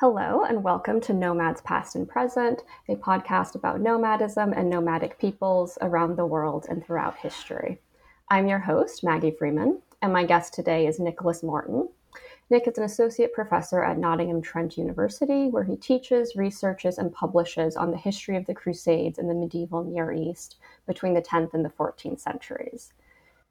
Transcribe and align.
Hello, 0.00 0.44
and 0.44 0.64
welcome 0.64 0.98
to 1.02 1.12
Nomads 1.12 1.60
Past 1.60 1.94
and 1.94 2.08
Present, 2.08 2.62
a 2.88 2.96
podcast 2.96 3.54
about 3.54 3.82
nomadism 3.82 4.54
and 4.54 4.70
nomadic 4.70 5.18
peoples 5.18 5.76
around 5.82 6.16
the 6.16 6.24
world 6.24 6.64
and 6.70 6.82
throughout 6.82 7.18
history. 7.18 7.82
I'm 8.30 8.46
your 8.46 8.60
host, 8.60 9.04
Maggie 9.04 9.36
Freeman, 9.38 9.82
and 10.00 10.10
my 10.10 10.24
guest 10.24 10.54
today 10.54 10.86
is 10.86 10.98
Nicholas 10.98 11.42
Morton. 11.42 11.90
Nick 12.48 12.66
is 12.66 12.78
an 12.78 12.84
associate 12.84 13.34
professor 13.34 13.84
at 13.84 13.98
Nottingham 13.98 14.40
Trent 14.40 14.78
University, 14.78 15.48
where 15.48 15.64
he 15.64 15.76
teaches, 15.76 16.34
researches, 16.34 16.96
and 16.96 17.12
publishes 17.12 17.76
on 17.76 17.90
the 17.90 17.98
history 17.98 18.38
of 18.38 18.46
the 18.46 18.54
Crusades 18.54 19.18
in 19.18 19.28
the 19.28 19.34
medieval 19.34 19.84
Near 19.84 20.12
East 20.12 20.56
between 20.86 21.12
the 21.12 21.20
10th 21.20 21.52
and 21.52 21.62
the 21.62 21.68
14th 21.68 22.20
centuries. 22.20 22.94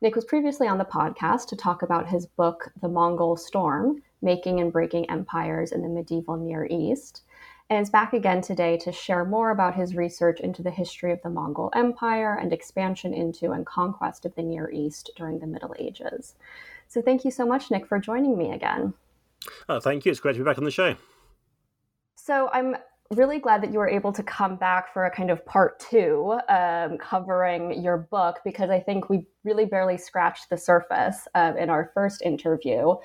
Nick 0.01 0.15
was 0.15 0.25
previously 0.25 0.67
on 0.67 0.79
the 0.79 0.83
podcast 0.83 1.45
to 1.49 1.55
talk 1.55 1.83
about 1.83 2.09
his 2.09 2.25
book, 2.25 2.71
The 2.81 2.89
Mongol 2.89 3.37
Storm 3.37 4.01
Making 4.21 4.59
and 4.59 4.71
Breaking 4.71 5.09
Empires 5.09 5.71
in 5.71 5.81
the 5.81 5.89
Medieval 5.89 6.37
Near 6.37 6.67
East, 6.69 7.23
and 7.69 7.81
is 7.81 7.89
back 7.89 8.13
again 8.13 8.41
today 8.41 8.77
to 8.77 8.91
share 8.91 9.23
more 9.25 9.51
about 9.51 9.75
his 9.75 9.95
research 9.95 10.39
into 10.39 10.63
the 10.63 10.71
history 10.71 11.11
of 11.11 11.21
the 11.21 11.29
Mongol 11.29 11.69
Empire 11.75 12.35
and 12.35 12.51
expansion 12.51 13.13
into 13.13 13.51
and 13.51 13.65
conquest 13.65 14.25
of 14.25 14.33
the 14.35 14.43
Near 14.43 14.71
East 14.71 15.11
during 15.15 15.39
the 15.39 15.47
Middle 15.47 15.75
Ages. 15.77 16.35
So, 16.87 17.01
thank 17.01 17.23
you 17.23 17.31
so 17.31 17.45
much, 17.45 17.69
Nick, 17.69 17.85
for 17.85 17.99
joining 17.99 18.37
me 18.37 18.51
again. 18.51 18.93
Oh, 19.67 19.79
thank 19.79 20.05
you. 20.05 20.11
It's 20.11 20.19
great 20.19 20.33
to 20.33 20.39
be 20.39 20.45
back 20.45 20.57
on 20.57 20.63
the 20.63 20.71
show. 20.71 20.95
So, 22.15 22.49
I'm 22.51 22.75
really 23.11 23.39
glad 23.39 23.63
that 23.63 23.71
you 23.71 23.79
were 23.79 23.89
able 23.89 24.13
to 24.13 24.21
come 24.21 24.55
back 24.55 24.93
for 24.93 25.05
a 25.05 25.11
kind 25.11 25.31
of 25.31 25.43
part 25.45 25.79
two 25.79 26.39
um, 26.47 26.97
covering 26.99 27.81
your 27.81 27.97
book 27.97 28.39
because 28.45 28.69
I 28.69 28.79
think 28.79 29.09
we 29.09 29.25
really 29.43 29.65
barely 29.65 29.97
scratched 29.97 30.49
the 30.49 30.57
surface 30.57 31.27
uh, 31.33 31.53
in 31.57 31.71
our 31.71 31.89
first 31.95 32.21
interview. 32.21 32.95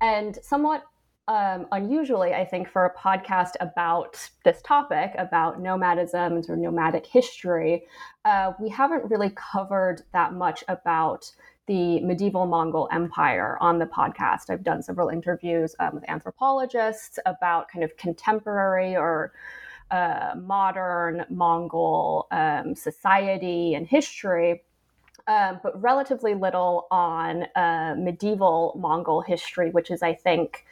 And 0.00 0.38
somewhat 0.42 0.84
um, 1.28 1.66
unusually, 1.72 2.34
I 2.34 2.44
think, 2.44 2.68
for 2.68 2.84
a 2.84 2.94
podcast 2.94 3.52
about 3.60 4.30
this 4.44 4.62
topic, 4.62 5.12
about 5.18 5.60
nomadism 5.60 6.34
and 6.34 6.44
sort 6.44 6.58
of 6.58 6.62
nomadic 6.64 7.04
history, 7.04 7.86
uh, 8.24 8.52
we 8.60 8.68
haven't 8.68 9.10
really 9.10 9.32
covered 9.34 10.02
that 10.12 10.34
much 10.34 10.62
about 10.68 11.30
the 11.66 12.00
medieval 12.00 12.46
Mongol 12.46 12.88
Empire 12.92 13.58
on 13.60 13.80
the 13.80 13.86
podcast. 13.86 14.50
I've 14.50 14.62
done 14.62 14.82
several 14.82 15.08
interviews 15.08 15.74
um, 15.80 15.94
with 15.94 16.08
anthropologists 16.08 17.18
about 17.26 17.68
kind 17.68 17.84
of 17.84 17.96
contemporary 17.96 18.96
or 18.96 19.32
uh, 19.90 20.34
modern 20.36 21.24
Mongol 21.28 22.28
um, 22.30 22.74
society 22.74 23.74
and 23.74 23.86
history. 23.86 24.62
Um, 25.28 25.60
but 25.62 25.80
relatively 25.80 26.34
little 26.34 26.86
on 26.90 27.46
uh, 27.56 27.94
medieval 27.98 28.76
Mongol 28.78 29.22
history, 29.22 29.70
which 29.70 29.90
is, 29.90 30.02
I 30.02 30.14
think, 30.14 30.64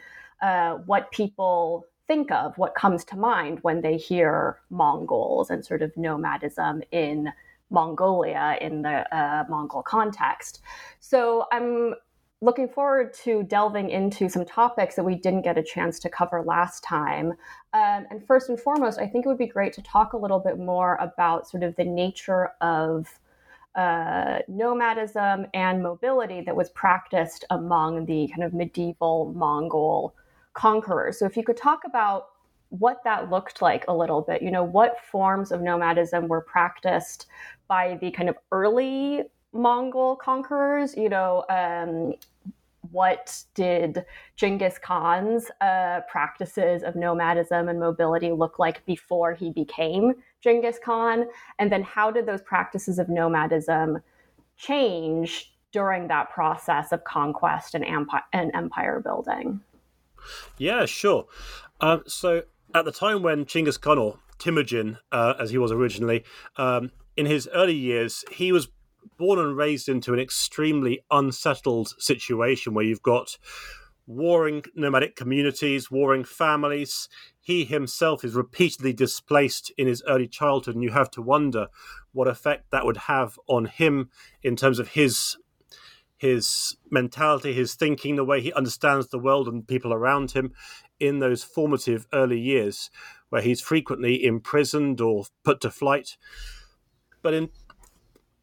uh, 0.42 0.75
what 0.87 1.10
people 1.10 1.87
think 2.06 2.31
of, 2.31 2.56
what 2.59 2.75
comes 2.75 3.04
to 3.06 3.16
mind 3.16 3.59
when 3.62 3.81
they 3.81 3.97
hear 3.97 4.60
Mongols 4.70 5.50
and 5.50 5.64
sort 5.64 5.82
of 5.82 5.97
nomadism 5.97 6.82
in 6.93 7.32
Mongolia 7.70 8.56
in 8.60 8.82
the 8.82 9.16
uh, 9.16 9.44
Mongol 9.48 9.82
context. 9.82 10.60
So 11.00 11.47
I'm 11.50 11.94
looking 12.41 12.69
forward 12.69 13.14
to 13.14 13.43
delving 13.44 13.88
into 13.88 14.28
some 14.28 14.44
topics 14.44 14.97
that 14.97 15.04
we 15.04 15.14
didn't 15.14 15.43
get 15.43 15.56
a 15.56 15.62
chance 15.62 15.98
to 15.98 16.10
cover 16.10 16.43
last 16.43 16.84
time. 16.84 17.32
Um, 17.72 18.06
and 18.10 18.25
first 18.26 18.50
and 18.50 18.60
foremost, 18.60 18.98
I 18.98 19.06
think 19.06 19.25
it 19.25 19.28
would 19.28 19.38
be 19.38 19.47
great 19.47 19.72
to 19.75 19.82
talk 19.82 20.12
a 20.12 20.19
little 20.19 20.41
bit 20.41 20.59
more 20.59 20.97
about 20.97 21.48
sort 21.48 21.62
of 21.62 21.75
the 21.76 21.84
nature 21.84 22.50
of 22.60 23.19
uh, 23.74 24.38
nomadism 24.48 25.46
and 25.52 25.82
mobility 25.82 26.40
that 26.42 26.54
was 26.54 26.70
practiced 26.70 27.44
among 27.50 28.06
the 28.06 28.28
kind 28.28 28.44
of 28.44 28.54
medieval 28.54 29.32
Mongol 29.34 30.14
conquerors. 30.52 31.18
So, 31.18 31.26
if 31.26 31.36
you 31.36 31.42
could 31.42 31.56
talk 31.56 31.82
about 31.84 32.28
what 32.70 33.02
that 33.04 33.30
looked 33.30 33.62
like 33.62 33.84
a 33.88 33.94
little 33.94 34.22
bit, 34.22 34.42
you 34.42 34.50
know, 34.50 34.64
what 34.64 35.00
forms 35.04 35.52
of 35.52 35.60
nomadism 35.60 36.28
were 36.28 36.40
practiced 36.40 37.26
by 37.68 37.98
the 38.00 38.10
kind 38.10 38.28
of 38.28 38.36
early 38.52 39.24
Mongol 39.52 40.16
conquerors, 40.16 40.96
you 40.96 41.08
know, 41.08 41.44
um, 41.48 42.14
what 42.90 43.42
did 43.54 44.04
Genghis 44.36 44.78
Khan's 44.78 45.50
uh, 45.60 46.00
practices 46.08 46.82
of 46.82 46.96
nomadism 46.96 47.68
and 47.68 47.80
mobility 47.80 48.30
look 48.30 48.58
like 48.58 48.84
before 48.86 49.32
he 49.32 49.50
became 49.50 50.14
Genghis 50.44 50.78
Khan? 50.78 51.25
And 51.59 51.72
then 51.72 51.82
how 51.82 52.10
did 52.10 52.27
those 52.27 52.43
practices 52.43 52.99
of 52.99 53.09
nomadism 53.09 54.03
change 54.56 55.53
during 55.72 56.06
that 56.09 56.31
process 56.31 56.93
of 56.93 57.03
conquest 57.05 57.75
and 57.75 57.84
empire, 57.84 58.22
and 58.32 58.55
empire 58.55 59.00
building? 59.00 59.60
Yeah, 60.59 60.84
sure. 60.84 61.27
Um, 61.81 62.03
so 62.06 62.43
at 62.75 62.84
the 62.84 62.93
time 62.93 63.22
when 63.22 63.47
Genghis 63.47 63.78
Khan, 63.78 63.99
or 63.99 64.19
uh, 65.12 65.34
as 65.41 65.50
he 65.50 65.59
was 65.59 65.72
originally, 65.72 66.25
um, 66.56 66.91
in 67.16 67.26
his 67.26 67.49
early 67.55 67.75
years, 67.75 68.25
he 68.31 68.53
was 68.53 68.69
born 69.16 69.38
and 69.38 69.56
raised 69.56 69.88
into 69.88 70.12
an 70.12 70.21
extremely 70.21 71.00
unsettled 71.11 71.88
situation 71.99 72.75
where 72.75 72.84
you've 72.84 73.03
got 73.03 73.38
warring 74.06 74.65
nomadic 74.75 75.16
communities, 75.16 75.91
warring 75.91 76.25
families. 76.25 77.09
He 77.41 77.65
himself 77.65 78.25
is 78.25 78.34
repeatedly 78.34 78.92
displaced 78.92 79.73
in 79.76 79.87
his 79.87 80.02
early 80.08 80.28
childhood, 80.28 80.75
and 80.75 80.84
you 80.84 80.90
have 80.90 81.11
to 81.12 81.23
wonder 81.23 81.69
what 82.12 82.28
effect 82.28 82.70
that 82.70 82.84
would 82.84 82.96
have 82.96 83.38
on 83.46 83.67
him 83.67 84.11
in 84.43 84.56
terms 84.56 84.78
of 84.78 84.88
his 84.88 85.37
his 86.17 86.76
mentality, 86.90 87.52
his 87.52 87.75
thinking, 87.75 88.17
the 88.17 88.25
way 88.25 88.40
he 88.40 88.52
understands 88.52 89.08
the 89.08 89.19
world 89.19 89.46
and 89.46 89.67
people 89.67 89.93
around 89.93 90.31
him 90.31 90.52
in 90.99 91.19
those 91.19 91.44
formative 91.44 92.06
early 92.12 92.38
years, 92.38 92.88
where 93.28 93.43
he's 93.43 93.61
frequently 93.61 94.25
imprisoned 94.25 95.00
or 95.00 95.25
put 95.43 95.61
to 95.61 95.70
flight. 95.70 96.17
But 97.20 97.34
in 97.34 97.50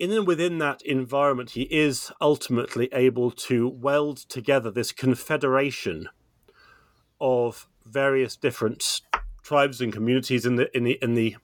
and 0.10 0.26
within 0.26 0.58
that 0.58 0.82
environment, 0.82 1.52
he 1.52 1.64
is 1.64 2.12
ultimately 2.20 2.90
able 2.92 3.30
to 3.32 3.68
weld 3.68 4.18
together 4.18 4.72
this 4.72 4.92
confederation 4.92 6.10
of 7.20 7.68
various 7.86 8.36
different 8.36 9.02
tribes 9.44 9.80
and 9.80 9.94
communities 9.94 10.46
in 10.46 10.56
the 10.56 10.76
in 10.76 10.84
the 10.84 10.98
in 11.04 11.14
the 11.14 11.36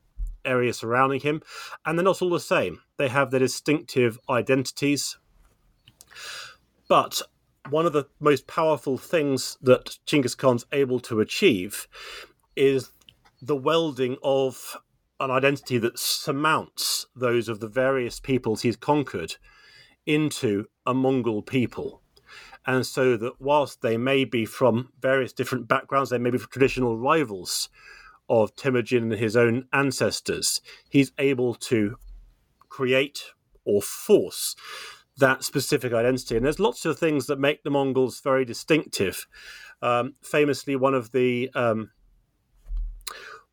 area 0.44 0.74
surrounding 0.74 1.19
him, 1.19 1.42
and 1.86 1.98
they're 1.98 2.04
not 2.04 2.21
all 2.21 2.31
the 2.31 2.39
same. 2.39 2.81
They 2.98 3.09
have 3.09 3.30
their 3.30 3.42
distinctive 3.42 4.18
identities. 4.30 5.18
But 6.88 7.21
one 7.69 7.86
of 7.86 7.94
the 7.94 8.06
most 8.19 8.48
powerful 8.48 8.98
things 8.98 9.57
that 9.62 10.00
Genghis 10.06 10.36
Khan's 10.36 10.65
able 10.71 11.00
to 11.01 11.19
achieve 11.19 11.88
is 12.56 12.89
the 13.42 13.56
welding 13.56 14.18
of 14.24 14.77
an 15.19 15.31
identity 15.31 15.77
that 15.79 15.97
surmounts 15.97 17.07
those 17.15 17.49
of 17.49 17.59
the 17.59 17.67
various 17.67 18.19
peoples 18.19 18.61
he's 18.61 18.75
conquered 18.75 19.35
into 20.05 20.65
a 20.85 20.93
Mongol 20.93 21.41
people. 21.41 22.01
And 22.65 22.85
so 22.85 23.17
that 23.17 23.39
whilst 23.39 23.81
they 23.81 23.97
may 23.97 24.25
be 24.25 24.45
from 24.45 24.91
various 24.99 25.33
different 25.33 25.67
backgrounds, 25.67 26.09
they 26.09 26.17
may 26.17 26.29
be 26.29 26.37
traditional 26.37 26.97
rivals 26.97 27.69
of 28.29 28.55
Temujin 28.55 29.03
and 29.03 29.13
his 29.13 29.37
own 29.37 29.67
ancestors, 29.71 30.61
he's 30.89 31.13
able 31.17 31.55
to 31.55 31.95
create 32.67 33.23
or 33.63 33.81
force 33.81 34.55
that 35.17 35.43
specific 35.43 35.93
identity. 35.93 36.35
And 36.35 36.45
there's 36.45 36.59
lots 36.59 36.85
of 36.85 36.99
things 36.99 37.27
that 37.27 37.39
make 37.39 37.63
the 37.63 37.69
Mongols 37.69 38.19
very 38.19 38.45
distinctive. 38.45 39.27
Um, 39.81 40.15
famously, 40.21 40.75
one 40.75 40.93
of 40.93 41.11
the 41.11 41.49
um, 41.55 41.91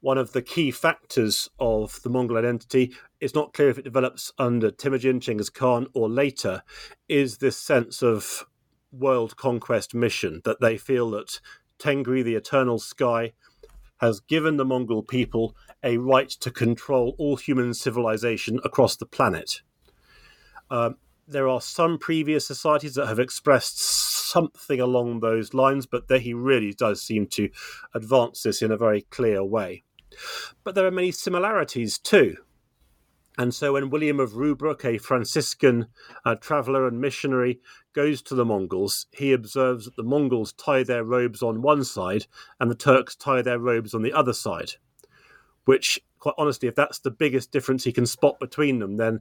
one 0.04 0.18
of 0.18 0.32
the 0.32 0.42
key 0.42 0.70
factors 0.70 1.48
of 1.58 1.98
the 2.02 2.10
Mongol 2.10 2.36
identity, 2.36 2.94
it's 3.20 3.34
not 3.34 3.54
clear 3.54 3.70
if 3.70 3.78
it 3.78 3.84
develops 3.84 4.30
under 4.38 4.70
Temujin, 4.70 5.18
Chinggis 5.18 5.50
Khan, 5.50 5.86
or 5.94 6.10
later, 6.10 6.62
is 7.08 7.38
this 7.38 7.56
sense 7.56 8.02
of 8.02 8.44
world 8.92 9.38
conquest 9.38 9.94
mission 9.94 10.42
that 10.44 10.60
they 10.60 10.76
feel 10.76 11.10
that 11.12 11.40
Tengri, 11.78 12.22
the 12.22 12.34
eternal 12.34 12.78
sky, 12.78 13.32
has 13.96 14.20
given 14.20 14.58
the 14.58 14.64
Mongol 14.66 15.02
people 15.02 15.56
a 15.82 15.96
right 15.96 16.28
to 16.28 16.50
control 16.50 17.14
all 17.16 17.36
human 17.36 17.72
civilization 17.72 18.60
across 18.62 18.96
the 18.96 19.06
planet. 19.06 19.62
Um, 20.70 20.96
there 21.26 21.48
are 21.48 21.62
some 21.62 21.96
previous 21.96 22.46
societies 22.46 22.96
that 22.96 23.06
have 23.06 23.18
expressed 23.18 23.80
something 23.80 24.80
along 24.80 25.20
those 25.20 25.54
lines, 25.54 25.86
but 25.86 26.08
that 26.08 26.20
he 26.20 26.34
really 26.34 26.74
does 26.74 27.00
seem 27.00 27.26
to 27.28 27.48
advance 27.94 28.42
this 28.42 28.60
in 28.60 28.70
a 28.70 28.76
very 28.76 29.00
clear 29.00 29.42
way. 29.42 29.82
But 30.62 30.74
there 30.74 30.86
are 30.86 30.90
many 30.90 31.12
similarities 31.12 31.98
too. 31.98 32.36
And 33.36 33.52
so 33.52 33.72
when 33.72 33.90
William 33.90 34.20
of 34.20 34.32
Rubruck, 34.32 34.84
a 34.84 34.98
Franciscan 34.98 35.86
uh, 36.24 36.36
traveller 36.36 36.86
and 36.86 37.00
missionary, 37.00 37.60
goes 37.92 38.22
to 38.22 38.34
the 38.34 38.44
Mongols, 38.44 39.06
he 39.10 39.32
observes 39.32 39.86
that 39.86 39.96
the 39.96 40.04
Mongols 40.04 40.52
tie 40.52 40.84
their 40.84 41.02
robes 41.02 41.42
on 41.42 41.62
one 41.62 41.82
side 41.82 42.26
and 42.60 42.70
the 42.70 42.76
Turks 42.76 43.16
tie 43.16 43.42
their 43.42 43.58
robes 43.58 43.92
on 43.92 44.02
the 44.02 44.12
other 44.12 44.32
side. 44.32 44.72
Which, 45.64 46.00
quite 46.20 46.34
honestly, 46.38 46.68
if 46.68 46.76
that's 46.76 47.00
the 47.00 47.10
biggest 47.10 47.50
difference 47.50 47.82
he 47.82 47.92
can 47.92 48.06
spot 48.06 48.38
between 48.38 48.78
them, 48.78 48.98
then 48.98 49.20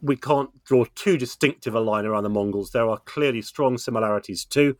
we 0.00 0.14
can't 0.14 0.50
draw 0.64 0.84
too 0.94 1.16
distinctive 1.16 1.74
a 1.74 1.80
line 1.80 2.06
around 2.06 2.22
the 2.22 2.28
Mongols. 2.28 2.70
There 2.70 2.88
are 2.88 2.98
clearly 2.98 3.42
strong 3.42 3.78
similarities 3.78 4.44
too. 4.44 4.76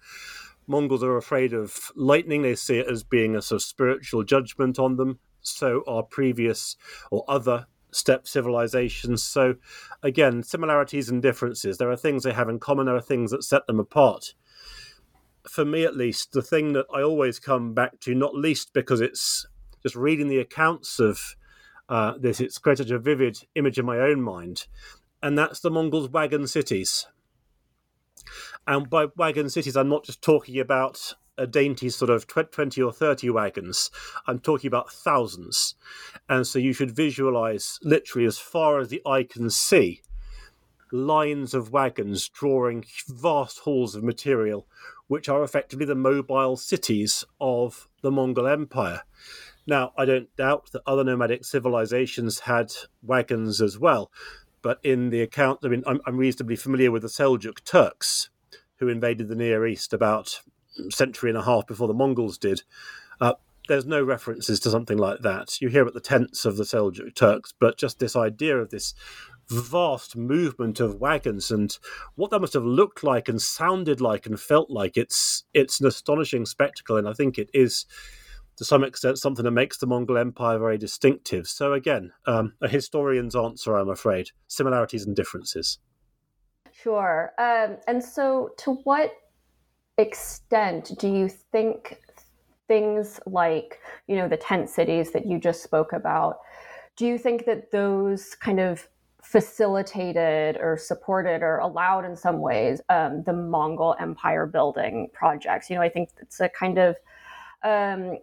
Mongols 0.69 1.03
are 1.03 1.17
afraid 1.17 1.53
of 1.53 1.91
lightning. 1.97 2.43
They 2.43 2.55
see 2.55 2.79
it 2.79 2.87
as 2.89 3.03
being 3.03 3.35
a 3.35 3.43
sort 3.43 3.63
of 3.63 3.67
spiritual 3.67 4.23
judgment 4.23 4.79
on 4.79 4.97
them. 4.97 5.19
So 5.41 5.83
are 5.87 6.03
previous 6.03 6.77
or 7.11 7.25
other 7.27 7.67
steppe 7.91 8.29
civilizations. 8.29 9.23
So, 9.23 9.55
again, 10.03 10.43
similarities 10.43 11.09
and 11.09 11.23
differences. 11.23 11.79
There 11.79 11.91
are 11.91 11.97
things 11.97 12.23
they 12.23 12.33
have 12.33 12.49
in 12.49 12.59
common, 12.59 12.87
there 12.87 12.97
are 12.97 13.01
things 13.01 13.31
that 13.31 13.45
set 13.45 13.67
them 13.67 13.81
apart. 13.81 14.35
For 15.49 15.65
me, 15.65 15.85
at 15.85 15.97
least, 15.97 16.33
the 16.33 16.43
thing 16.43 16.75
that 16.75 16.87
I 16.95 17.03
always 17.03 17.39
come 17.39 17.73
back 17.73 18.01
to, 18.01 18.15
not 18.15 18.35
least 18.35 18.75
because 18.75 19.01
it's 19.01 19.47
just 19.83 19.97
reading 19.97 20.29
the 20.29 20.41
accounts 20.41 20.99
of 20.99 21.37
uh, 21.89 22.15
this, 22.19 22.41
it's 22.41 22.59
created 22.59 22.91
a 22.91 22.99
vivid 22.99 23.39
image 23.55 23.79
in 23.79 23.87
my 23.87 23.99
own 23.99 24.21
mind, 24.21 24.67
and 25.23 25.39
that's 25.39 25.61
the 25.61 25.71
Mongols' 25.71 26.11
wagon 26.11 26.47
cities. 26.47 27.07
And 28.67 28.89
by 28.89 29.07
wagon 29.17 29.51
cities, 29.51 29.77
I'm 29.77 29.89
not 29.89 30.05
just 30.05 30.23
talking 30.23 30.59
about 30.59 31.15
a 31.37 31.47
dainty 31.47 31.89
sort 31.89 32.11
of 32.11 32.27
20 32.27 32.83
or 32.83 32.93
30 32.93 33.31
wagons. 33.31 33.91
I'm 34.27 34.41
talking 34.41 34.69
about 34.69 34.93
thousands. 34.93 35.77
And 36.29 36.47
so 36.47 36.59
you 36.59 36.73
should 36.73 36.91
visualize 36.91 37.79
literally 37.83 38.27
as 38.27 38.39
far 38.39 38.81
as 38.81 38.89
the 38.89 39.01
eye 39.07 39.23
can 39.23 39.49
see 39.49 40.03
lines 40.91 41.55
of 41.55 41.73
wagons 41.73 42.29
drawing 42.29 42.85
vast 43.09 43.61
hauls 43.61 43.95
of 43.95 44.03
material, 44.03 44.67
which 45.07 45.29
are 45.29 45.43
effectively 45.43 45.87
the 45.87 45.95
mobile 45.95 46.57
cities 46.57 47.25
of 47.41 47.89
the 48.03 48.11
Mongol 48.11 48.47
Empire. 48.47 49.03
Now, 49.67 49.93
I 49.99 50.07
don't 50.07 50.35
doubt 50.37 50.73
that 50.73 50.83
other 50.87 51.05
nomadic 51.05 51.45
civilizations 51.45 52.41
had 52.41 52.73
wagons 53.03 53.61
as 53.61 53.79
well, 53.79 54.11
but 54.63 54.79
in 54.83 55.11
the 55.11 55.21
account, 55.23 55.61
I 55.65 55.69
mean, 55.69 55.83
I'm, 55.87 56.01
I'm 56.07 56.17
reasonably 56.17 56.57
familiar 56.57 56.91
with 56.91 57.03
the 57.03 57.09
Seljuk 57.09 57.65
Turks, 57.65 58.31
who 58.77 58.89
invaded 58.89 59.29
the 59.29 59.37
Near 59.37 59.67
East 59.67 59.93
about 59.93 60.41
a 60.79 60.91
century 60.91 61.31
and 61.31 61.39
a 61.39 61.43
half 61.43 61.67
before 61.67 61.89
the 61.89 61.95
Mongols 61.95 62.39
did. 62.39 62.63
Uh, 63.21 63.35
there's 63.69 63.87
no 63.87 64.03
references 64.03 64.61
to 64.61 64.71
something 64.71 64.97
like 64.97 65.21
that. 65.21 65.61
You 65.61 65.69
hear 65.69 65.83
about 65.83 65.95
the 65.95 66.01
tents 66.01 66.45
of 66.45 66.57
the 66.57 66.65
Seljuk 66.65 67.15
Turks, 67.15 67.53
but 67.59 67.79
just 67.79 67.99
this 67.99 68.17
idea 68.17 68.57
of 68.57 68.71
this 68.71 68.95
vast 69.51 70.17
movement 70.17 70.79
of 70.79 71.01
wagons 71.01 71.51
and 71.51 71.79
what 72.17 72.31
that 72.31 72.41
must 72.41 72.53
have 72.53 72.65
looked 72.65 73.03
like 73.03 73.29
and 73.29 73.41
sounded 73.41 74.01
like 74.01 74.27
and 74.27 74.39
felt 74.39 74.71
like 74.71 74.97
it's 74.97 75.45
it's 75.55 75.81
an 75.81 75.87
astonishing 75.87 76.45
spectacle 76.45 76.99
and 76.99 77.09
i 77.09 77.15
think 77.15 77.39
it 77.39 77.49
is 77.55 77.87
to 78.59 78.65
some 78.65 78.85
extent 78.85 79.19
something 79.19 79.45
that 79.45 79.53
makes 79.53 79.79
the 79.79 79.87
mongol 79.87 80.19
empire 80.19 80.59
very 80.59 80.77
distinctive 80.77 81.47
so 81.49 81.73
again 81.73 82.13
um, 82.27 82.53
a 82.61 82.69
historian's 82.69 83.35
answer 83.35 83.77
i'm 83.77 83.89
afraid 83.89 84.31
similarities 84.47 85.07
and 85.07 85.17
differences 85.17 85.79
Sure. 86.83 87.33
Um, 87.39 87.79
and 87.89 88.03
so, 88.03 88.51
to 88.59 88.75
what 88.85 89.13
extent 89.97 90.93
do 90.99 91.09
you 91.09 91.29
think 91.29 91.99
things 92.69 93.19
like, 93.27 93.81
you 94.07 94.15
know, 94.15 94.29
the 94.29 94.37
tent 94.37 94.71
cities 94.71 95.11
that 95.13 95.27
you 95.27 95.41
just 95.41 95.63
spoke 95.63 95.93
about, 95.93 96.39
do 96.97 97.07
you 97.07 97.19
think 97.19 97.47
that 97.47 97.73
those 97.73 98.37
kind 98.37 98.61
of 98.61 98.89
facilitated 99.23 100.57
or 100.61 100.77
supported 100.77 101.43
or 101.43 101.59
allowed 101.59 102.05
in 102.05 102.15
some 102.15 102.39
ways 102.41 102.81
um, 102.89 103.25
the 103.25 103.33
Mongol 103.33 103.97
empire 103.99 104.47
building 104.47 105.09
projects? 105.13 105.69
You 105.69 105.77
know, 105.77 105.83
I 105.83 105.89
think 105.89 106.11
it's 106.21 106.41
a 106.41 106.49
kind 106.49 106.79
of 106.79 106.97
um, 107.65 108.19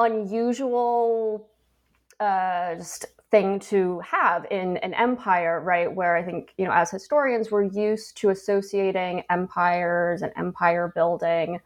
unusual 0.00 1.48
uh, 2.18 2.74
just 2.74 3.06
thing 3.30 3.60
to 3.60 4.00
have 4.00 4.44
in 4.50 4.76
an 4.78 4.92
empire, 4.94 5.60
right? 5.60 5.92
Where 5.92 6.16
I 6.16 6.22
think, 6.22 6.52
you 6.58 6.64
know, 6.64 6.72
as 6.72 6.90
historians, 6.90 7.50
we're 7.50 7.62
used 7.62 8.16
to 8.18 8.30
associating 8.30 9.22
empires 9.30 10.22
and 10.22 10.32
empire 10.36 10.92
building 10.94 11.60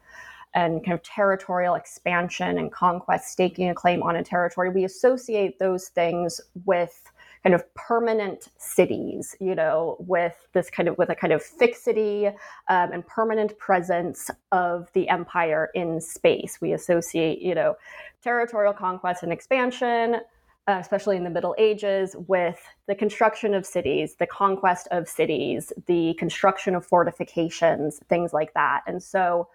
and 0.53 0.85
kind 0.85 0.93
of 0.93 1.03
territorial 1.03 1.75
expansion 1.75 2.57
and 2.57 2.71
conquest, 2.71 3.31
staking 3.31 3.69
a 3.69 3.73
claim 3.73 4.03
on 4.03 4.15
a 4.15 4.23
territory. 4.23 4.69
We 4.69 4.85
associate 4.85 5.59
those 5.59 5.89
things 5.89 6.39
with 6.63 7.11
kind 7.45 7.53
of 7.53 7.63
permanent 7.75 8.47
cities, 8.57 9.35
you 9.39 9.53
know, 9.53 9.97
with 9.99 10.47
this 10.53 10.71
kind 10.71 10.89
of 10.89 10.97
with 10.97 11.11
a 11.11 11.15
kind 11.15 11.31
of 11.31 11.43
fixity 11.43 12.25
um, 12.25 12.91
and 12.91 13.05
permanent 13.05 13.55
presence 13.59 14.31
of 14.51 14.91
the 14.93 15.07
empire 15.09 15.69
in 15.75 16.01
space. 16.01 16.57
We 16.59 16.73
associate, 16.73 17.43
you 17.43 17.53
know, 17.53 17.75
territorial 18.23 18.73
conquest 18.73 19.21
and 19.21 19.31
expansion 19.31 20.21
uh, 20.67 20.79
especially 20.81 21.15
in 21.15 21.23
the 21.23 21.29
Middle 21.29 21.53
Ages, 21.59 22.15
with 22.27 22.59
the 22.87 22.95
construction 22.95 23.53
of 23.53 23.67
cities, 23.67 24.15
the 24.15 24.25
conquest 24.25 24.87
of 24.89 25.07
cities, 25.07 25.71
the 25.85 26.15
construction 26.17 26.73
of 26.73 26.83
fortifications, 26.83 27.99
things 28.09 28.33
like 28.33 28.51
that. 28.55 28.81
And 28.87 29.01
so, 29.01 29.47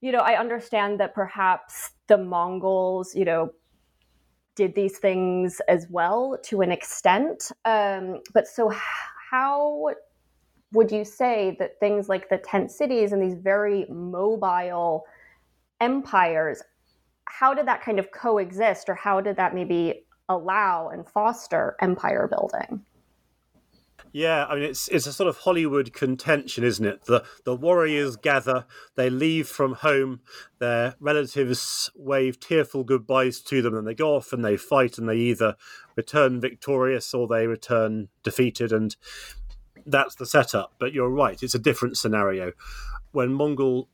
you 0.00 0.12
know, 0.12 0.20
I 0.20 0.38
understand 0.38 1.00
that 1.00 1.12
perhaps 1.12 1.90
the 2.06 2.18
Mongols, 2.18 3.16
you 3.16 3.24
know, 3.24 3.50
did 4.58 4.74
these 4.74 4.98
things 4.98 5.60
as 5.68 5.86
well 5.88 6.36
to 6.42 6.60
an 6.60 6.70
extent. 6.70 7.50
Um, 7.64 8.20
but 8.34 8.46
so, 8.46 8.70
how 9.30 9.88
would 10.72 10.90
you 10.92 11.04
say 11.04 11.56
that 11.58 11.80
things 11.80 12.10
like 12.10 12.28
the 12.28 12.38
tent 12.38 12.70
cities 12.70 13.12
and 13.12 13.22
these 13.22 13.38
very 13.40 13.86
mobile 13.88 15.04
empires 15.80 16.62
how 17.30 17.54
did 17.54 17.66
that 17.66 17.82
kind 17.82 17.98
of 17.98 18.10
coexist 18.10 18.88
or 18.88 18.94
how 18.94 19.20
did 19.20 19.36
that 19.36 19.54
maybe 19.54 20.06
allow 20.28 20.88
and 20.88 21.08
foster 21.08 21.76
empire 21.80 22.28
building. 22.28 22.84
Yeah, 24.18 24.46
I 24.46 24.56
mean 24.56 24.64
it's 24.64 24.88
it's 24.88 25.06
a 25.06 25.12
sort 25.12 25.28
of 25.28 25.36
Hollywood 25.36 25.92
contention, 25.92 26.64
isn't 26.64 26.84
it? 26.84 27.04
The 27.04 27.22
the 27.44 27.54
warriors 27.54 28.16
gather, 28.16 28.66
they 28.96 29.10
leave 29.10 29.46
from 29.46 29.74
home, 29.74 30.22
their 30.58 30.96
relatives 30.98 31.88
wave 31.94 32.40
tearful 32.40 32.82
goodbyes 32.82 33.38
to 33.42 33.62
them, 33.62 33.76
and 33.76 33.86
they 33.86 33.94
go 33.94 34.16
off 34.16 34.32
and 34.32 34.44
they 34.44 34.56
fight, 34.56 34.98
and 34.98 35.08
they 35.08 35.14
either 35.14 35.54
return 35.94 36.40
victorious 36.40 37.14
or 37.14 37.28
they 37.28 37.46
return 37.46 38.08
defeated, 38.24 38.72
and 38.72 38.96
that's 39.86 40.16
the 40.16 40.26
setup. 40.26 40.72
But 40.80 40.92
you're 40.92 41.08
right, 41.08 41.40
it's 41.40 41.54
a 41.54 41.60
different 41.60 41.96
scenario. 41.96 42.54
When 43.12 43.32
Mongol 43.32 43.88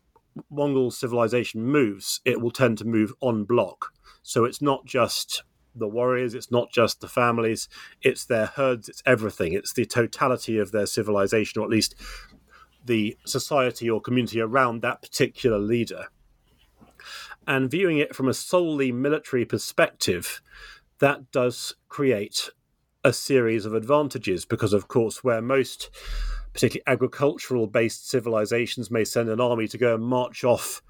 Mongol 0.48 0.90
civilization 0.90 1.66
moves, 1.66 2.22
it 2.24 2.40
will 2.40 2.50
tend 2.50 2.78
to 2.78 2.86
move 2.86 3.12
on 3.20 3.44
block. 3.44 3.92
So 4.22 4.46
it's 4.46 4.62
not 4.62 4.86
just 4.86 5.42
the 5.74 5.88
warriors, 5.88 6.34
it's 6.34 6.50
not 6.50 6.70
just 6.70 7.00
the 7.00 7.08
families, 7.08 7.68
it's 8.02 8.24
their 8.24 8.46
herds, 8.46 8.88
it's 8.88 9.02
everything. 9.04 9.52
It's 9.52 9.72
the 9.72 9.84
totality 9.84 10.58
of 10.58 10.72
their 10.72 10.86
civilization, 10.86 11.60
or 11.60 11.64
at 11.64 11.70
least 11.70 11.94
the 12.84 13.16
society 13.24 13.88
or 13.88 14.00
community 14.00 14.40
around 14.40 14.82
that 14.82 15.02
particular 15.02 15.58
leader. 15.58 16.06
And 17.46 17.70
viewing 17.70 17.98
it 17.98 18.14
from 18.14 18.28
a 18.28 18.34
solely 18.34 18.92
military 18.92 19.44
perspective, 19.44 20.40
that 20.98 21.30
does 21.30 21.74
create 21.88 22.50
a 23.02 23.12
series 23.12 23.66
of 23.66 23.74
advantages 23.74 24.44
because, 24.44 24.72
of 24.72 24.88
course, 24.88 25.22
where 25.22 25.42
most 25.42 25.90
particularly 26.54 26.84
agricultural 26.86 27.66
based 27.66 28.08
civilizations 28.08 28.90
may 28.90 29.04
send 29.04 29.28
an 29.28 29.40
army 29.40 29.68
to 29.68 29.76
go 29.76 29.94
and 29.94 30.04
march 30.04 30.44
off, 30.44 30.82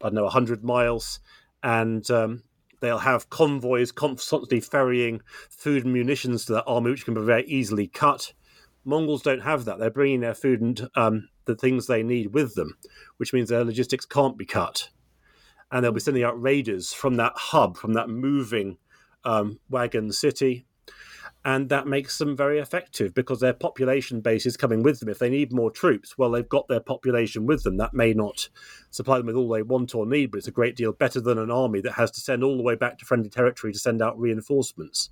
I 0.00 0.06
don't 0.06 0.14
know, 0.14 0.24
100 0.24 0.64
miles, 0.64 1.20
and 1.62 2.08
um, 2.10 2.44
they'll 2.80 2.98
have 2.98 3.30
convoys 3.30 3.92
constantly 3.92 4.60
ferrying 4.60 5.20
food 5.48 5.84
and 5.84 5.92
munitions 5.92 6.44
to 6.46 6.54
that 6.54 6.64
army, 6.66 6.90
which 6.90 7.04
can 7.04 7.14
be 7.14 7.20
very 7.20 7.44
easily 7.44 7.86
cut. 7.86 8.32
Mongols 8.84 9.22
don't 9.22 9.42
have 9.42 9.66
that. 9.66 9.78
They're 9.78 9.90
bringing 9.90 10.20
their 10.20 10.34
food 10.34 10.60
and 10.60 10.88
um, 10.96 11.28
the 11.44 11.54
things 11.54 11.86
they 11.86 12.02
need 12.02 12.32
with 12.32 12.54
them, 12.54 12.76
which 13.18 13.32
means 13.32 13.48
their 13.48 13.64
logistics 13.64 14.06
can't 14.06 14.38
be 14.38 14.46
cut. 14.46 14.88
And 15.70 15.84
they'll 15.84 15.92
be 15.92 16.00
sending 16.00 16.24
out 16.24 16.40
raiders 16.40 16.92
from 16.92 17.16
that 17.16 17.32
hub, 17.36 17.76
from 17.76 17.92
that 17.92 18.08
moving 18.08 18.78
um, 19.24 19.60
wagon 19.68 20.12
city, 20.12 20.66
and 21.44 21.70
that 21.70 21.86
makes 21.86 22.18
them 22.18 22.36
very 22.36 22.58
effective 22.58 23.14
because 23.14 23.40
their 23.40 23.54
population 23.54 24.20
base 24.20 24.44
is 24.44 24.58
coming 24.58 24.82
with 24.82 25.00
them. 25.00 25.08
If 25.08 25.18
they 25.18 25.30
need 25.30 25.52
more 25.52 25.70
troops, 25.70 26.18
well, 26.18 26.30
they've 26.30 26.48
got 26.48 26.68
their 26.68 26.80
population 26.80 27.46
with 27.46 27.62
them. 27.62 27.78
That 27.78 27.94
may 27.94 28.12
not 28.12 28.48
supply 28.90 29.18
them 29.18 29.26
with 29.26 29.36
all 29.36 29.48
they 29.48 29.62
want 29.62 29.94
or 29.94 30.04
need, 30.04 30.30
but 30.30 30.38
it's 30.38 30.48
a 30.48 30.52
great 30.52 30.76
deal 30.76 30.92
better 30.92 31.20
than 31.20 31.38
an 31.38 31.50
army 31.50 31.80
that 31.80 31.92
has 31.92 32.10
to 32.12 32.20
send 32.20 32.44
all 32.44 32.58
the 32.58 32.62
way 32.62 32.74
back 32.74 32.98
to 32.98 33.06
friendly 33.06 33.30
territory 33.30 33.72
to 33.72 33.78
send 33.78 34.02
out 34.02 34.18
reinforcements. 34.18 35.08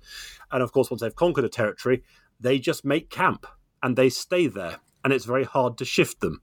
And 0.51 0.61
of 0.61 0.71
course, 0.71 0.91
once 0.91 1.01
they've 1.01 1.15
conquered 1.15 1.45
a 1.45 1.49
territory, 1.49 2.03
they 2.39 2.59
just 2.59 2.85
make 2.85 3.09
camp 3.09 3.47
and 3.81 3.95
they 3.95 4.09
stay 4.09 4.47
there, 4.47 4.77
and 5.03 5.13
it's 5.13 5.25
very 5.25 5.45
hard 5.45 5.77
to 5.79 5.85
shift 5.85 6.19
them. 6.19 6.41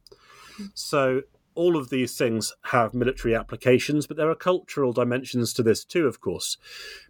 So 0.74 1.22
all 1.54 1.76
of 1.76 1.90
these 1.90 2.16
things 2.16 2.52
have 2.64 2.92
military 2.92 3.34
applications, 3.34 4.06
but 4.06 4.16
there 4.16 4.30
are 4.30 4.34
cultural 4.34 4.92
dimensions 4.92 5.52
to 5.54 5.62
this 5.62 5.84
too, 5.84 6.06
of 6.06 6.20
course, 6.20 6.56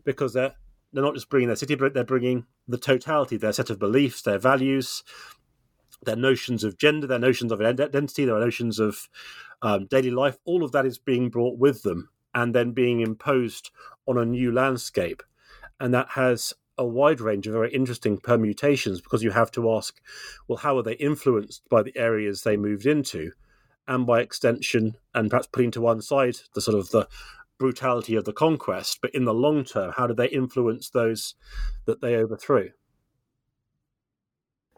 because 0.05 0.33
they're 0.35 0.55
they're 0.97 1.05
not 1.05 1.15
just 1.15 1.29
bringing 1.29 1.49
their 1.49 1.57
city, 1.57 1.75
but 1.75 1.93
they're 1.93 2.05
bringing 2.05 2.47
the 2.67 2.79
totality, 2.79 3.37
their 3.37 3.53
set 3.53 3.69
of 3.69 3.79
beliefs, 3.79 4.23
their 4.23 4.39
values, 4.39 5.05
their 6.03 6.17
notions 6.17 6.65
of 6.65 6.79
gender, 6.79 7.07
their 7.07 7.19
notions 7.19 7.53
of 7.53 7.61
identity, 7.61 8.25
their 8.25 8.41
notions 8.41 8.79
of 8.79 9.07
um, 9.61 9.85
daily 9.87 10.11
life. 10.11 10.39
All 10.47 10.65
of 10.65 10.73
that 10.73 10.87
is 10.87 10.97
being 10.97 11.29
brought 11.29 11.59
with 11.59 11.83
them 11.83 12.09
and 12.35 12.55
then 12.55 12.73
being 12.73 13.01
imposed 13.01 13.71
on 14.07 14.17
a 14.17 14.25
new 14.25 14.51
landscape. 14.51 15.23
And 15.79 15.93
that 15.93 16.09
has 16.13 16.55
a 16.79 16.87
wide 16.87 17.21
range 17.21 17.47
of 17.47 17.53
very 17.53 17.73
interesting 17.75 18.17
permutations 18.17 19.03
because 19.03 19.23
you 19.23 19.33
have 19.33 19.51
to 19.51 19.71
ask, 19.73 20.01
well, 20.49 20.57
how 20.57 20.79
are 20.79 20.83
they 20.83 20.95
influenced 20.95 21.69
by 21.69 21.83
the 21.83 21.95
areas 21.95 22.43
they 22.43 22.57
moved 22.57 22.87
into? 22.87 23.33
And 23.87 24.07
by 24.07 24.23
extension, 24.23 24.97
and 25.15 25.29
perhaps 25.29 25.47
putting 25.47 25.71
to 25.73 25.83
one 25.83 26.01
side 26.01 26.37
the 26.55 26.63
sort 26.63 26.79
of 26.79 26.91
the 26.91 27.07
brutality 27.59 28.15
of 28.15 28.25
the 28.25 28.33
conquest, 28.33 28.99
but 29.01 29.15
in 29.15 29.25
the 29.25 29.35
long 29.35 29.65
term, 29.65 29.93
how 29.97 30.07
do 30.07 30.15
they 30.15 30.29
influence 30.29 30.91
those 30.91 31.35
that 31.87 32.01
they 32.01 32.17
overthrew? 32.17 32.71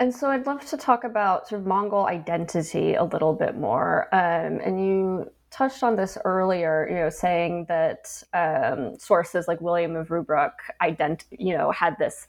And 0.01 0.15
so 0.15 0.31
I'd 0.31 0.47
love 0.47 0.65
to 0.67 0.77
talk 0.77 1.03
about 1.03 1.49
sort 1.49 1.61
of 1.61 1.67
Mongol 1.67 2.07
identity 2.07 2.95
a 2.95 3.03
little 3.03 3.35
bit 3.35 3.57
more. 3.57 4.07
Um, 4.15 4.61
and 4.65 4.81
you 4.81 5.31
touched 5.51 5.83
on 5.83 5.97
this 5.97 6.17
earlier, 6.25 6.87
you 6.89 6.97
know, 6.97 7.11
saying 7.11 7.67
that 7.69 8.23
um, 8.33 8.97
sources 8.99 9.49
like 9.49 9.61
William 9.61 9.97
of 9.97 10.09
Rubruck 10.09 10.53
ident- 10.83 11.25
you 11.31 11.57
know, 11.57 11.73
had 11.73 11.99
this 11.99 12.29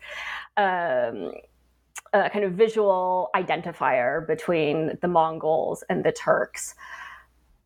um, 0.57 1.33
uh, 2.13 2.29
kind 2.29 2.43
of 2.43 2.53
visual 2.53 3.29
identifier 3.35 4.25
between 4.25 4.97
the 5.01 5.07
Mongols 5.07 5.83
and 5.89 6.03
the 6.03 6.11
Turks 6.11 6.73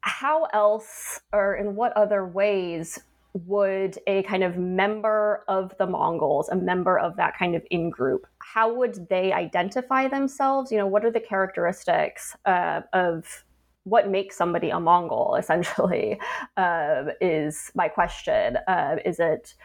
how 0.03 0.45
else 0.53 1.21
or 1.31 1.55
in 1.55 1.75
what 1.75 1.93
other 1.93 2.27
ways 2.27 2.99
would 3.33 3.97
a 4.05 4.21
kind 4.23 4.43
of 4.43 4.57
member 4.57 5.43
of 5.47 5.73
the 5.79 5.87
Mongols, 5.87 6.49
a 6.49 6.55
member 6.55 6.99
of 6.99 7.15
that 7.15 7.37
kind 7.37 7.55
of 7.55 7.63
in 7.71 7.89
group, 7.89 8.27
how 8.39 8.71
would 8.73 9.07
they 9.09 9.31
identify 9.31 10.07
themselves? 10.07 10.71
You 10.71 10.77
know, 10.77 10.87
what 10.87 11.05
are 11.05 11.11
the 11.11 11.21
characteristics 11.21 12.35
uh, 12.45 12.81
of 12.91 13.45
what 13.85 14.09
makes 14.09 14.35
somebody 14.35 14.69
a 14.69 14.79
Mongol? 14.79 15.35
Essentially, 15.35 16.19
uh, 16.57 17.05
is 17.21 17.71
my 17.73 17.87
question. 17.87 18.57
Uh, 18.67 18.97
is 19.05 19.19
it 19.19 19.55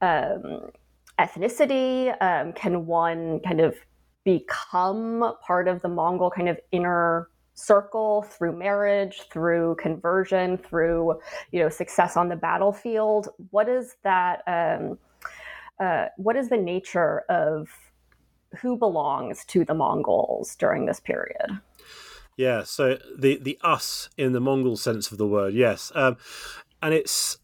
um, 0.00 0.70
ethnicity? 1.18 2.16
Um, 2.22 2.52
can 2.52 2.86
one 2.86 3.40
kind 3.40 3.60
of 3.60 3.74
become 4.24 5.34
part 5.44 5.66
of 5.66 5.82
the 5.82 5.88
Mongol 5.88 6.30
kind 6.30 6.48
of 6.48 6.58
inner 6.70 7.28
circle 7.58 8.22
through 8.22 8.56
marriage 8.56 9.22
through 9.32 9.74
conversion 9.76 10.56
through 10.56 11.18
you 11.50 11.60
know 11.60 11.68
success 11.68 12.16
on 12.16 12.28
the 12.28 12.36
battlefield. 12.36 13.28
What 13.50 13.68
is 13.68 13.96
that 14.04 14.42
um, 14.46 14.98
uh, 15.80 16.06
what 16.16 16.36
is 16.36 16.48
the 16.48 16.56
nature 16.56 17.20
of 17.28 17.68
who 18.60 18.76
belongs 18.76 19.44
to 19.46 19.64
the 19.64 19.74
mongols 19.74 20.54
during 20.56 20.86
this 20.86 21.00
period? 21.00 21.60
Yeah 22.36 22.62
so 22.62 22.98
the 23.18 23.38
the 23.38 23.58
us 23.62 24.08
in 24.16 24.32
the 24.32 24.40
mongol 24.40 24.76
sense 24.76 25.10
of 25.10 25.18
the 25.18 25.26
word 25.26 25.54
yes. 25.54 25.90
Um, 25.94 26.16
and 26.80 26.94
it's 26.94 27.38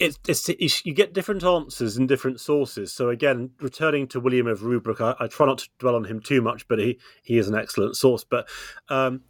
it's, 0.00 0.48
it's, 0.48 0.86
you 0.86 0.94
get 0.94 1.12
different 1.12 1.44
answers 1.44 1.98
in 1.98 2.06
different 2.06 2.40
sources. 2.40 2.90
So 2.92 3.10
again, 3.10 3.50
returning 3.60 4.08
to 4.08 4.20
William 4.20 4.46
of 4.46 4.60
Rubruck, 4.60 5.00
I, 5.00 5.14
I, 5.22 5.26
try 5.26 5.46
not 5.46 5.58
to 5.58 5.68
dwell 5.78 5.94
on 5.94 6.04
him 6.04 6.20
too 6.20 6.40
much, 6.40 6.66
but 6.66 6.78
he, 6.78 6.98
he 7.22 7.36
is 7.36 7.48
an 7.48 7.54
excellent 7.54 7.96
source. 7.96 8.24
But 8.24 8.48
um, 8.88 9.22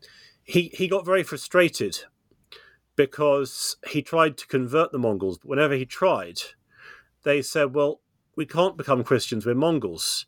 he 0.44 0.70
he 0.72 0.86
got 0.86 1.04
very 1.04 1.24
frustrated 1.24 1.98
because 2.94 3.76
he 3.88 4.00
tried 4.00 4.36
to 4.38 4.46
convert 4.46 4.92
the 4.92 4.98
Mongols. 4.98 5.38
But 5.38 5.48
whenever 5.48 5.74
he 5.74 5.84
tried, 5.84 6.38
they 7.24 7.42
said, 7.42 7.74
"Well, 7.74 8.00
we 8.36 8.46
can't 8.46 8.76
become 8.76 9.02
Christians. 9.02 9.44
We're 9.44 9.54
Mongols. 9.54 10.26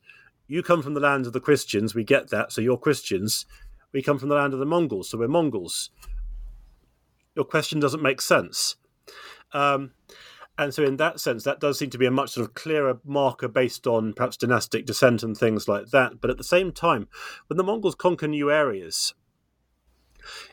You 0.49 0.63
come 0.63 0.83
from 0.83 0.95
the 0.95 1.01
land 1.01 1.27
of 1.27 1.33
the 1.33 1.41
Christians. 1.41 1.95
We 1.95 2.05
get 2.05 2.31
that. 2.31 2.53
So 2.53 2.61
you're 2.61 2.77
Christians. 2.77 3.47
We 3.93 4.03
come 4.03 4.19
from 4.19 4.29
the 4.29 4.35
land 4.35 4.53
of 4.53 4.59
the 4.59 4.67
Mongols. 4.67 5.09
So 5.09 5.19
we're 5.19 5.29
Mongols. 5.29 5.91
Your 7.37 7.45
question 7.45 7.79
doesn't 7.79 8.03
make 8.03 8.21
sense." 8.21 8.77
Um, 9.53 9.93
and 10.59 10.73
so, 10.75 10.83
in 10.83 10.97
that 10.99 11.21
sense, 11.21 11.45
that 11.45 11.61
does 11.61 11.79
seem 11.79 11.91
to 11.91 11.99
be 11.99 12.07
a 12.07 12.11
much 12.11 12.31
sort 12.31 12.47
of 12.47 12.55
clearer 12.55 13.01
marker 13.05 13.49
based 13.49 13.87
on 13.87 14.13
perhaps 14.13 14.37
dynastic 14.37 14.87
descent 14.87 15.23
and 15.23 15.37
things 15.37 15.67
like 15.69 15.91
that. 15.91 16.21
But 16.21 16.31
at 16.31 16.37
the 16.37 16.45
same 16.45 16.73
time, 16.73 17.09
when 17.47 17.57
the 17.57 17.65
Mongols 17.65 17.95
conquer 17.95 18.29
new 18.29 18.51
areas, 18.51 19.15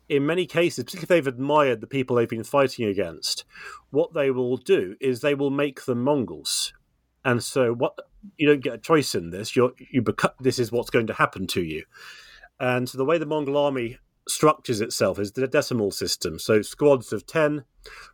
in 0.08 0.26
many 0.26 0.46
cases, 0.46 0.86
particularly 0.86 1.20
if 1.20 1.26
they've 1.26 1.34
admired 1.34 1.82
the 1.82 1.88
people 1.88 2.16
they've 2.16 2.30
been 2.30 2.44
fighting 2.44 2.86
against, 2.86 3.46
what 3.90 4.14
they 4.14 4.32
will 4.32 4.58
do 4.58 4.96
is 5.02 5.20
they 5.20 5.36
will 5.36 5.52
make 5.52 5.86
them 5.86 6.04
Mongols. 6.04 6.74
And 7.26 7.44
so, 7.44 7.74
what 7.74 7.96
you 8.38 8.48
don't 8.48 8.64
get 8.64 8.74
a 8.74 8.80
choice 8.80 9.16
in 9.16 9.30
this. 9.30 9.56
You're, 9.56 9.74
you 9.92 10.02
become, 10.02 10.32
this 10.40 10.60
is 10.60 10.72
what's 10.72 10.90
going 10.90 11.08
to 11.08 11.14
happen 11.14 11.48
to 11.48 11.64
you. 11.64 11.84
And 12.60 12.90
so 12.90 12.98
the 12.98 13.06
way 13.06 13.18
the 13.18 13.26
Mongol 13.26 13.58
army 13.58 13.98
structures 14.30 14.82
itself 14.82 15.20
is 15.20 15.32
the 15.32 15.48
decimal 15.48 15.92
system. 15.92 16.40
So 16.40 16.62
squads 16.62 17.12
of 17.12 17.26
10, 17.26 17.64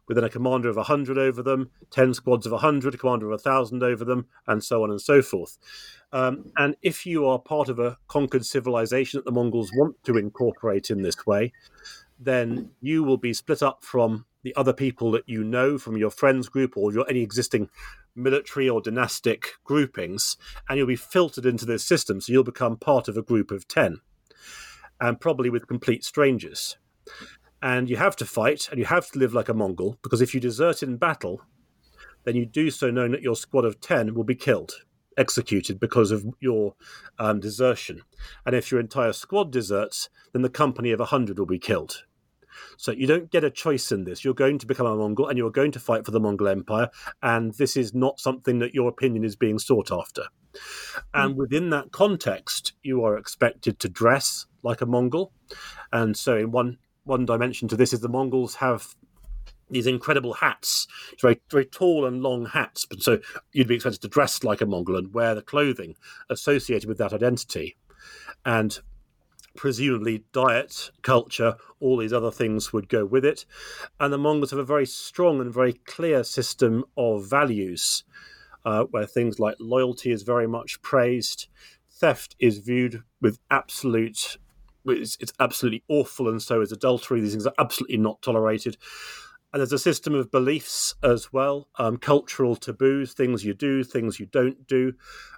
with 0.07 0.15
then 0.15 0.23
a 0.23 0.29
commander 0.29 0.69
of 0.69 0.77
100 0.77 1.17
over 1.17 1.41
them, 1.41 1.69
10 1.91 2.13
squads 2.13 2.45
of 2.45 2.51
100, 2.51 2.95
a 2.95 2.97
commander 2.97 3.27
of 3.27 3.31
1,000 3.31 3.83
over 3.83 4.05
them, 4.05 4.27
and 4.47 4.63
so 4.63 4.83
on 4.83 4.91
and 4.91 5.01
so 5.01 5.21
forth. 5.21 5.57
Um, 6.11 6.51
and 6.57 6.75
if 6.81 7.05
you 7.05 7.27
are 7.27 7.39
part 7.39 7.69
of 7.69 7.79
a 7.79 7.97
conquered 8.07 8.45
civilization 8.45 9.17
that 9.17 9.25
the 9.25 9.31
Mongols 9.31 9.71
want 9.75 9.95
to 10.05 10.17
incorporate 10.17 10.89
in 10.89 11.01
this 11.01 11.25
way, 11.25 11.51
then 12.17 12.71
you 12.81 13.03
will 13.03 13.17
be 13.17 13.33
split 13.33 13.61
up 13.61 13.83
from 13.83 14.25
the 14.43 14.55
other 14.55 14.73
people 14.73 15.11
that 15.11 15.27
you 15.27 15.43
know 15.43 15.77
from 15.77 15.97
your 15.97 16.11
friends 16.11 16.47
group 16.47 16.77
or 16.77 16.93
your 16.93 17.09
any 17.09 17.21
existing 17.21 17.67
military 18.15 18.69
or 18.69 18.79
dynastic 18.79 19.53
groupings, 19.63 20.37
and 20.69 20.77
you'll 20.77 20.87
be 20.87 20.95
filtered 20.95 21.45
into 21.45 21.65
this 21.65 21.83
system. 21.83 22.21
So 22.21 22.31
you'll 22.31 22.43
become 22.43 22.77
part 22.77 23.07
of 23.07 23.17
a 23.17 23.21
group 23.23 23.51
of 23.51 23.67
10 23.67 23.99
and 24.99 25.19
probably 25.19 25.49
with 25.49 25.67
complete 25.67 26.03
strangers. 26.03 26.77
And 27.61 27.89
you 27.89 27.97
have 27.97 28.15
to 28.17 28.25
fight 28.25 28.67
and 28.69 28.79
you 28.79 28.85
have 28.85 29.09
to 29.11 29.19
live 29.19 29.33
like 29.33 29.49
a 29.49 29.53
Mongol 29.53 29.97
because 30.03 30.21
if 30.21 30.33
you 30.33 30.39
desert 30.39 30.83
in 30.83 30.97
battle, 30.97 31.41
then 32.23 32.35
you 32.35 32.45
do 32.45 32.69
so 32.69 32.91
knowing 32.91 33.11
that 33.11 33.21
your 33.21 33.35
squad 33.35 33.65
of 33.65 33.79
10 33.81 34.13
will 34.13 34.23
be 34.23 34.35
killed, 34.35 34.73
executed 35.17 35.79
because 35.79 36.11
of 36.11 36.25
your 36.39 36.75
um, 37.17 37.39
desertion. 37.39 38.01
And 38.45 38.55
if 38.55 38.71
your 38.71 38.79
entire 38.79 39.13
squad 39.13 39.51
deserts, 39.51 40.09
then 40.33 40.41
the 40.41 40.49
company 40.49 40.91
of 40.91 40.99
100 40.99 41.39
will 41.39 41.45
be 41.45 41.59
killed. 41.59 42.03
So 42.77 42.91
you 42.91 43.07
don't 43.07 43.31
get 43.31 43.43
a 43.43 43.49
choice 43.49 43.91
in 43.91 44.03
this. 44.03 44.23
You're 44.23 44.33
going 44.33 44.59
to 44.59 44.65
become 44.65 44.85
a 44.85 44.95
Mongol 44.95 45.27
and 45.27 45.37
you're 45.37 45.51
going 45.51 45.71
to 45.73 45.79
fight 45.79 46.05
for 46.05 46.11
the 46.11 46.19
Mongol 46.19 46.47
Empire. 46.47 46.89
And 47.21 47.53
this 47.55 47.77
is 47.77 47.93
not 47.93 48.19
something 48.19 48.59
that 48.59 48.73
your 48.73 48.89
opinion 48.89 49.23
is 49.23 49.35
being 49.35 49.59
sought 49.59 49.91
after. 49.91 50.25
And 51.13 51.33
hmm. 51.33 51.39
within 51.39 51.69
that 51.71 51.91
context, 51.91 52.73
you 52.83 53.03
are 53.03 53.17
expected 53.17 53.79
to 53.79 53.89
dress 53.89 54.45
like 54.65 54.81
a 54.81 54.85
Mongol. 54.85 55.31
And 55.93 56.17
so, 56.17 56.35
in 56.35 56.51
one 56.51 56.77
one 57.05 57.25
dimension 57.25 57.67
to 57.69 57.77
this 57.77 57.93
is 57.93 58.01
the 58.01 58.09
Mongols 58.09 58.55
have 58.55 58.95
these 59.69 59.87
incredible 59.87 60.33
hats, 60.33 60.87
very 61.21 61.39
very 61.49 61.65
tall 61.65 62.05
and 62.05 62.21
long 62.21 62.45
hats. 62.47 62.85
But 62.85 63.01
so 63.01 63.19
you'd 63.53 63.67
be 63.67 63.75
expected 63.75 64.01
to 64.01 64.07
dress 64.07 64.43
like 64.43 64.61
a 64.61 64.65
Mongol 64.65 64.97
and 64.97 65.13
wear 65.13 65.33
the 65.35 65.41
clothing 65.41 65.95
associated 66.29 66.89
with 66.89 66.97
that 66.97 67.13
identity. 67.13 67.77
And 68.43 68.77
presumably 69.55 70.23
diet, 70.33 70.91
culture, 71.01 71.55
all 71.79 71.97
these 71.97 72.13
other 72.13 72.31
things 72.31 72.73
would 72.73 72.89
go 72.89 73.05
with 73.05 73.25
it. 73.25 73.45
And 73.99 74.11
the 74.11 74.17
Mongols 74.17 74.51
have 74.51 74.59
a 74.59 74.65
very 74.65 74.85
strong 74.85 75.39
and 75.39 75.53
very 75.53 75.73
clear 75.73 76.23
system 76.23 76.83
of 76.97 77.29
values, 77.29 78.03
uh, 78.65 78.83
where 78.91 79.05
things 79.05 79.39
like 79.39 79.55
loyalty 79.59 80.11
is 80.11 80.23
very 80.23 80.47
much 80.47 80.81
praised, 80.81 81.47
theft 81.89 82.35
is 82.39 82.59
viewed 82.59 83.03
with 83.21 83.39
absolute. 83.49 84.37
It's, 84.85 85.17
it's 85.19 85.33
absolutely 85.39 85.83
awful, 85.87 86.29
and 86.29 86.41
so 86.41 86.61
is 86.61 86.71
adultery. 86.71 87.21
These 87.21 87.31
things 87.31 87.47
are 87.47 87.53
absolutely 87.57 87.97
not 87.97 88.21
tolerated. 88.21 88.77
And 89.53 89.61
there's 89.61 89.71
a 89.71 89.79
system 89.79 90.13
of 90.13 90.31
beliefs 90.31 90.95
as 91.01 91.31
well, 91.31 91.69
um, 91.79 91.95
cultural 91.95 92.57
taboos, 92.57 93.13
things 93.13 93.45
you 93.45 93.53
do, 93.53 93.85
things 93.85 94.19
you 94.19 94.25
don't 94.25 94.67
do, 94.67 94.91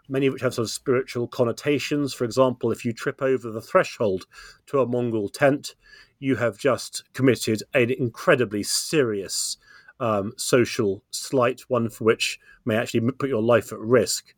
many 0.10 0.26
of 0.26 0.34
which 0.34 0.42
have 0.42 0.56
sort 0.56 0.66
of 0.66 0.72
spiritual 0.72 1.28
connotations. 1.28 2.16
For 2.16 2.24
example, 2.24 2.72
if 2.72 2.84
you 2.84 2.94
trip 2.94 3.22
over 3.22 3.52
the 3.52 3.62
threshold 3.62 4.26
to 4.68 4.80
a 4.80 4.88
Mongol 4.88 5.30
tent, 5.30 5.76
you 6.18 6.36
have 6.38 6.58
just 6.58 7.04
committed 7.14 7.62
an 7.76 7.92
incredibly 7.92 8.64
serious 8.64 9.58
um, 10.00 10.34
social 10.36 11.04
slight, 11.12 11.62
one 11.68 11.90
for 11.90 12.04
which 12.06 12.40
may 12.66 12.76
actually 12.76 13.12
put 13.12 13.30
your 13.30 13.44
life 13.44 13.72
at 13.72 13.80
risk. 13.80 14.34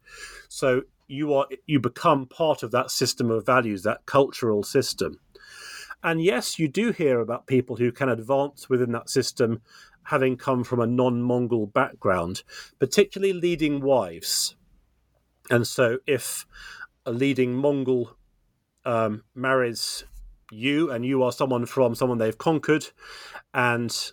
So 0.50 0.82
you 1.10 1.34
are 1.34 1.48
you 1.66 1.80
become 1.80 2.26
part 2.28 2.64
of 2.64 2.72
that 2.72 2.92
system 2.92 3.30
of 3.32 3.46
values, 3.46 3.84
that 3.84 4.06
cultural 4.06 4.64
system. 4.64 5.20
And 6.02 6.24
yes, 6.24 6.58
you 6.58 6.70
do 6.70 6.92
hear 6.92 7.20
about 7.20 7.48
people 7.48 7.76
who 7.76 7.92
can 7.92 8.08
advance 8.08 8.70
within 8.70 8.94
that 8.94 9.10
system 9.10 9.62
having 10.04 10.38
come 10.38 10.64
from 10.64 10.80
a 10.80 10.88
non 10.88 11.22
Mongol 11.22 11.68
background, 11.68 12.44
particularly 12.80 13.34
leading 13.34 13.82
wives. 13.82 14.56
And 15.50 15.68
so 15.68 15.98
if 16.08 16.46
a 17.06 17.12
leading 17.12 17.54
Mongol 17.54 18.16
um, 18.86 19.24
marries 19.36 20.06
you 20.52 20.92
and 20.92 21.06
you 21.06 21.24
are 21.24 21.32
someone 21.32 21.66
from 21.66 21.96
someone 21.96 22.18
they've 22.18 22.38
conquered, 22.38 22.88
and 23.54 24.12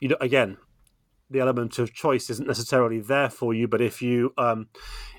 you 0.00 0.08
know, 0.08 0.16
again, 0.20 0.58
the 1.30 1.40
element 1.40 1.78
of 1.78 1.92
choice 1.92 2.30
isn't 2.30 2.46
necessarily 2.46 3.00
there 3.00 3.30
for 3.30 3.54
you, 3.54 3.66
but 3.66 3.80
if 3.80 4.02
you 4.02 4.32
um, 4.38 4.68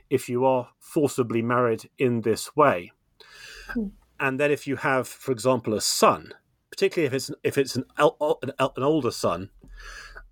if 0.10 0.30
you 0.30 0.46
are 0.46 0.70
forcibly 0.80 1.42
married 1.42 1.90
in 1.98 2.22
this 2.22 2.56
way, 2.56 2.92
mm 3.74 3.92
and 4.20 4.40
then 4.40 4.52
if 4.52 4.66
you 4.68 4.78
have, 4.78 5.08
for 5.08 5.32
example, 5.32 5.74
a 5.74 5.82
son, 5.82 6.34
particularly 6.70 7.08
if 7.08 7.14
it's 7.14 7.32
if 7.44 7.58
it's 7.58 7.76
an 7.76 7.86
an, 7.98 8.52
an 8.60 8.84
older 8.84 9.12
son, 9.12 9.50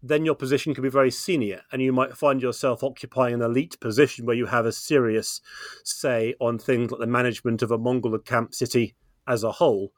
then 0.01 0.25
your 0.25 0.35
position 0.35 0.73
can 0.73 0.83
be 0.83 0.89
very 0.89 1.11
senior, 1.11 1.61
and 1.71 1.81
you 1.81 1.91
might 1.91 2.17
find 2.17 2.41
yourself 2.41 2.83
occupying 2.83 3.35
an 3.35 3.41
elite 3.41 3.79
position 3.79 4.25
where 4.25 4.35
you 4.35 4.45
have 4.45 4.65
a 4.65 4.71
serious 4.71 5.41
say 5.83 6.33
on 6.39 6.57
things 6.57 6.91
like 6.91 6.99
the 6.99 7.07
management 7.07 7.61
of 7.61 7.71
a 7.71 7.77
Mongol 7.77 8.17
camp 8.19 8.53
city 8.53 8.95
as 9.27 9.43
a 9.43 9.53
whole, 9.53 9.91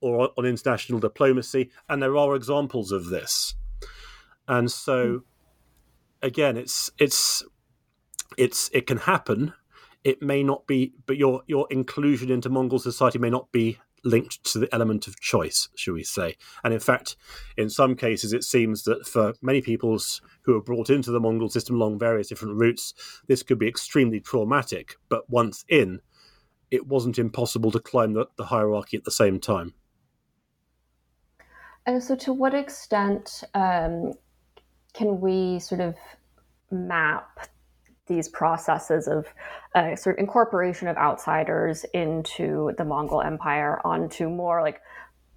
or 0.00 0.30
on 0.36 0.46
international 0.46 1.00
diplomacy. 1.00 1.70
And 1.88 2.02
there 2.02 2.16
are 2.16 2.34
examples 2.34 2.92
of 2.92 3.06
this, 3.06 3.54
and 4.46 4.70
so 4.70 5.08
hmm. 5.08 6.26
again, 6.26 6.56
it's 6.56 6.90
it's 6.98 7.44
it's 8.38 8.70
it 8.72 8.86
can 8.86 8.98
happen 8.98 9.52
it 10.04 10.22
may 10.22 10.42
not 10.42 10.66
be, 10.66 10.94
but 11.06 11.16
your 11.16 11.42
your 11.46 11.66
inclusion 11.70 12.30
into 12.30 12.48
Mongol 12.48 12.78
society 12.78 13.18
may 13.18 13.30
not 13.30 13.52
be 13.52 13.78
linked 14.04 14.42
to 14.42 14.58
the 14.58 14.74
element 14.74 15.06
of 15.06 15.20
choice, 15.20 15.68
shall 15.76 15.94
we 15.94 16.02
say? 16.02 16.36
And 16.64 16.74
in 16.74 16.80
fact, 16.80 17.14
in 17.56 17.70
some 17.70 17.94
cases, 17.94 18.32
it 18.32 18.42
seems 18.42 18.82
that 18.82 19.06
for 19.06 19.34
many 19.40 19.62
peoples 19.62 20.20
who 20.42 20.56
are 20.56 20.62
brought 20.62 20.90
into 20.90 21.12
the 21.12 21.20
Mongol 21.20 21.48
system 21.48 21.76
along 21.76 22.00
various 22.00 22.28
different 22.28 22.56
routes, 22.56 22.94
this 23.28 23.44
could 23.44 23.60
be 23.60 23.68
extremely 23.68 24.18
traumatic. 24.18 24.96
But 25.08 25.30
once 25.30 25.64
in, 25.68 26.00
it 26.72 26.88
wasn't 26.88 27.18
impossible 27.18 27.70
to 27.70 27.78
climb 27.78 28.14
the, 28.14 28.26
the 28.36 28.46
hierarchy 28.46 28.96
at 28.96 29.04
the 29.04 29.12
same 29.12 29.38
time. 29.38 29.74
And 31.86 32.02
so, 32.02 32.16
to 32.16 32.32
what 32.32 32.54
extent 32.54 33.44
um, 33.54 34.14
can 34.94 35.20
we 35.20 35.60
sort 35.60 35.80
of 35.80 35.94
map 36.72 37.48
these 38.06 38.28
processes 38.28 39.06
of 39.06 39.26
uh, 39.74 39.96
sort 39.96 40.16
of 40.16 40.20
incorporation 40.20 40.88
of 40.88 40.96
outsiders 40.96 41.84
into 41.94 42.72
the 42.76 42.84
Mongol 42.84 43.22
Empire 43.22 43.80
onto 43.84 44.28
more 44.28 44.60
like 44.60 44.80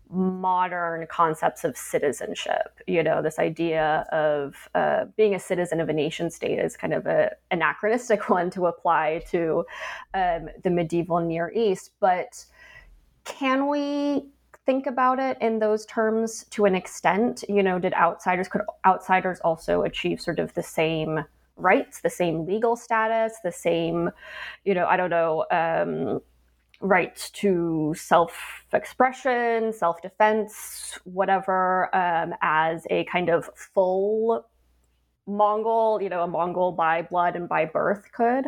modern 0.09 1.07
concepts 1.07 1.63
of 1.63 1.75
citizenship. 1.75 2.79
You 2.87 3.03
know, 3.03 3.21
this 3.21 3.39
idea 3.39 4.05
of 4.11 4.69
uh, 4.75 5.05
being 5.17 5.35
a 5.35 5.39
citizen 5.39 5.79
of 5.79 5.89
a 5.89 5.93
nation 5.93 6.29
state 6.29 6.59
is 6.59 6.77
kind 6.77 6.93
of 6.93 7.05
an 7.07 7.29
anachronistic 7.51 8.29
one 8.29 8.49
to 8.51 8.67
apply 8.67 9.23
to 9.31 9.65
um, 10.13 10.49
the 10.63 10.69
medieval 10.69 11.19
Near 11.19 11.51
East. 11.55 11.91
But 11.99 12.45
can 13.23 13.67
we 13.67 14.29
think 14.65 14.87
about 14.87 15.19
it 15.19 15.37
in 15.41 15.59
those 15.59 15.85
terms 15.85 16.45
to 16.51 16.65
an 16.65 16.75
extent? 16.75 17.43
You 17.49 17.63
know, 17.63 17.79
did 17.79 17.93
outsiders 17.93 18.47
could 18.47 18.61
outsiders 18.85 19.39
also 19.39 19.81
achieve 19.83 20.21
sort 20.21 20.39
of 20.39 20.53
the 20.53 20.63
same 20.63 21.25
rights, 21.55 22.01
the 22.01 22.09
same 22.09 22.45
legal 22.45 22.75
status, 22.75 23.37
the 23.43 23.51
same, 23.51 24.09
you 24.63 24.73
know, 24.73 24.85
I 24.85 24.97
don't 24.97 25.09
know, 25.09 25.45
um, 25.51 26.21
rights 26.81 27.29
to 27.31 27.93
self 27.97 28.65
expression, 28.73 29.73
self 29.73 30.01
defense, 30.01 30.99
whatever, 31.03 31.95
um, 31.95 32.33
as 32.41 32.85
a 32.89 33.05
kind 33.05 33.29
of 33.29 33.49
full 33.55 34.45
Mongol, 35.27 36.01
you 36.01 36.09
know, 36.09 36.21
a 36.21 36.27
Mongol 36.27 36.71
by 36.71 37.01
blood 37.01 37.35
and 37.35 37.49
by 37.49 37.65
birth 37.65 38.11
could? 38.11 38.45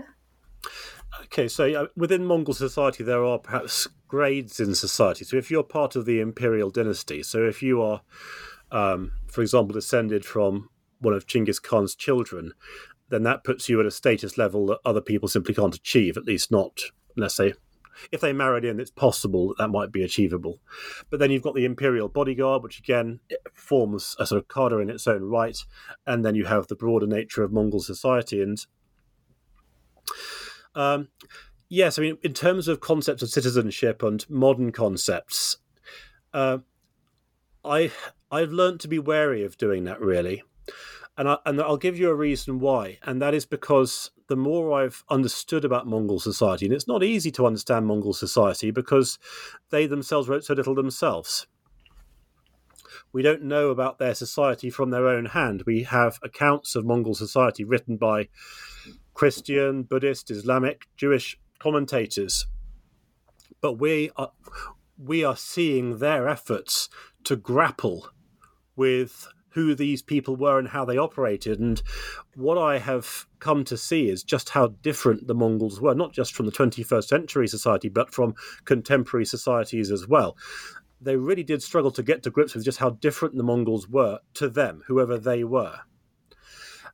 Okay, 1.24 1.48
so 1.48 1.74
uh, 1.74 1.88
within 1.96 2.26
Mongol 2.26 2.54
society, 2.54 3.04
there 3.04 3.24
are 3.24 3.40
perhaps 3.40 3.88
grades 4.08 4.60
in 4.60 4.76
society. 4.76 5.26
So 5.26 5.38
if 5.38 5.50
you're 5.50 5.64
part 5.64 5.96
of 5.96 6.06
the 6.06 6.20
imperial 6.20 6.70
dynasty, 6.70 7.24
so 7.24 7.44
if 7.44 7.64
you 7.64 7.82
are, 7.82 8.02
um, 8.72 9.14
for 9.28 9.42
example, 9.42 9.74
descended 9.74 10.26
from 10.26 10.70
one 11.00 11.14
of 11.14 11.26
Genghis 11.26 11.60
Khan's 11.60 11.96
children, 11.96 12.54
then 13.10 13.24
that 13.24 13.44
puts 13.44 13.70
you 13.70 13.80
at 13.80 13.86
a 13.86 13.92
status 13.92 14.38
level 14.38 14.66
that 14.68 14.80
other 14.84 15.02
people 15.02 15.30
simply 15.30 15.54
can't 15.54 15.76
achieve, 15.76 16.18
at 16.18 16.26
least 16.26 16.52
not 16.52 16.80
unless 17.16 17.38
they 17.38 17.54
if 18.12 18.22
they 18.22 18.34
married 18.34 18.64
in, 18.64 18.80
it's 18.80 18.92
possible 18.92 19.48
that 19.48 19.58
that 19.58 19.70
might 19.70 19.92
be 19.92 20.04
achievable. 20.04 20.60
But 21.10 21.20
then 21.20 21.32
you've 21.32 21.42
got 21.42 21.56
the 21.56 21.66
imperial 21.66 22.08
bodyguard, 22.08 22.64
which 22.64 22.80
again 22.80 23.20
forms 23.54 24.16
a 24.20 24.28
sort 24.28 24.40
of 24.40 24.48
cadre 24.48 24.84
in 24.84 24.90
its 24.90 25.08
own 25.08 25.24
right, 25.24 25.58
and 26.06 26.24
then 26.24 26.36
you 26.36 26.46
have 26.46 26.68
the 26.68 26.76
broader 26.76 27.08
nature 27.08 27.44
of 27.44 27.52
Mongol 27.52 27.80
society. 27.80 28.42
And 28.42 28.66
um, 30.76 31.08
yes, 31.70 31.98
I 31.98 32.04
mean, 32.04 32.18
in 32.22 32.34
terms 32.34 32.68
of 32.68 32.80
concepts 32.80 33.24
of 33.24 33.30
citizenship 33.30 34.04
and 34.04 34.30
modern 34.30 34.72
concepts, 34.72 35.58
uh, 36.34 36.60
I 37.66 37.92
I've 38.30 38.52
learned 38.52 38.80
to 38.82 38.88
be 38.88 39.00
wary 39.00 39.44
of 39.44 39.58
doing 39.58 39.86
that 39.86 40.00
really 40.02 40.44
and 41.18 41.30
I, 41.30 41.38
and 41.46 41.60
I'll 41.60 41.78
give 41.78 41.98
you 41.98 42.10
a 42.10 42.16
reason 42.16 42.60
why, 42.60 43.00
and 43.04 43.22
that 43.22 43.34
is 43.34 43.46
because 43.46 44.12
the 44.28 44.36
more 44.36 44.72
I've 44.82 45.04
understood 45.10 45.66
about 45.66 45.88
Mongol 45.88 46.20
society, 46.20 46.66
and 46.66 46.74
it's 46.74 46.88
not 46.88 47.04
easy 47.04 47.32
to 47.32 47.46
understand 47.46 47.88
Mongol 47.88 48.14
society 48.14 48.72
because 48.72 49.18
they 49.70 49.88
themselves 49.88 50.30
wrote 50.30 50.44
so 50.44 50.54
little 50.54 50.76
themselves. 50.76 51.48
We 53.14 53.22
don't 53.22 53.44
know 53.44 53.70
about 53.70 54.00
their 54.00 54.14
society 54.14 54.70
from 54.70 54.92
their 54.92 55.08
own 55.08 55.28
hand. 55.28 55.64
We 55.66 55.84
have 55.84 56.20
accounts 56.22 56.76
of 56.76 56.86
Mongol 56.86 57.16
society 57.16 57.64
written 57.64 57.98
by 57.98 58.28
Christian, 59.14 59.84
Buddhist, 59.84 60.30
Islamic, 60.30 60.88
Jewish 60.96 61.40
commentators, 61.58 62.46
but 63.62 63.74
we 63.74 64.12
are 64.18 64.32
we 64.98 65.24
are 65.24 65.38
seeing 65.38 66.00
their 66.00 66.28
efforts 66.28 66.90
to 67.24 67.36
grapple 67.36 68.10
with 68.76 69.28
who 69.58 69.74
these 69.74 70.04
people 70.04 70.36
were 70.36 70.60
and 70.60 70.68
how 70.68 70.86
they 70.86 71.00
operated. 71.00 71.60
And 71.60 71.82
what 72.36 72.60
I 72.60 72.78
have 72.78 73.26
come 73.40 73.64
to 73.64 73.76
see 73.76 74.08
is 74.08 74.22
just 74.22 74.50
how 74.50 74.68
different 74.84 75.26
the 75.26 75.34
Mongols 75.34 75.82
were, 75.82 75.96
not 75.96 76.14
just 76.14 76.36
from 76.36 76.46
the 76.46 76.52
21st 76.52 77.06
century 77.06 77.48
society, 77.48 77.90
but 77.90 78.14
from 78.14 78.36
contemporary 78.66 79.26
societies 79.26 79.90
as 79.90 80.08
well. 80.08 80.38
They 81.02 81.16
really 81.16 81.42
did 81.42 81.64
struggle 81.64 81.90
to 81.94 82.04
get 82.04 82.22
to 82.22 82.30
grips 82.30 82.54
with 82.54 82.66
just 82.66 82.78
how 82.78 82.92
different 82.92 83.36
the 83.36 83.42
Mongols 83.42 83.90
were 83.90 84.20
to 84.36 84.48
them, 84.48 84.84
whoever 84.86 85.18
they 85.18 85.44
were. 85.44 85.80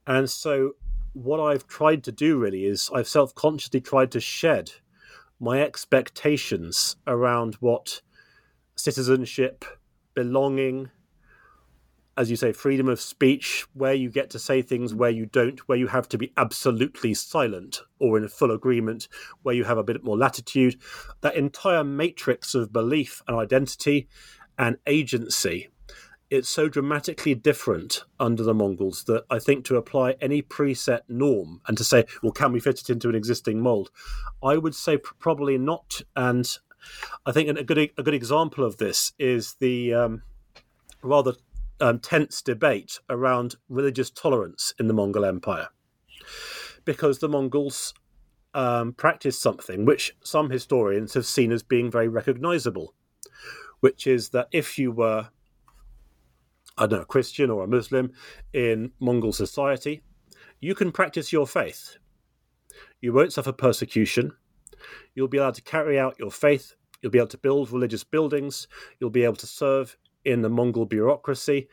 And 0.08 0.30
so, 0.30 0.78
what 1.12 1.41
I've 1.41 1.67
tried 1.67 2.02
to 2.06 2.13
do 2.13 2.38
really 2.38 2.63
is 2.63 2.89
I've 2.95 3.10
self 3.10 3.36
consciously 3.36 3.82
tried 3.82 4.12
to 4.12 4.21
shed 4.21 4.71
my 5.38 5.62
expectations 5.62 6.95
around 7.08 7.56
what 7.56 8.02
citizenship, 8.78 9.65
belonging, 10.13 10.91
as 12.15 12.30
you 12.30 12.36
say, 12.36 12.52
freedom 12.52 12.88
of 12.88 13.02
speech, 13.02 13.65
where 13.73 13.93
you 13.93 14.10
get 14.10 14.30
to 14.32 14.39
say 14.39 14.62
things, 14.62 14.93
where 14.93 15.10
you 15.10 15.26
don't, 15.26 15.60
where 15.67 15.78
you 15.78 15.88
have 15.88 16.08
to 16.10 16.17
be 16.17 16.32
absolutely 16.38 17.13
silent 17.13 17.82
or 17.99 18.17
in 18.17 18.28
full 18.28 18.52
agreement, 18.52 19.08
where 19.41 19.56
you 19.56 19.63
have 19.63 19.78
a 19.78 19.84
bit 19.84 20.04
more 20.04 20.17
latitude. 20.17 20.80
That 21.21 21.36
entire 21.36 21.84
matrix 21.84 22.54
of 22.54 22.71
belief 22.71 23.21
and 23.28 23.38
identity 23.38 24.08
and 24.58 24.78
agency, 24.86 25.69
it's 26.30 26.49
so 26.49 26.69
dramatically 26.69 27.36
different 27.36 28.04
under 28.19 28.43
the 28.43 28.54
Mongols 28.54 29.04
that 29.06 29.23
I 29.30 29.39
think 29.39 29.65
to 29.65 29.78
apply 29.78 30.15
any 30.21 30.41
preset 30.41 31.02
norm 31.08 31.62
and 31.67 31.78
to 31.78 31.84
say, 31.84 32.06
well, 32.21 32.32
can 32.32 32.52
we 32.52 32.60
fit 32.60 32.80
it 32.80 32.89
into 32.89 33.10
an 33.10 33.15
existing 33.15 33.60
mold? 33.60 33.89
I 34.43 34.58
would 34.58 34.76
say 34.76 34.97
probably 34.97 35.58
not. 35.58 36.02
And 36.15 36.47
I 37.26 37.32
think 37.32 37.49
a 37.49 37.63
good 37.63 37.78
a 37.78 38.04
good 38.04 38.13
example 38.13 38.63
of 38.63 38.78
this 38.78 39.13
is 39.17 39.56
the 39.60 39.93
um, 39.93 40.23
rather 41.02 41.34
um, 41.80 42.00
tense 42.00 42.42
debate 42.42 43.00
around 43.10 43.56
religious 43.70 44.10
tolerance 44.10 44.74
in 44.80 44.88
the 44.88 44.94
Mongol 44.94 45.26
Empire, 45.26 45.68
because 46.86 47.20
the 47.20 47.30
Mongols 47.30 47.94
um, 48.54 48.94
practiced 48.94 49.42
something 49.42 49.86
which 49.86 50.16
some 50.24 50.50
historians 50.50 51.14
have 51.14 51.26
seen 51.26 51.52
as 51.52 51.64
being 51.64 51.90
very 51.90 52.08
recognizable, 52.08 52.94
which 53.80 54.08
is 54.08 54.30
that 54.30 54.48
if 54.52 54.78
you 54.78 54.92
were, 54.92 55.28
I 56.78 56.88
don't 56.88 57.00
know, 57.00 57.02
a 57.02 57.06
Christian 57.06 57.50
or 57.50 57.64
a 57.64 57.68
Muslim 57.68 58.12
in 58.54 58.92
Mongol 59.00 59.34
society, 59.34 60.04
you 60.60 60.76
can 60.76 60.92
practice 60.92 61.34
your 61.34 61.48
faith. 61.48 61.98
You 63.02 63.14
won't 63.14 63.34
suffer 63.34 63.52
persecution. 63.52 64.32
You'll 65.14 65.28
be 65.28 65.40
able 65.40 65.52
to 65.52 65.62
carry 65.62 66.00
out 66.00 66.18
your 66.18 66.32
faith. 66.32 66.76
You'll 67.02 67.12
be 67.12 67.18
able 67.18 67.28
to 67.28 67.38
build 67.38 67.72
religious 67.72 68.04
buildings. 68.04 68.68
You'll 69.00 69.10
be 69.10 69.26
able 69.26 69.36
to 69.36 69.48
serve 69.48 69.98
in 70.26 70.42
the 70.42 70.50
Mongol 70.50 70.86
bureaucracy. 70.86 71.68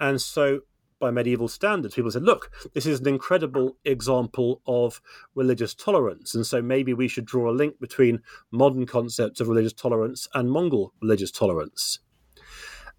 And 0.00 0.20
so 0.20 0.60
by 0.98 1.10
medieval 1.10 1.48
standards, 1.48 1.94
people 1.94 2.10
said, 2.10 2.22
look, 2.22 2.50
this 2.74 2.86
is 2.86 3.00
an 3.00 3.08
incredible 3.08 3.76
example 3.84 4.62
of 4.66 5.00
religious 5.34 5.74
tolerance. 5.74 6.34
And 6.34 6.46
so 6.46 6.62
maybe 6.62 6.94
we 6.94 7.08
should 7.08 7.26
draw 7.26 7.50
a 7.50 7.52
link 7.52 7.78
between 7.80 8.22
modern 8.50 8.86
concepts 8.86 9.40
of 9.40 9.48
religious 9.48 9.74
tolerance 9.74 10.28
and 10.34 10.50
Mongol 10.50 10.94
religious 11.00 11.30
tolerance. 11.30 11.98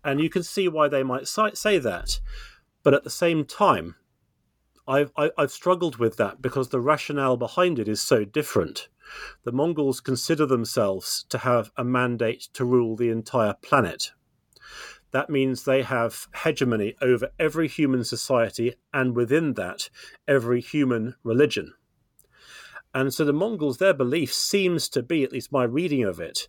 And 0.03 0.21
you 0.21 0.29
can 0.29 0.43
see 0.43 0.67
why 0.67 0.87
they 0.87 1.03
might 1.03 1.27
say 1.27 1.79
that. 1.79 2.19
But 2.83 2.93
at 2.93 3.03
the 3.03 3.09
same 3.09 3.43
time, 3.45 3.95
I've, 4.87 5.11
I've 5.17 5.51
struggled 5.51 5.97
with 5.97 6.15
that 6.17 6.41
because 6.41 6.69
the 6.69 6.79
rationale 6.79 7.35
behind 7.35 7.77
it 7.77 7.89
is 7.89 8.01
so 8.01 8.23
different. 8.23 8.87
The 9.43 9.51
Mongols 9.51 9.99
consider 9.99 10.45
themselves 10.45 11.25
to 11.29 11.39
have 11.39 11.71
a 11.75 11.83
mandate 11.83 12.47
to 12.53 12.63
rule 12.63 12.95
the 12.95 13.09
entire 13.09 13.55
planet 13.61 14.11
that 15.11 15.29
means 15.29 15.63
they 15.63 15.83
have 15.83 16.27
hegemony 16.43 16.95
over 17.01 17.29
every 17.39 17.67
human 17.67 18.03
society 18.03 18.75
and 18.93 19.15
within 19.15 19.53
that, 19.53 19.89
every 20.27 20.61
human 20.61 21.15
religion. 21.23 21.73
And 22.93 23.13
so 23.13 23.25
the 23.25 23.33
Mongols, 23.33 23.77
their 23.77 23.93
belief 23.93 24.33
seems 24.33 24.89
to 24.89 25.03
be, 25.03 25.23
at 25.23 25.31
least 25.31 25.51
my 25.51 25.63
reading 25.63 26.03
of 26.03 26.19
it, 26.19 26.47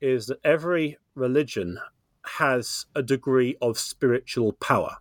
is 0.00 0.26
that 0.26 0.38
every 0.44 0.96
religion 1.14 1.78
has 2.36 2.86
a 2.94 3.02
degree 3.02 3.56
of 3.60 3.78
spiritual 3.78 4.52
power. 4.52 4.96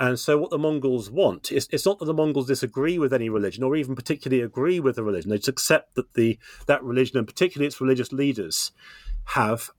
And 0.00 0.18
so, 0.18 0.38
what 0.38 0.50
the 0.50 0.58
Mongols 0.58 1.10
want 1.10 1.50
is 1.50 1.68
it's 1.72 1.84
not 1.84 1.98
that 1.98 2.04
the 2.04 2.14
Mongols 2.14 2.46
disagree 2.46 2.98
with 2.98 3.12
any 3.12 3.28
religion 3.28 3.64
or 3.64 3.74
even 3.74 3.96
particularly 3.96 4.42
agree 4.42 4.78
with 4.78 4.94
the 4.94 5.02
religion. 5.02 5.30
They 5.30 5.38
just 5.38 5.48
accept 5.48 5.96
that 5.96 6.14
the 6.14 6.38
that 6.66 6.84
religion 6.84 7.18
and 7.18 7.26
particularly 7.26 7.66
its 7.66 7.80
religious 7.80 8.12
leaders 8.12 8.70
have 9.24 9.70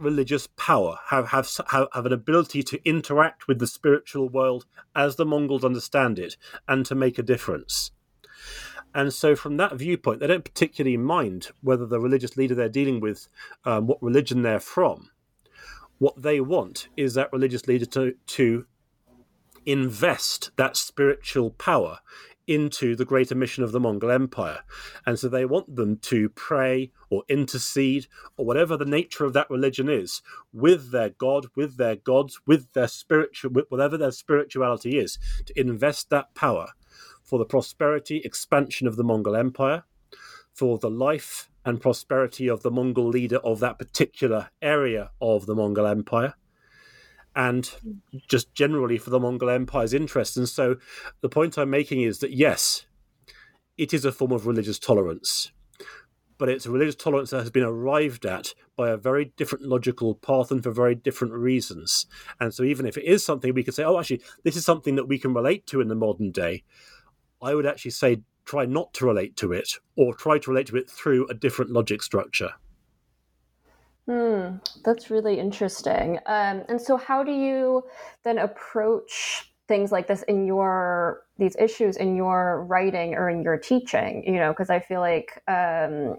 religious 0.00 0.48
power, 0.56 0.98
have, 1.06 1.28
have, 1.28 1.48
have, 1.70 2.06
an 2.06 2.12
ability 2.12 2.62
to 2.64 2.80
interact 2.88 3.46
with 3.46 3.58
the 3.58 3.66
spiritual 3.66 4.28
world 4.28 4.66
as 4.94 5.16
the 5.16 5.26
Mongols 5.26 5.64
understand 5.64 6.18
it 6.18 6.36
and 6.66 6.84
to 6.86 6.94
make 6.94 7.18
a 7.18 7.22
difference. 7.22 7.92
And 8.94 9.12
so, 9.12 9.36
from 9.36 9.56
that 9.58 9.76
viewpoint, 9.76 10.20
they 10.20 10.26
don't 10.26 10.44
particularly 10.44 10.96
mind 10.96 11.48
whether 11.60 11.86
the 11.86 12.00
religious 12.00 12.36
leader 12.36 12.54
they're 12.54 12.68
dealing 12.68 13.00
with, 13.00 13.28
um, 13.64 13.86
what 13.86 14.02
religion 14.02 14.42
they're 14.42 14.58
from. 14.58 15.10
What 15.98 16.20
they 16.20 16.40
want 16.40 16.88
is 16.96 17.14
that 17.14 17.32
religious 17.32 17.68
leader 17.68 17.86
to, 17.86 18.14
to 18.26 18.66
invest 19.66 20.50
that 20.56 20.76
spiritual 20.76 21.50
power 21.50 21.98
into 22.50 22.96
the 22.96 23.04
greater 23.04 23.36
mission 23.36 23.62
of 23.62 23.70
the 23.70 23.78
Mongol 23.78 24.10
Empire. 24.10 24.58
And 25.06 25.16
so 25.16 25.28
they 25.28 25.44
want 25.44 25.76
them 25.76 25.98
to 25.98 26.28
pray 26.30 26.90
or 27.08 27.22
intercede 27.28 28.08
or 28.36 28.44
whatever 28.44 28.76
the 28.76 28.84
nature 28.84 29.24
of 29.24 29.32
that 29.34 29.48
religion 29.48 29.88
is 29.88 30.20
with 30.52 30.90
their 30.90 31.10
God, 31.10 31.46
with 31.54 31.76
their 31.76 31.94
gods, 31.94 32.40
with 32.46 32.72
their 32.72 32.88
spiritual, 32.88 33.52
whatever 33.68 33.96
their 33.96 34.10
spirituality 34.10 34.98
is, 34.98 35.16
to 35.46 35.58
invest 35.58 36.10
that 36.10 36.34
power 36.34 36.70
for 37.22 37.38
the 37.38 37.44
prosperity, 37.44 38.16
expansion 38.24 38.88
of 38.88 38.96
the 38.96 39.04
Mongol 39.04 39.36
Empire, 39.36 39.84
for 40.52 40.76
the 40.76 40.90
life 40.90 41.48
and 41.64 41.80
prosperity 41.80 42.48
of 42.48 42.62
the 42.62 42.70
Mongol 42.70 43.08
leader 43.08 43.38
of 43.38 43.60
that 43.60 43.78
particular 43.78 44.50
area 44.60 45.12
of 45.20 45.46
the 45.46 45.54
Mongol 45.54 45.86
Empire 45.86 46.34
and 47.36 47.70
just 48.28 48.54
generally 48.54 48.98
for 48.98 49.10
the 49.10 49.20
Mongol 49.20 49.50
Empire's 49.50 49.94
interests. 49.94 50.36
And 50.36 50.48
so 50.48 50.76
the 51.20 51.28
point 51.28 51.58
I'm 51.58 51.70
making 51.70 52.02
is 52.02 52.18
that 52.18 52.32
yes, 52.32 52.86
it 53.78 53.94
is 53.94 54.04
a 54.04 54.12
form 54.12 54.32
of 54.32 54.46
religious 54.46 54.78
tolerance, 54.78 55.52
but 56.38 56.48
it's 56.48 56.66
a 56.66 56.70
religious 56.70 56.96
tolerance 56.96 57.30
that 57.30 57.40
has 57.40 57.50
been 57.50 57.62
arrived 57.62 58.26
at 58.26 58.54
by 58.76 58.90
a 58.90 58.96
very 58.96 59.32
different 59.36 59.64
logical 59.64 60.14
path 60.14 60.50
and 60.50 60.62
for 60.62 60.70
very 60.70 60.94
different 60.94 61.34
reasons. 61.34 62.06
And 62.40 62.52
so 62.52 62.62
even 62.62 62.86
if 62.86 62.96
it 62.96 63.04
is 63.04 63.24
something 63.24 63.54
we 63.54 63.62
could 63.62 63.74
say, 63.74 63.84
oh, 63.84 63.98
actually, 63.98 64.22
this 64.42 64.56
is 64.56 64.64
something 64.64 64.96
that 64.96 65.08
we 65.08 65.18
can 65.18 65.34
relate 65.34 65.66
to 65.68 65.80
in 65.80 65.88
the 65.88 65.94
modern 65.94 66.30
day, 66.30 66.64
I 67.42 67.54
would 67.54 67.66
actually 67.66 67.92
say 67.92 68.22
try 68.44 68.66
not 68.66 68.92
to 68.94 69.06
relate 69.06 69.36
to 69.36 69.52
it 69.52 69.74
or 69.96 70.14
try 70.14 70.38
to 70.38 70.50
relate 70.50 70.66
to 70.68 70.76
it 70.76 70.90
through 70.90 71.26
a 71.28 71.34
different 71.34 71.70
logic 71.70 72.02
structure. 72.02 72.50
Hmm, 74.10 74.56
that's 74.84 75.08
really 75.08 75.38
interesting. 75.38 76.18
Um, 76.26 76.64
and 76.68 76.80
so, 76.80 76.96
how 76.96 77.22
do 77.22 77.30
you 77.30 77.84
then 78.24 78.38
approach 78.38 79.52
things 79.68 79.92
like 79.92 80.08
this 80.08 80.22
in 80.24 80.46
your 80.46 81.22
these 81.38 81.54
issues 81.60 81.96
in 81.96 82.16
your 82.16 82.64
writing 82.64 83.14
or 83.14 83.30
in 83.30 83.44
your 83.44 83.56
teaching? 83.56 84.24
You 84.26 84.40
know, 84.40 84.50
because 84.50 84.68
I 84.68 84.80
feel 84.80 84.98
like 84.98 85.40
um, 85.46 86.16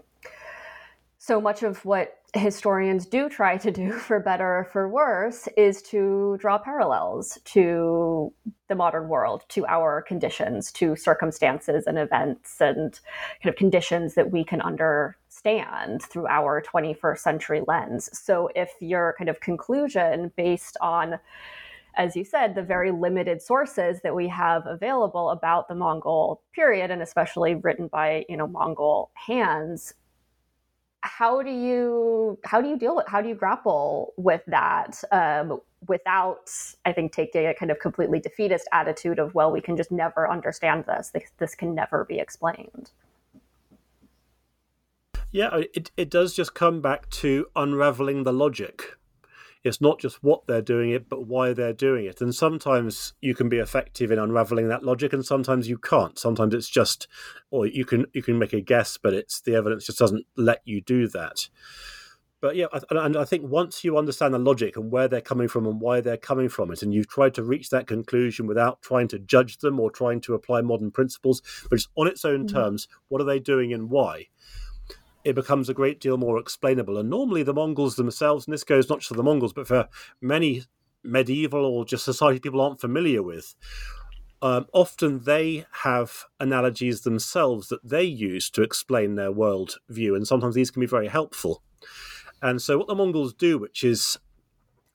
so 1.18 1.38
much 1.38 1.62
of 1.62 1.84
what 1.84 2.16
historians 2.32 3.04
do 3.04 3.28
try 3.28 3.58
to 3.58 3.70
do, 3.70 3.92
for 4.08 4.20
better 4.20 4.60
or 4.60 4.64
for 4.72 4.88
worse, 4.88 5.46
is 5.58 5.82
to 5.82 6.38
draw 6.40 6.56
parallels 6.56 7.38
to 7.44 8.32
the 8.68 8.74
modern 8.74 9.08
world, 9.08 9.44
to 9.50 9.66
our 9.66 10.00
conditions, 10.00 10.72
to 10.72 10.96
circumstances 10.96 11.86
and 11.86 11.98
events 11.98 12.58
and 12.58 13.00
kind 13.42 13.52
of 13.52 13.56
conditions 13.56 14.14
that 14.14 14.30
we 14.30 14.44
can 14.44 14.62
under 14.62 15.18
stand 15.32 16.02
through 16.02 16.26
our 16.26 16.62
21st 16.62 17.18
century 17.18 17.62
lens. 17.66 18.10
So 18.12 18.50
if 18.54 18.70
your 18.80 19.14
kind 19.16 19.30
of 19.30 19.40
conclusion 19.40 20.32
based 20.36 20.76
on 20.80 21.18
as 21.94 22.16
you 22.16 22.24
said, 22.24 22.54
the 22.54 22.62
very 22.62 22.90
limited 22.90 23.42
sources 23.42 24.00
that 24.02 24.14
we 24.14 24.26
have 24.28 24.66
available 24.66 25.28
about 25.28 25.68
the 25.68 25.74
Mongol 25.74 26.40
period, 26.54 26.90
and 26.90 27.02
especially 27.02 27.54
written 27.54 27.86
by 27.88 28.24
you 28.30 28.36
know 28.38 28.46
Mongol 28.46 29.10
hands, 29.14 29.92
how 31.02 31.42
do 31.42 31.50
you 31.50 32.38
how 32.44 32.62
do 32.62 32.68
you 32.68 32.78
deal 32.78 32.96
with 32.96 33.06
how 33.08 33.20
do 33.20 33.28
you 33.28 33.34
grapple 33.34 34.14
with 34.16 34.40
that 34.46 35.02
um, 35.12 35.60
without 35.86 36.50
I 36.86 36.92
think 36.92 37.12
taking 37.12 37.46
a 37.46 37.54
kind 37.54 37.70
of 37.70 37.78
completely 37.78 38.20
defeatist 38.20 38.68
attitude 38.72 39.18
of 39.18 39.34
well 39.34 39.52
we 39.52 39.60
can 39.60 39.76
just 39.76 39.92
never 39.92 40.30
understand 40.30 40.84
this 40.86 41.10
this, 41.10 41.30
this 41.38 41.54
can 41.54 41.74
never 41.74 42.06
be 42.06 42.18
explained. 42.18 42.90
Yeah, 45.32 45.62
it, 45.74 45.90
it 45.96 46.10
does 46.10 46.34
just 46.34 46.54
come 46.54 46.82
back 46.82 47.08
to 47.10 47.46
unraveling 47.56 48.24
the 48.24 48.32
logic. 48.32 48.98
It's 49.64 49.80
not 49.80 49.98
just 49.98 50.22
what 50.22 50.46
they're 50.46 50.60
doing 50.60 50.90
it, 50.90 51.08
but 51.08 51.26
why 51.26 51.52
they're 51.52 51.72
doing 51.72 52.04
it. 52.04 52.20
And 52.20 52.34
sometimes 52.34 53.14
you 53.20 53.34
can 53.34 53.48
be 53.48 53.58
effective 53.58 54.10
in 54.10 54.18
unraveling 54.18 54.68
that 54.68 54.84
logic, 54.84 55.12
and 55.12 55.24
sometimes 55.24 55.68
you 55.68 55.78
can't. 55.78 56.18
Sometimes 56.18 56.52
it's 56.52 56.68
just, 56.68 57.08
or 57.50 57.66
you 57.66 57.84
can 57.84 58.06
you 58.12 58.22
can 58.22 58.38
make 58.38 58.52
a 58.52 58.60
guess, 58.60 58.98
but 58.98 59.14
it's 59.14 59.40
the 59.40 59.54
evidence 59.54 59.86
just 59.86 59.98
doesn't 59.98 60.26
let 60.36 60.60
you 60.64 60.80
do 60.80 61.08
that. 61.08 61.48
But 62.42 62.56
yeah, 62.56 62.66
and 62.90 63.16
I 63.16 63.24
think 63.24 63.48
once 63.48 63.84
you 63.84 63.96
understand 63.96 64.34
the 64.34 64.38
logic 64.40 64.76
and 64.76 64.90
where 64.90 65.06
they're 65.06 65.20
coming 65.20 65.46
from 65.46 65.64
and 65.64 65.80
why 65.80 66.00
they're 66.00 66.16
coming 66.16 66.48
from 66.48 66.72
it, 66.72 66.82
and 66.82 66.92
you've 66.92 67.08
tried 67.08 67.34
to 67.34 67.44
reach 67.44 67.70
that 67.70 67.86
conclusion 67.86 68.48
without 68.48 68.82
trying 68.82 69.06
to 69.08 69.18
judge 69.20 69.58
them 69.58 69.78
or 69.78 69.92
trying 69.92 70.20
to 70.22 70.34
apply 70.34 70.60
modern 70.60 70.90
principles, 70.90 71.40
but 71.70 71.76
it's 71.76 71.88
on 71.94 72.08
its 72.08 72.24
own 72.24 72.46
mm-hmm. 72.46 72.56
terms, 72.56 72.88
what 73.06 73.20
are 73.20 73.24
they 73.24 73.38
doing 73.38 73.72
and 73.72 73.90
why? 73.90 74.26
It 75.24 75.34
becomes 75.34 75.68
a 75.68 75.74
great 75.74 76.00
deal 76.00 76.16
more 76.16 76.38
explainable. 76.38 76.98
And 76.98 77.10
normally, 77.10 77.42
the 77.42 77.54
Mongols 77.54 77.96
themselves, 77.96 78.46
and 78.46 78.54
this 78.54 78.64
goes 78.64 78.88
not 78.88 79.00
just 79.00 79.08
for 79.08 79.14
the 79.14 79.22
Mongols, 79.22 79.52
but 79.52 79.66
for 79.66 79.88
many 80.20 80.64
medieval 81.02 81.64
or 81.64 81.84
just 81.84 82.04
society 82.04 82.40
people 82.40 82.60
aren't 82.60 82.80
familiar 82.80 83.22
with, 83.22 83.54
um, 84.40 84.66
often 84.72 85.20
they 85.20 85.64
have 85.82 86.24
analogies 86.40 87.02
themselves 87.02 87.68
that 87.68 87.88
they 87.88 88.02
use 88.02 88.50
to 88.50 88.62
explain 88.62 89.14
their 89.14 89.30
world 89.30 89.76
view, 89.88 90.14
and 90.14 90.26
sometimes 90.26 90.54
these 90.54 90.70
can 90.70 90.80
be 90.80 90.86
very 90.86 91.08
helpful. 91.08 91.62
And 92.42 92.60
so, 92.60 92.76
what 92.78 92.88
the 92.88 92.94
Mongols 92.94 93.34
do, 93.34 93.58
which 93.58 93.84
is 93.84 94.18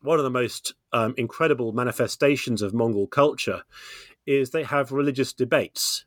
one 0.01 0.19
of 0.19 0.25
the 0.25 0.29
most 0.29 0.73
um, 0.91 1.13
incredible 1.17 1.71
manifestations 1.71 2.61
of 2.61 2.73
Mongol 2.73 3.07
culture, 3.07 3.63
is 4.25 4.49
they 4.49 4.63
have 4.63 4.91
religious 4.91 5.31
debates. 5.33 6.05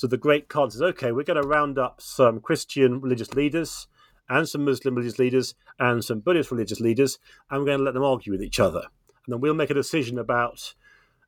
So 0.00 0.06
the 0.06 0.16
Great 0.16 0.48
Khan 0.48 0.70
says, 0.70 0.80
okay, 0.80 1.12
we're 1.12 1.24
going 1.24 1.42
to 1.42 1.46
round 1.46 1.78
up 1.78 2.00
some 2.00 2.40
Christian 2.40 3.02
religious 3.02 3.34
leaders 3.34 3.86
and 4.30 4.48
some 4.48 4.64
Muslim 4.64 4.94
religious 4.94 5.18
leaders 5.18 5.54
and 5.78 6.02
some 6.02 6.20
Buddhist 6.20 6.50
religious 6.50 6.80
leaders, 6.80 7.18
and 7.50 7.60
we're 7.60 7.66
going 7.66 7.80
to 7.80 7.84
let 7.84 7.92
them 7.92 8.02
argue 8.02 8.32
with 8.32 8.42
each 8.42 8.58
other. 8.58 8.80
And 9.26 9.34
then 9.34 9.40
we'll 9.42 9.52
make 9.52 9.68
a 9.68 9.74
decision 9.74 10.18
about 10.18 10.72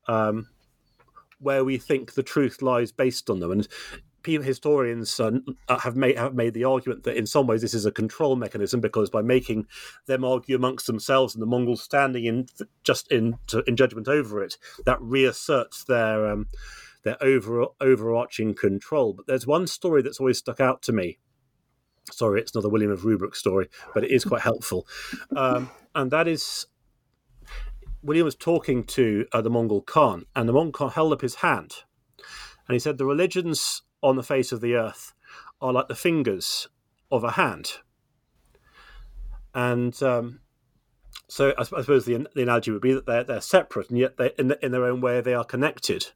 um, 0.08 0.48
where 1.38 1.66
we 1.66 1.76
think 1.76 2.14
the 2.14 2.22
truth 2.22 2.62
lies 2.62 2.92
based 2.92 3.28
on 3.28 3.40
them. 3.40 3.50
And 3.50 3.68
historians 4.24 5.20
uh, 5.20 5.32
have 5.68 5.96
made 5.96 6.16
have 6.16 6.34
made 6.34 6.54
the 6.54 6.64
argument 6.64 7.02
that 7.02 7.18
in 7.18 7.26
some 7.26 7.46
ways 7.46 7.60
this 7.60 7.74
is 7.74 7.84
a 7.84 7.92
control 7.92 8.36
mechanism 8.36 8.80
because 8.80 9.10
by 9.10 9.20
making 9.20 9.66
them 10.06 10.24
argue 10.24 10.56
amongst 10.56 10.86
themselves 10.86 11.34
and 11.34 11.42
the 11.42 11.46
Mongols 11.46 11.82
standing 11.82 12.24
in 12.24 12.46
just 12.84 13.12
in 13.12 13.36
to, 13.48 13.62
in 13.66 13.76
judgment 13.76 14.08
over 14.08 14.42
it, 14.42 14.56
that 14.86 15.02
reasserts 15.02 15.84
their 15.84 16.26
um, 16.26 16.46
their 17.04 17.22
over 17.22 17.66
overarching 17.80 18.54
control. 18.54 19.12
But 19.12 19.26
there's 19.26 19.46
one 19.46 19.66
story 19.66 20.02
that's 20.02 20.20
always 20.20 20.38
stuck 20.38 20.60
out 20.60 20.82
to 20.82 20.92
me. 20.92 21.18
Sorry, 22.10 22.40
it's 22.40 22.54
not 22.54 22.64
a 22.64 22.68
William 22.68 22.90
of 22.90 23.02
Rubruck 23.02 23.36
story, 23.36 23.68
but 23.94 24.04
it 24.04 24.10
is 24.10 24.24
quite 24.24 24.42
helpful, 24.42 24.86
um, 25.36 25.70
and 25.94 26.10
that 26.10 26.26
is 26.26 26.66
William 28.02 28.24
was 28.24 28.34
talking 28.34 28.82
to 28.84 29.26
uh, 29.32 29.40
the 29.40 29.50
Mongol 29.50 29.82
Khan, 29.82 30.26
and 30.34 30.48
the 30.48 30.52
Mongol 30.52 30.72
Khan 30.72 30.90
held 30.90 31.12
up 31.12 31.20
his 31.20 31.36
hand, 31.36 31.74
and 32.66 32.74
he 32.74 32.80
said, 32.80 32.98
"The 32.98 33.06
religions 33.06 33.82
on 34.02 34.16
the 34.16 34.22
face 34.22 34.52
of 34.52 34.60
the 34.60 34.74
earth 34.74 35.14
are 35.60 35.72
like 35.72 35.88
the 35.88 35.94
fingers 35.94 36.68
of 37.10 37.24
a 37.24 37.32
hand. 37.32 37.74
And 39.54 40.00
um, 40.02 40.40
so 41.28 41.54
I, 41.56 41.64
suppose 41.64 42.04
the, 42.04 42.26
the, 42.34 42.42
analogy 42.42 42.70
would 42.70 42.82
be 42.82 42.92
that 42.92 43.06
they're, 43.06 43.24
they're 43.24 43.40
separate 43.40 43.88
and 43.88 43.98
yet 43.98 44.16
they, 44.16 44.32
in, 44.38 44.48
the, 44.48 44.64
in 44.64 44.72
their 44.72 44.84
own 44.84 45.00
way 45.00 45.20
they 45.20 45.34
are 45.34 45.44
connected. 45.44 46.08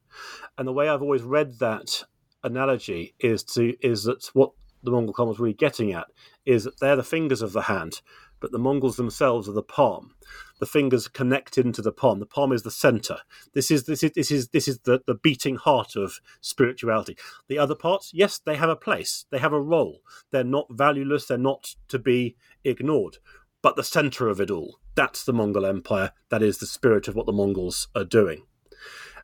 And 0.58 0.68
the 0.68 0.72
way 0.72 0.88
I've 0.88 1.02
always 1.02 1.22
read 1.22 1.58
that 1.58 2.04
analogy 2.44 3.14
is 3.18 3.42
to 3.42 3.74
is 3.80 4.04
that 4.04 4.30
what 4.34 4.52
the 4.82 4.90
Mongol 4.90 5.14
Khan 5.14 5.28
was 5.28 5.38
really 5.38 5.54
getting 5.54 5.92
at 5.92 6.06
is 6.44 6.64
that 6.64 6.78
they're 6.80 6.96
the 6.96 7.02
fingers 7.02 7.42
of 7.42 7.52
the 7.52 7.62
hand, 7.62 8.02
but 8.40 8.52
the 8.52 8.58
Mongols 8.58 8.96
themselves 8.96 9.48
are 9.48 9.52
the 9.52 9.62
palm 9.62 10.12
the 10.58 10.66
fingers 10.66 11.08
connect 11.08 11.58
into 11.58 11.82
the 11.82 11.92
palm. 11.92 12.18
The 12.18 12.26
palm 12.26 12.52
is 12.52 12.62
the 12.62 12.70
center. 12.70 13.18
This 13.52 13.70
is 13.70 13.84
this 13.84 14.02
is 14.02 14.12
this 14.12 14.30
is 14.30 14.48
this 14.48 14.68
is 14.68 14.78
the, 14.80 15.00
the 15.06 15.14
beating 15.14 15.56
heart 15.56 15.96
of 15.96 16.20
spirituality. 16.40 17.16
The 17.48 17.58
other 17.58 17.74
parts, 17.74 18.10
yes, 18.14 18.38
they 18.38 18.56
have 18.56 18.70
a 18.70 18.76
place. 18.76 19.26
They 19.30 19.38
have 19.38 19.52
a 19.52 19.60
role. 19.60 20.00
They're 20.30 20.44
not 20.44 20.66
valueless. 20.70 21.26
They're 21.26 21.38
not 21.38 21.74
to 21.88 21.98
be 21.98 22.36
ignored. 22.64 23.18
But 23.66 23.74
the 23.74 23.82
center 23.82 24.28
of 24.28 24.40
it 24.40 24.48
all, 24.48 24.78
that's 24.94 25.24
the 25.24 25.32
Mongol 25.32 25.66
Empire. 25.66 26.12
That 26.28 26.40
is 26.40 26.58
the 26.58 26.66
spirit 26.66 27.08
of 27.08 27.16
what 27.16 27.26
the 27.26 27.32
Mongols 27.32 27.88
are 27.96 28.04
doing. 28.04 28.44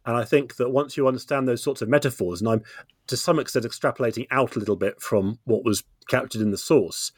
And 0.04 0.16
I 0.16 0.24
think 0.24 0.56
that 0.56 0.70
once 0.70 0.96
you 0.96 1.06
understand 1.06 1.46
those 1.46 1.62
sorts 1.62 1.80
of 1.80 1.88
metaphors, 1.88 2.40
and 2.40 2.50
I'm 2.50 2.62
to 3.06 3.16
some 3.16 3.38
extent 3.38 3.64
extrapolating 3.64 4.26
out 4.32 4.56
a 4.56 4.58
little 4.58 4.74
bit 4.74 5.00
from 5.00 5.38
what 5.44 5.64
was 5.64 5.84
captured 6.08 6.40
in 6.42 6.50
the 6.50 6.58
source, 6.58 7.12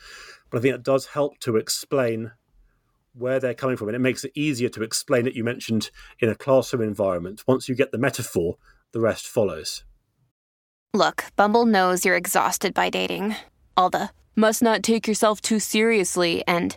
but 0.50 0.58
I 0.58 0.60
think 0.60 0.74
it 0.74 0.82
does 0.82 1.06
help 1.06 1.38
to 1.38 1.56
explain 1.56 2.32
where 3.14 3.40
they're 3.40 3.54
coming 3.54 3.78
from, 3.78 3.88
and 3.88 3.96
it 3.96 4.00
makes 4.00 4.24
it 4.24 4.32
easier 4.34 4.68
to 4.68 4.82
explain 4.82 5.26
it. 5.26 5.34
You 5.34 5.44
mentioned 5.44 5.90
in 6.20 6.28
a 6.28 6.34
classroom 6.34 6.82
environment. 6.82 7.42
Once 7.46 7.70
you 7.70 7.74
get 7.74 7.90
the 7.90 7.96
metaphor, 7.96 8.58
the 8.92 9.00
rest 9.00 9.26
follows. 9.26 9.82
Look, 10.92 11.24
Bumble 11.36 11.64
knows 11.64 12.04
you're 12.04 12.16
exhausted 12.16 12.74
by 12.74 12.90
dating. 12.90 13.34
All 13.78 13.88
the 13.88 14.10
must 14.36 14.60
not 14.60 14.82
take 14.82 15.08
yourself 15.08 15.40
too 15.40 15.58
seriously 15.58 16.44
and 16.46 16.76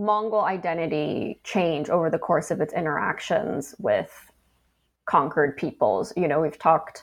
Mongol 0.00 0.40
identity 0.40 1.40
change 1.44 1.90
over 1.90 2.08
the 2.08 2.18
course 2.18 2.50
of 2.50 2.60
its 2.60 2.72
interactions 2.72 3.74
with 3.78 4.32
conquered 5.04 5.56
peoples? 5.56 6.12
You 6.16 6.26
know, 6.26 6.40
we've 6.40 6.58
talked 6.58 7.02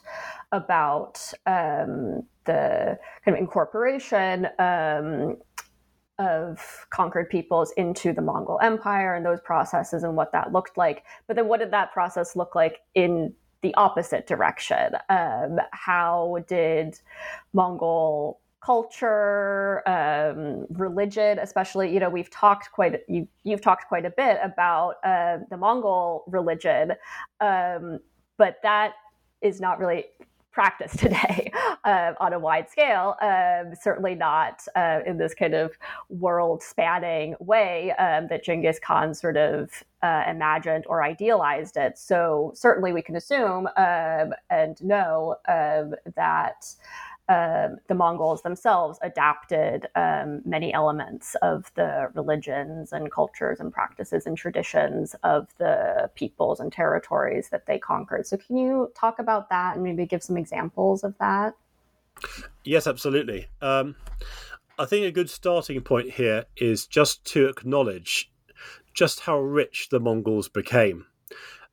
about 0.51 1.21
um, 1.45 2.23
the 2.45 2.97
kind 3.23 3.37
of 3.37 3.41
incorporation 3.41 4.47
um, 4.57 5.37
of 6.17 6.87
conquered 6.89 7.29
peoples 7.29 7.71
into 7.77 8.13
the 8.13 8.21
Mongol 8.21 8.59
Empire 8.63 9.13
and 9.13 9.23
those 9.23 9.41
processes 9.41 10.03
and 10.03 10.15
what 10.15 10.31
that 10.31 10.51
looked 10.51 10.75
like. 10.75 11.03
But 11.27 11.35
then, 11.35 11.47
what 11.47 11.59
did 11.59 11.71
that 11.71 11.93
process 11.93 12.35
look 12.35 12.55
like 12.55 12.79
in 12.95 13.33
the 13.61 13.75
opposite 13.75 14.25
direction? 14.25 14.95
Um, 15.09 15.59
how 15.71 16.39
did 16.47 16.99
Mongol 17.53 18.39
culture, 18.67 19.81
um, 19.87 20.65
religion, 20.77 21.39
especially, 21.39 21.93
you 21.93 22.01
know, 22.01 22.09
we've 22.09 22.29
talked 22.29 22.69
quite, 22.73 22.99
you, 23.07 23.25
you've 23.45 23.61
talked 23.61 23.87
quite 23.87 24.03
a 24.03 24.09
bit 24.09 24.39
about 24.43 24.95
uh, 25.05 25.37
the 25.49 25.55
Mongol 25.55 26.25
religion, 26.27 26.91
um, 27.39 27.99
but 28.35 28.57
that 28.63 28.91
is 29.41 29.61
not 29.61 29.79
really 29.79 30.03
practiced 30.51 30.99
today 31.05 31.49
uh, 31.85 32.11
on 32.19 32.33
a 32.33 32.39
wide 32.39 32.69
scale. 32.69 33.15
Um, 33.21 33.73
certainly 33.81 34.15
not 34.15 34.61
uh, 34.75 34.99
in 35.05 35.17
this 35.17 35.33
kind 35.33 35.53
of 35.53 35.71
world 36.09 36.61
spanning 36.61 37.35
way 37.39 37.91
um, 37.93 38.27
that 38.27 38.43
Genghis 38.43 38.79
Khan 38.79 39.13
sort 39.13 39.37
of 39.37 39.81
uh, 40.03 40.23
imagined 40.27 40.83
or 40.87 41.03
idealized 41.03 41.77
it. 41.77 41.97
So, 41.97 42.51
certainly 42.53 42.91
we 42.91 43.01
can 43.01 43.15
assume 43.15 43.67
um, 43.77 44.33
and 44.49 44.83
know 44.83 45.37
um, 45.47 45.95
that 46.15 46.65
um, 47.29 47.77
the 47.87 47.95
Mongols 47.95 48.41
themselves 48.41 48.99
adapted 49.01 49.87
um, 49.95 50.41
many 50.45 50.73
elements 50.73 51.35
of 51.41 51.71
the 51.75 52.09
religions 52.13 52.93
and 52.93 53.11
cultures 53.11 53.59
and 53.59 53.73
practices 53.73 54.25
and 54.25 54.37
traditions 54.37 55.13
of 55.23 55.47
the 55.57 56.09
peoples 56.15 56.59
and 56.59 56.71
territories 56.71 57.49
that 57.49 57.65
they 57.65 57.77
conquered. 57.77 58.25
So, 58.25 58.37
can 58.37 58.55
you 58.55 58.91
talk 58.95 59.19
about 59.19 59.49
that 59.49 59.75
and 59.75 59.83
maybe 59.83 60.05
give 60.05 60.23
some 60.23 60.37
examples 60.37 61.03
of 61.03 61.17
that? 61.19 61.53
Yes, 62.63 62.87
absolutely. 62.87 63.47
Um, 63.61 63.95
I 64.79 64.85
think 64.85 65.05
a 65.05 65.11
good 65.11 65.29
starting 65.29 65.81
point 65.81 66.11
here 66.11 66.45
is 66.55 66.87
just 66.87 67.25
to 67.25 67.47
acknowledge 67.47 68.31
just 68.93 69.21
how 69.21 69.39
rich 69.39 69.89
the 69.89 69.99
Mongols 69.99 70.49
became. 70.49 71.05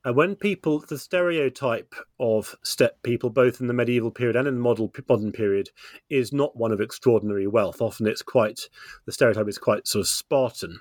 And 0.05 0.17
when 0.17 0.37
people, 0.37 0.81
the 0.81 0.99
stereotype 0.99 1.95
of 2.21 2.55
steppe 2.63 3.03
people, 3.03 3.31
both 3.31 3.61
in 3.61 3.69
the 3.69 3.75
medieval 3.75 4.11
period 4.11 4.37
and 4.37 4.47
in 4.47 4.55
the 4.55 4.61
model, 4.61 4.93
modern 5.09 5.33
period, 5.33 5.71
is 6.11 6.33
not 6.33 6.57
one 6.57 6.73
of 6.73 6.81
extraordinary 6.81 7.47
wealth. 7.47 7.81
Often 7.81 8.09
it's 8.09 8.21
quite, 8.21 8.69
the 9.07 9.13
stereotype 9.13 9.49
is 9.49 9.57
quite 9.57 9.89
sort 9.89 10.03
of 10.03 10.09
Spartan. 10.09 10.81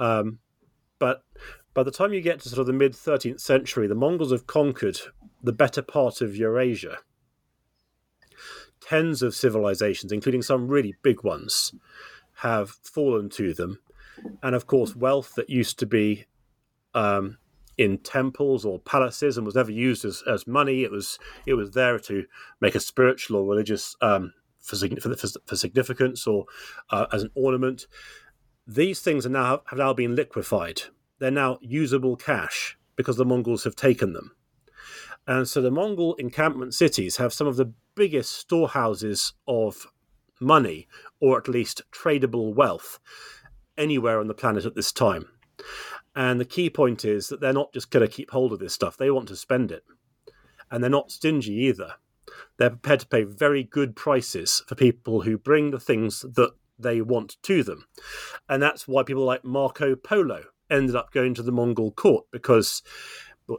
Um, 0.00 0.40
but 0.98 1.22
by 1.72 1.84
the 1.84 1.92
time 1.92 2.12
you 2.12 2.20
get 2.20 2.40
to 2.40 2.48
sort 2.48 2.60
of 2.60 2.66
the 2.66 2.72
mid 2.72 2.94
13th 2.94 3.40
century, 3.40 3.86
the 3.86 3.94
Mongols 3.94 4.32
have 4.32 4.48
conquered 4.48 4.98
the 5.42 5.52
better 5.52 5.82
part 5.82 6.20
of 6.20 6.34
Eurasia. 6.34 6.98
Tens 8.80 9.22
of 9.22 9.34
civilizations, 9.34 10.10
including 10.10 10.42
some 10.42 10.66
really 10.66 10.94
big 11.02 11.22
ones, 11.22 11.72
have 12.38 12.70
fallen 12.82 13.28
to 13.30 13.54
them. 13.54 13.78
And 14.42 14.54
of 14.54 14.66
course, 14.66 14.96
wealth 14.96 15.34
that 15.36 15.48
used 15.48 15.78
to 15.78 15.86
be 15.86 16.24
um, 16.94 17.38
in 17.78 17.98
temples 17.98 18.64
or 18.64 18.78
palaces 18.78 19.36
and 19.36 19.44
was 19.44 19.54
never 19.54 19.70
used 19.70 20.04
as, 20.04 20.22
as 20.26 20.46
money. 20.46 20.82
It 20.82 20.90
was 20.90 21.18
it 21.44 21.54
was 21.54 21.72
there 21.72 21.98
to 22.00 22.24
make 22.60 22.74
a 22.74 22.80
spiritual 22.80 23.36
or 23.36 23.46
religious 23.46 23.96
um, 24.00 24.32
for, 24.60 24.76
for, 24.76 25.14
for, 25.46 25.56
significance 25.56 26.26
or 26.26 26.46
uh, 26.90 27.06
as 27.12 27.22
an 27.22 27.30
ornament. 27.34 27.86
These 28.66 29.00
things 29.00 29.26
are 29.26 29.30
now 29.30 29.62
have 29.66 29.78
now 29.78 29.92
been 29.92 30.16
liquefied. 30.16 30.82
They're 31.18 31.30
now 31.30 31.58
usable 31.60 32.16
cash 32.16 32.76
because 32.96 33.16
the 33.16 33.24
Mongols 33.24 33.64
have 33.64 33.76
taken 33.76 34.12
them. 34.12 34.32
And 35.26 35.48
so 35.48 35.60
the 35.60 35.70
Mongol 35.70 36.14
encampment 36.14 36.74
cities 36.74 37.16
have 37.16 37.32
some 37.32 37.46
of 37.46 37.56
the 37.56 37.72
biggest 37.94 38.32
storehouses 38.32 39.32
of 39.48 39.86
money, 40.40 40.86
or 41.20 41.38
at 41.38 41.48
least 41.48 41.82
tradable 41.90 42.54
wealth, 42.54 42.98
anywhere 43.76 44.20
on 44.20 44.28
the 44.28 44.34
planet 44.34 44.64
at 44.64 44.74
this 44.74 44.92
time. 44.92 45.26
And 46.16 46.40
the 46.40 46.46
key 46.46 46.70
point 46.70 47.04
is 47.04 47.28
that 47.28 47.40
they're 47.40 47.52
not 47.52 47.74
just 47.74 47.90
going 47.90 48.04
to 48.06 48.12
keep 48.12 48.30
hold 48.30 48.52
of 48.52 48.58
this 48.58 48.72
stuff, 48.72 48.96
they 48.96 49.10
want 49.10 49.28
to 49.28 49.36
spend 49.36 49.70
it. 49.70 49.84
And 50.70 50.82
they're 50.82 50.90
not 50.90 51.12
stingy 51.12 51.52
either. 51.52 51.94
They're 52.56 52.70
prepared 52.70 53.00
to 53.00 53.06
pay 53.06 53.22
very 53.22 53.62
good 53.62 53.94
prices 53.94 54.62
for 54.66 54.74
people 54.74 55.20
who 55.22 55.38
bring 55.38 55.70
the 55.70 55.78
things 55.78 56.22
that 56.22 56.52
they 56.78 57.00
want 57.02 57.36
to 57.42 57.62
them. 57.62 57.86
And 58.48 58.62
that's 58.62 58.88
why 58.88 59.02
people 59.02 59.24
like 59.24 59.44
Marco 59.44 59.94
Polo 59.94 60.44
ended 60.70 60.96
up 60.96 61.12
going 61.12 61.34
to 61.34 61.42
the 61.42 61.52
Mongol 61.52 61.92
court 61.92 62.24
because 62.32 62.82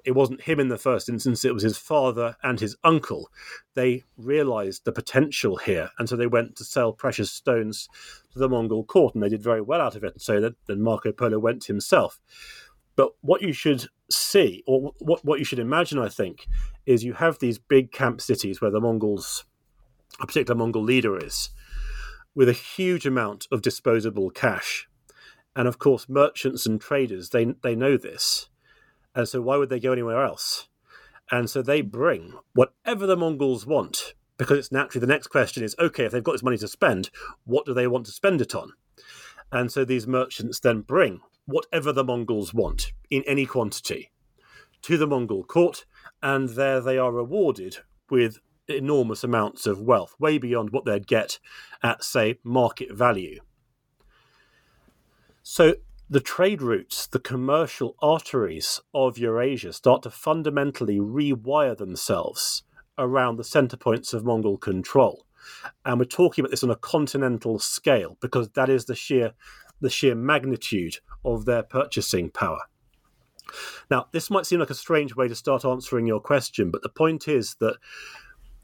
it 0.04 0.12
wasn't 0.12 0.41
him 0.41 0.60
in 0.60 0.67
the 0.67 0.78
first 0.78 1.10
instance, 1.10 1.45
it 1.45 1.54
was 1.54 1.63
his 1.63 1.78
father 1.78 2.36
and 2.43 2.60
his 2.60 2.76
uncle. 2.84 3.30
They 3.73 4.04
realized 4.17 4.84
the 4.84 4.91
potential 4.91 5.56
here, 5.58 5.91
and 5.97 6.10
so 6.10 6.15
they 6.15 6.28
went 6.28 6.56
to 6.58 6.63
sell 6.63 6.91
precious 6.91 7.32
stones 7.32 7.88
to 8.34 8.39
the 8.39 8.50
Mongol 8.50 8.84
court, 8.84 9.13
and 9.15 9.23
they 9.23 9.30
did 9.30 9.41
very 9.41 9.62
well 9.62 9.82
out 9.82 9.95
of 9.95 10.04
it. 10.04 10.13
And 10.13 10.21
so 10.21 10.52
then 10.67 10.82
Marco 10.82 11.12
Polo 11.12 11.39
went 11.39 11.65
himself. 11.65 12.19
But 12.95 13.12
what 13.21 13.41
you 13.41 13.54
should 13.54 13.88
see, 14.10 14.63
or 14.67 14.93
what, 15.00 15.23
what 15.23 15.39
you 15.39 15.45
should 15.45 15.60
imagine, 15.60 16.00
I 16.00 16.10
think, 16.10 16.47
is 16.86 17.04
you 17.04 17.13
have 17.13 17.39
these 17.39 17.60
big 17.60 17.91
camp 17.91 18.21
cities 18.21 18.60
where 18.60 18.71
the 18.71 18.82
Mongols, 18.82 19.45
a 20.19 20.26
particular 20.26 20.58
Mongol 20.58 20.84
leader 20.84 21.17
is. 21.17 21.50
with 22.38 22.47
a 22.47 22.54
huge 22.54 23.08
amount 23.08 23.47
of 23.52 23.63
disposable 23.63 24.30
cash. 24.30 24.88
And 25.56 25.67
of 25.67 25.80
course, 25.80 26.08
merchants 26.08 26.67
and 26.67 26.80
traders, 26.80 27.32
they, 27.32 27.45
they 27.63 27.76
know 27.76 27.97
this. 27.97 28.47
And 29.17 29.27
so 29.27 29.41
why 29.41 29.58
would 29.58 29.69
they 29.69 29.80
go 29.80 29.93
anywhere 29.93 30.23
else? 30.23 30.67
And 31.32 31.49
so 31.49 31.63
they 31.63 31.82
bring 31.82 32.36
whatever 32.53 33.08
the 33.08 33.17
Mongols 33.17 33.65
want, 33.65 34.13
because 34.38 34.60
it's 34.60 34.71
naturally 34.71 34.99
the 35.01 35.12
next 35.12 35.27
question 35.27 35.63
is 35.63 35.75
okay, 35.80 36.06
if 36.06 36.12
they've 36.12 36.23
got 36.23 36.34
this 36.34 36.43
money 36.43 36.58
to 36.60 36.67
spend, 36.67 37.10
what 37.43 37.65
do 37.65 37.73
they 37.73 37.88
want 37.88 38.06
to 38.06 38.12
spend 38.12 38.41
it 38.41 38.53
on? 38.53 38.73
And 39.51 39.71
so 39.71 39.84
these 39.84 40.06
merchants 40.06 40.60
then 40.60 40.82
bring 40.82 41.21
whatever 41.45 41.91
the 41.91 42.03
Mongols 42.03 42.53
want 42.53 42.93
in 43.10 43.23
any 43.25 43.47
quantity 43.47 44.12
to 44.84 44.99
the 44.99 45.08
Mongol 45.08 45.43
court, 45.43 45.86
and 46.21 46.49
there 46.49 46.80
they 46.80 46.99
are 46.99 47.12
rewarded 47.12 47.77
with 48.12 48.38
enormous 48.67 49.23
amounts 49.23 49.65
of 49.65 49.82
wealth, 49.82 50.13
way 50.19 50.38
beyond 50.38 50.69
what 50.69 50.86
they'd 50.86 51.08
get 51.08 51.39
at, 51.82 52.03
say, 52.03 52.38
market 52.43 52.93
value. 52.93 53.39
So 55.41 55.77
the 56.09 56.19
trade 56.21 56.61
routes, 56.61 57.07
the 57.07 57.19
commercial 57.19 57.95
arteries 57.99 58.79
of 58.93 59.17
Eurasia 59.17 59.73
start 59.73 60.03
to 60.03 60.09
fundamentally 60.09 60.99
rewire 60.99 61.77
themselves 61.77 62.63
around 62.97 63.35
the 63.35 63.43
center 63.43 63.75
points 63.75 64.13
of 64.13 64.23
Mongol 64.23 64.57
control. 64.57 65.25
And 65.85 65.99
we're 65.99 66.05
talking 66.05 66.43
about 66.43 66.51
this 66.51 66.63
on 66.63 66.71
a 66.71 66.75
continental 66.75 67.59
scale 67.59 68.17
because 68.21 68.49
that 68.51 68.69
is 68.69 68.85
the 68.85 68.95
sheer 68.95 69.33
the 69.79 69.89
sheer 69.91 70.15
magnitude 70.15 70.97
of 71.23 71.45
their 71.45 71.61
purchasing 71.61 72.31
power. 72.31 72.61
Now, 73.91 74.07
this 74.11 74.31
might 74.31 74.47
seem 74.47 74.59
like 74.59 74.71
a 74.71 74.75
strange 74.75 75.15
way 75.15 75.27
to 75.27 75.35
start 75.35 75.63
answering 75.63 76.07
your 76.07 76.19
question, 76.19 76.71
but 76.71 76.81
the 76.81 76.89
point 76.89 77.27
is 77.27 77.55
that 77.59 77.77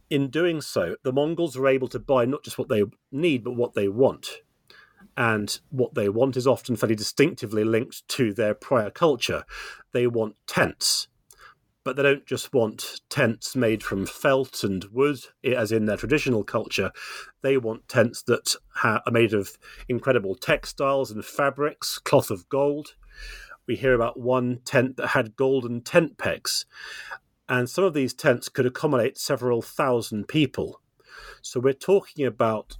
in 0.09 0.29
doing 0.29 0.59
so, 0.59 0.95
the 1.03 1.13
Mongols 1.13 1.55
are 1.55 1.67
able 1.67 1.87
to 1.89 1.99
buy 1.99 2.25
not 2.25 2.43
just 2.43 2.57
what 2.57 2.67
they 2.67 2.83
need, 3.11 3.43
but 3.43 3.55
what 3.55 3.75
they 3.75 3.87
want. 3.87 4.41
And 5.15 5.59
what 5.69 5.93
they 5.93 6.09
want 6.09 6.37
is 6.37 6.47
often 6.47 6.75
fairly 6.75 6.95
distinctively 6.95 7.63
linked 7.63 8.07
to 8.09 8.33
their 8.33 8.53
prior 8.53 8.89
culture. 8.89 9.43
They 9.91 10.07
want 10.07 10.35
tents, 10.47 11.07
but 11.83 11.95
they 11.95 12.03
don't 12.03 12.25
just 12.25 12.53
want 12.53 13.01
tents 13.09 13.55
made 13.55 13.83
from 13.83 14.05
felt 14.05 14.63
and 14.63 14.85
wood, 14.85 15.19
as 15.43 15.71
in 15.71 15.85
their 15.85 15.97
traditional 15.97 16.43
culture. 16.43 16.91
They 17.41 17.57
want 17.57 17.87
tents 17.87 18.23
that 18.23 18.55
are 18.83 19.01
made 19.11 19.33
of 19.33 19.57
incredible 19.87 20.33
textiles 20.33 21.11
and 21.11 21.23
fabrics, 21.23 21.99
cloth 21.99 22.31
of 22.31 22.49
gold. 22.49 22.95
We 23.67 23.75
hear 23.75 23.93
about 23.93 24.19
one 24.19 24.61
tent 24.65 24.97
that 24.97 25.09
had 25.09 25.35
golden 25.35 25.81
tent 25.81 26.17
pegs, 26.17 26.65
and 27.47 27.69
some 27.69 27.83
of 27.83 27.93
these 27.93 28.13
tents 28.13 28.49
could 28.49 28.65
accommodate 28.65 29.17
several 29.17 29.61
thousand 29.61 30.27
people. 30.27 30.81
So 31.41 31.59
we're 31.59 31.73
talking 31.73 32.25
about 32.25 32.77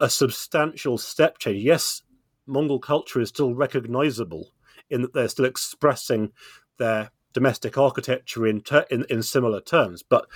a 0.00 0.08
substantial 0.10 0.98
step 0.98 1.38
change. 1.38 1.62
Yes, 1.62 2.02
Mongol 2.46 2.78
culture 2.78 3.20
is 3.20 3.28
still 3.28 3.54
recognizable 3.54 4.52
in 4.90 5.02
that 5.02 5.12
they're 5.12 5.28
still 5.28 5.44
expressing 5.44 6.32
their 6.78 7.10
domestic 7.32 7.76
architecture 7.76 8.46
in, 8.46 8.60
ter- 8.60 8.86
in, 8.90 9.04
in 9.10 9.22
similar 9.22 9.60
terms, 9.60 10.02
but 10.02 10.26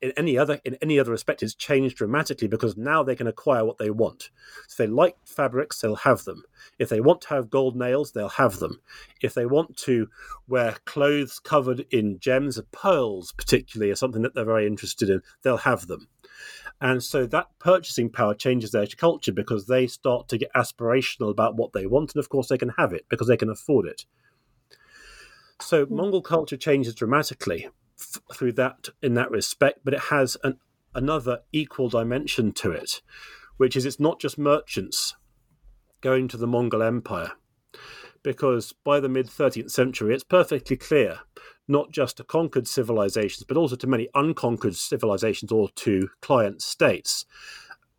in 0.00 0.12
any 0.16 0.38
other 0.38 0.60
in 0.64 0.76
any 0.80 1.00
other 1.00 1.10
respect 1.10 1.42
it's 1.42 1.54
changed 1.54 1.96
dramatically 1.96 2.46
because 2.46 2.76
now 2.76 3.02
they 3.02 3.16
can 3.16 3.26
acquire 3.26 3.64
what 3.64 3.78
they 3.78 3.90
want. 3.90 4.30
If 4.68 4.76
they 4.76 4.86
like 4.86 5.16
fabrics, 5.24 5.80
they'll 5.80 5.96
have 5.96 6.24
them. 6.24 6.44
If 6.78 6.88
they 6.88 7.00
want 7.00 7.22
to 7.22 7.28
have 7.30 7.50
gold 7.50 7.74
nails, 7.74 8.12
they'll 8.12 8.28
have 8.28 8.60
them. 8.60 8.80
If 9.20 9.34
they 9.34 9.46
want 9.46 9.76
to 9.78 10.08
wear 10.46 10.76
clothes 10.84 11.40
covered 11.40 11.86
in 11.90 12.20
gems, 12.20 12.60
pearls 12.70 13.32
particularly, 13.32 13.90
are 13.90 13.96
something 13.96 14.22
that 14.22 14.34
they're 14.34 14.44
very 14.44 14.66
interested 14.66 15.10
in, 15.10 15.22
they'll 15.42 15.56
have 15.56 15.88
them. 15.88 16.08
And 16.80 17.02
so 17.02 17.26
that 17.26 17.46
purchasing 17.58 18.10
power 18.10 18.34
changes 18.34 18.72
their 18.72 18.86
culture 18.86 19.32
because 19.32 19.66
they 19.66 19.86
start 19.86 20.28
to 20.28 20.38
get 20.38 20.52
aspirational 20.54 21.30
about 21.30 21.56
what 21.56 21.72
they 21.72 21.86
want, 21.86 22.14
and 22.14 22.20
of 22.20 22.28
course 22.28 22.48
they 22.48 22.58
can 22.58 22.70
have 22.70 22.92
it 22.92 23.06
because 23.08 23.28
they 23.28 23.36
can 23.36 23.48
afford 23.48 23.86
it. 23.86 24.04
So 25.60 25.86
hmm. 25.86 25.96
Mongol 25.96 26.22
culture 26.22 26.56
changes 26.56 26.94
dramatically 26.94 27.68
f- 27.98 28.20
through 28.34 28.52
that 28.52 28.88
in 29.02 29.14
that 29.14 29.30
respect, 29.30 29.80
but 29.84 29.94
it 29.94 30.00
has 30.00 30.36
an, 30.42 30.58
another 30.94 31.40
equal 31.52 31.88
dimension 31.88 32.52
to 32.52 32.70
it, 32.70 33.02
which 33.56 33.76
is 33.76 33.86
it's 33.86 34.00
not 34.00 34.20
just 34.20 34.38
merchants 34.38 35.14
going 36.00 36.28
to 36.28 36.36
the 36.36 36.46
Mongol 36.46 36.82
Empire, 36.82 37.32
because 38.22 38.72
by 38.84 39.00
the 39.00 39.08
mid 39.08 39.28
13th 39.28 39.70
century, 39.70 40.14
it's 40.14 40.24
perfectly 40.24 40.76
clear, 40.76 41.20
not 41.66 41.90
just 41.90 42.16
to 42.18 42.24
conquered 42.24 42.68
civilizations, 42.68 43.44
but 43.44 43.56
also 43.56 43.76
to 43.76 43.86
many 43.86 44.08
unconquered 44.14 44.76
civilizations 44.76 45.50
or 45.50 45.68
to 45.76 46.08
client 46.20 46.62
states, 46.62 47.24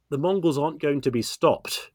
the 0.10 0.18
Mongols 0.18 0.58
aren't 0.58 0.82
going 0.82 1.02
to 1.02 1.12
be 1.12 1.22
stopped. 1.22 1.92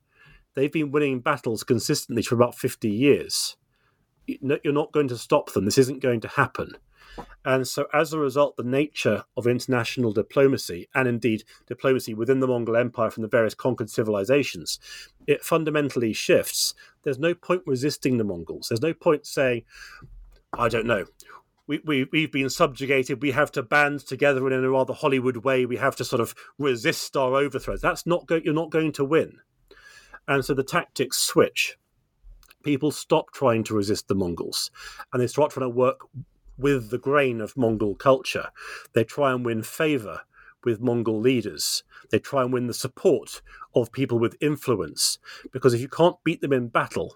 They've 0.55 0.73
been 0.73 0.91
winning 0.91 1.21
battles 1.21 1.63
consistently 1.63 2.23
for 2.23 2.35
about 2.35 2.57
50 2.57 2.89
years 2.89 3.57
you're 4.41 4.73
not 4.73 4.93
going 4.93 5.09
to 5.09 5.19
stop 5.19 5.53
them. 5.53 5.65
This 5.65 5.79
isn't 5.79 6.03
going 6.03 6.21
to 6.21 6.29
happen. 6.29 6.73
And 7.45 7.67
so, 7.67 7.87
as 7.93 8.13
a 8.13 8.19
result, 8.19 8.57
the 8.57 8.63
nature 8.63 9.25
of 9.37 9.47
international 9.47 10.13
diplomacy, 10.13 10.89
and 10.95 11.09
indeed 11.09 11.43
diplomacy 11.67 12.15
within 12.15 12.41
the 12.41 12.47
Mongol 12.47 12.77
Empire 12.77 13.11
from 13.11 13.23
the 13.23 13.29
various 13.29 13.55
conquered 13.55 13.91
civilizations, 13.91 14.79
it 15.27 15.43
fundamentally 15.43 16.13
shifts. 16.13 16.75
There's 17.03 17.19
no 17.19 17.35
point 17.35 17.63
resisting 17.67 18.19
the 18.19 18.25
Mongols. 18.25 18.69
There's 18.69 18.83
no 18.83 18.95
point 18.95 19.27
saying, 19.27 19.65
I 20.57 20.69
don't 20.69 20.87
know, 20.87 21.07
we, 21.71 21.81
we, 21.85 22.09
we've 22.11 22.33
been 22.33 22.51
subjugated. 22.51 23.23
We 23.23 23.31
have 23.31 23.53
to 23.53 23.63
band 23.63 24.01
together 24.01 24.45
in 24.49 24.65
a 24.65 24.69
rather 24.69 24.93
Hollywood 24.93 25.39
way. 25.39 25.65
We 25.65 25.77
have 25.77 25.95
to 25.97 26.05
sort 26.05 26.21
of 26.21 26.35
resist 26.59 27.17
our 27.17 27.37
overthrows. 27.37 27.81
That's 27.81 28.05
not 28.05 28.27
go- 28.27 28.41
you're 28.43 28.53
not 28.53 28.71
going 28.71 28.91
to 28.95 29.05
win. 29.05 29.39
And 30.27 30.45
so 30.45 30.53
the 30.53 30.65
tactics 30.65 31.19
switch 31.19 31.77
people 32.65 32.91
stop 32.91 33.33
trying 33.33 33.63
to 33.65 33.75
resist 33.75 34.09
the 34.09 34.15
Mongols 34.15 34.71
and 35.13 35.23
they 35.23 35.29
start 35.29 35.53
trying 35.53 35.71
to 35.71 35.75
work 35.75 36.01
with 36.59 36.91
the 36.91 36.99
grain 36.99 37.41
of 37.41 37.57
Mongol 37.57 37.95
culture. 37.95 38.49
They 38.93 39.05
try 39.05 39.33
and 39.33 39.47
win 39.47 39.63
favor 39.63 40.23
with 40.65 40.81
Mongol 40.81 41.21
leaders. 41.21 41.85
They 42.11 42.19
try 42.19 42.43
and 42.43 42.53
win 42.53 42.67
the 42.67 42.75
support 42.75 43.43
of 43.77 43.93
people 43.93 44.19
with 44.19 44.37
influence 44.41 45.19
because 45.53 45.73
if 45.73 45.81
you 45.81 45.89
can't 45.89 46.23
beat 46.25 46.41
them 46.41 46.53
in 46.53 46.67
battle, 46.67 47.15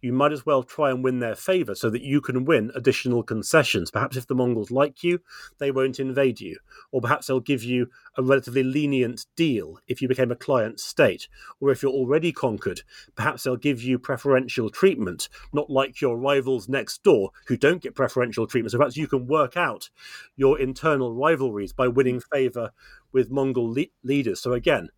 you 0.00 0.12
might 0.12 0.32
as 0.32 0.46
well 0.46 0.62
try 0.62 0.90
and 0.90 1.02
win 1.02 1.18
their 1.18 1.34
favor 1.34 1.74
so 1.74 1.90
that 1.90 2.02
you 2.02 2.20
can 2.20 2.44
win 2.44 2.70
additional 2.74 3.22
concessions. 3.22 3.90
Perhaps 3.90 4.16
if 4.16 4.26
the 4.26 4.34
Mongols 4.34 4.70
like 4.70 5.02
you, 5.02 5.20
they 5.58 5.70
won't 5.70 6.00
invade 6.00 6.40
you. 6.40 6.58
Or 6.92 7.00
perhaps 7.00 7.26
they'll 7.26 7.40
give 7.40 7.62
you 7.62 7.88
a 8.16 8.22
relatively 8.22 8.62
lenient 8.62 9.26
deal 9.36 9.78
if 9.86 10.00
you 10.00 10.08
became 10.08 10.30
a 10.30 10.36
client 10.36 10.80
state. 10.80 11.28
Or 11.60 11.70
if 11.70 11.82
you're 11.82 11.92
already 11.92 12.32
conquered, 12.32 12.82
perhaps 13.16 13.42
they'll 13.42 13.56
give 13.56 13.82
you 13.82 13.98
preferential 13.98 14.70
treatment, 14.70 15.28
not 15.52 15.70
like 15.70 16.00
your 16.00 16.16
rivals 16.16 16.68
next 16.68 17.02
door 17.02 17.30
who 17.46 17.56
don't 17.56 17.82
get 17.82 17.94
preferential 17.94 18.46
treatment. 18.46 18.72
So 18.72 18.78
perhaps 18.78 18.96
you 18.96 19.08
can 19.08 19.26
work 19.26 19.56
out 19.56 19.90
your 20.36 20.58
internal 20.58 21.12
rivalries 21.12 21.72
by 21.72 21.88
winning 21.88 22.20
favor 22.20 22.70
with 23.12 23.30
Mongol 23.30 23.72
le- 23.72 23.86
leaders. 24.02 24.40
So 24.40 24.52
again, 24.52 24.88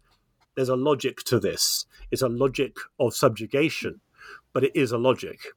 there's 0.54 0.68
a 0.70 0.76
logic 0.76 1.18
to 1.24 1.38
this. 1.38 1.84
It's 2.10 2.22
a 2.22 2.28
logic 2.28 2.76
of 2.98 3.14
subjugation 3.14 4.00
but 4.56 4.64
it 4.64 4.74
is 4.74 4.90
a 4.90 4.96
logic. 4.96 5.48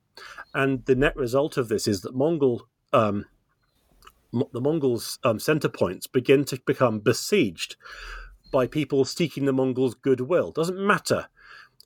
And 0.54 0.84
the 0.84 0.94
net 0.94 1.16
result 1.16 1.56
of 1.56 1.70
this 1.70 1.88
is 1.88 2.02
that 2.02 2.14
Mongol, 2.14 2.68
um, 2.92 3.28
the 4.34 4.60
Mongols' 4.60 5.20
um, 5.24 5.40
center 5.40 5.70
points 5.70 6.06
begin 6.06 6.44
to 6.44 6.60
become 6.66 7.00
besieged 7.00 7.78
by 8.52 8.68
people 8.68 9.06
seeking 9.06 9.46
the 9.46 9.54
Mongols' 9.54 9.96
goodwill. 9.96 10.52
Doesn't 10.52 10.86
matter 10.86 11.30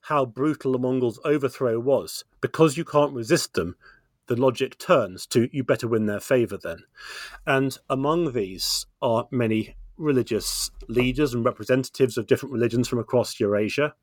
how 0.02 0.26
brutal 0.26 0.72
the 0.72 0.80
Mongols' 0.80 1.20
overthrow 1.24 1.78
was, 1.80 2.26
because 2.42 2.78
you 2.78 2.84
can't 2.84 3.14
resist 3.14 3.54
them. 3.54 3.76
The 4.26 4.36
logic 4.36 4.80
turns 4.80 5.28
to 5.28 5.50
you 5.52 5.64
better 5.64 5.88
win 5.88 6.08
their 6.08 6.20
favor 6.20 6.58
then. 6.58 6.80
And 7.46 7.78
among 7.92 8.34
these 8.34 8.88
are 9.04 9.28
many 9.30 9.76
religious 9.98 10.72
leaders 10.88 11.36
and 11.36 11.46
representatives 11.46 12.18
of 12.18 12.26
different 12.26 12.54
religions 12.54 12.88
from 12.88 12.98
across 12.98 13.40
Eurasia. 13.40 13.94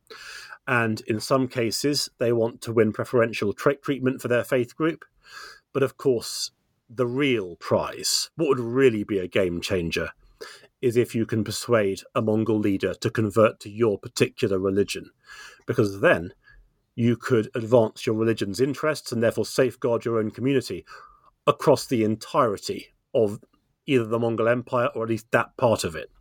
And 0.70 1.00
in 1.08 1.18
some 1.18 1.48
cases, 1.48 2.08
they 2.18 2.32
want 2.32 2.62
to 2.62 2.72
win 2.72 2.92
preferential 2.92 3.52
tra- 3.52 3.74
treatment 3.74 4.22
for 4.22 4.28
their 4.28 4.44
faith 4.44 4.76
group. 4.76 5.04
But 5.72 5.82
of 5.82 5.96
course, 5.96 6.52
the 6.88 7.08
real 7.08 7.56
prize, 7.56 8.30
what 8.36 8.48
would 8.48 8.60
really 8.60 9.02
be 9.02 9.18
a 9.18 9.26
game 9.26 9.60
changer, 9.60 10.10
is 10.80 10.96
if 10.96 11.12
you 11.12 11.26
can 11.26 11.42
persuade 11.42 12.02
a 12.14 12.22
Mongol 12.22 12.60
leader 12.60 12.94
to 12.94 13.10
convert 13.10 13.58
to 13.60 13.68
your 13.68 13.98
particular 13.98 14.60
religion. 14.60 15.10
Because 15.66 16.00
then 16.00 16.34
you 16.94 17.16
could 17.16 17.50
advance 17.56 18.06
your 18.06 18.14
religion's 18.14 18.60
interests 18.60 19.10
and 19.10 19.20
therefore 19.20 19.46
safeguard 19.46 20.04
your 20.04 20.20
own 20.20 20.30
community 20.30 20.84
across 21.48 21.84
the 21.84 22.04
entirety 22.04 22.94
of 23.12 23.40
either 23.86 24.04
the 24.04 24.20
Mongol 24.20 24.46
Empire 24.46 24.90
or 24.94 25.02
at 25.02 25.08
least 25.08 25.32
that 25.32 25.56
part 25.56 25.82
of 25.82 25.96
it. 25.96 26.12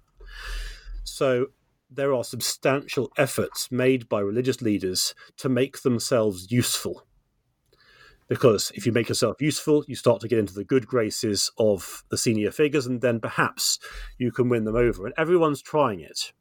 So 1.03 1.49
there 1.89 2.13
are 2.13 2.23
substantial 2.23 3.11
efforts 3.17 3.71
made 3.71 4.07
by 4.07 4.19
religious 4.19 4.61
leaders 4.61 5.15
to 5.37 5.49
make 5.49 5.81
themselves 5.81 6.51
useful. 6.51 7.05
Because 8.27 8.71
if 8.75 8.85
you 8.85 8.91
make 8.91 9.09
yourself 9.09 9.41
useful, 9.41 9.83
you 9.87 9.95
start 9.95 10.21
to 10.21 10.27
get 10.27 10.37
into 10.37 10.53
the 10.53 10.63
good 10.63 10.85
graces 10.85 11.51
of 11.57 12.03
the 12.09 12.17
senior 12.17 12.51
figures, 12.51 12.85
and 12.85 13.01
then 13.01 13.19
perhaps 13.19 13.79
you 14.19 14.31
can 14.31 14.49
win 14.49 14.65
them 14.65 14.75
over. 14.75 15.05
And 15.05 15.15
everyone's 15.17 15.63
trying 15.63 15.99
it. 15.99 16.31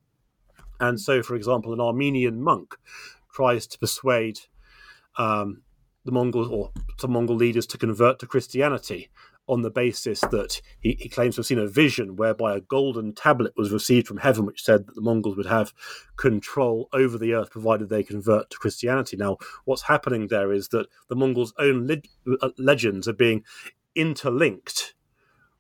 And 0.79 1.01
so, 1.01 1.23
for 1.23 1.35
example, 1.35 1.73
an 1.73 1.81
Armenian 1.81 2.43
monk 2.43 2.77
tries 3.33 3.67
to 3.69 3.79
persuade 3.79 4.41
um, 5.17 5.63
the 6.05 6.13
Mongols 6.13 6.49
or 6.49 6.73
some 6.99 7.13
Mongol 7.13 7.37
leaders 7.37 7.67
to 7.69 7.79
convert 7.79 8.19
to 8.19 8.27
Christianity 8.27 9.09
on 9.49 9.63
the 9.63 9.71
basis 9.71 10.21
that 10.21 10.61
he, 10.81 10.97
he, 11.01 11.09
claims 11.09 11.35
to 11.35 11.41
have 11.41 11.47
seen 11.47 11.59
a 11.59 11.67
vision 11.67 12.17
whereby 12.17 12.55
a 12.55 12.61
golden 12.61 13.15
tablet 13.15 13.55
was 13.57 13.73
received 13.73 14.07
from 14.07 14.19
heaven, 14.19 14.45
which 14.45 14.63
said 14.63 14.87
that 14.87 14.95
the 14.95 15.01
Mongols 15.01 15.37
would 15.37 15.47
have 15.47 15.73
control 16.17 16.89
over 16.93 17.17
the 17.17 17.33
earth 17.33 17.51
provided 17.51 17.89
they 17.89 18.03
convert 18.03 18.51
to 18.51 18.59
Christianity. 18.59 19.17
Now, 19.17 19.39
what's 19.65 19.83
happening 19.83 20.29
there 20.29 20.53
is 20.53 20.69
that 20.69 20.87
the 21.09 21.17
Mongols' 21.17 21.55
own 21.59 21.87
le- 21.87 22.37
uh, 22.43 22.51
legends 22.59 23.09
are 23.09 23.15
being 23.15 23.43
interlinked 23.95 24.95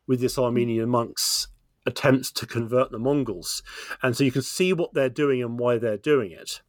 with 0.06 0.20
this 0.20 0.38
Armenian 0.38 0.88
monk's 0.88 1.48
attempts 1.86 2.30
to 2.32 2.46
convert 2.46 2.90
the 2.90 2.98
Mongols. 2.98 3.62
And 4.02 4.16
so 4.16 4.22
you 4.22 4.32
can 4.32 4.42
see 4.42 4.72
what 4.72 4.92
they're 4.92 5.08
doing 5.08 5.42
and 5.42 5.58
why 5.58 5.78
they're 5.78 5.96
doing 5.96 6.30
it. 6.32 6.60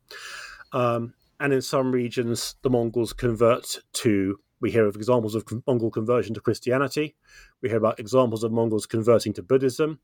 Um, 0.71 1.13
and 1.39 1.53
in 1.53 1.61
some 1.61 1.91
regions, 1.91 2.55
the 2.61 2.69
Mongols 2.69 3.13
convert 3.13 3.79
to 3.93 4.39
we 4.59 4.71
hear 4.71 4.85
of 4.85 4.95
examples 4.95 5.35
of 5.35 5.45
Mongol 5.67 5.91
conversion 5.91 6.33
to 6.33 6.41
Christianity. 6.41 7.15
We 7.61 7.69
hear 7.69 7.77
about 7.77 7.99
examples 7.99 8.43
of 8.43 8.51
Mongols 8.51 8.85
converting 8.85 9.33
to 9.33 9.43
Buddhism. 9.43 9.99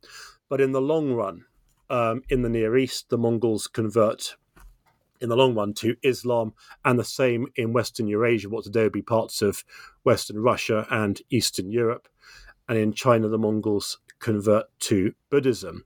But 0.49 0.61
in 0.61 0.71
the 0.71 0.81
long 0.81 1.13
run, 1.13 1.45
um, 1.89 2.23
in 2.29 2.41
the 2.41 2.49
Near 2.49 2.77
East, 2.77 3.09
the 3.09 3.17
Mongols 3.17 3.67
convert 3.67 4.35
in 5.21 5.29
the 5.29 5.37
long 5.37 5.55
run 5.55 5.73
to 5.73 5.95
Islam, 6.03 6.53
and 6.83 6.99
the 6.99 7.03
same 7.03 7.47
in 7.55 7.73
Western 7.73 8.07
Eurasia, 8.07 8.49
what 8.49 8.65
today 8.65 8.83
would 8.83 8.91
be 8.91 9.01
parts 9.01 9.41
of 9.41 9.63
Western 10.03 10.39
Russia 10.39 10.85
and 10.89 11.21
Eastern 11.29 11.71
Europe. 11.71 12.07
And 12.67 12.77
in 12.77 12.93
China, 12.93 13.29
the 13.29 13.37
Mongols 13.37 13.99
convert 14.25 14.65
to 14.79 15.13
Buddhism. 15.29 15.85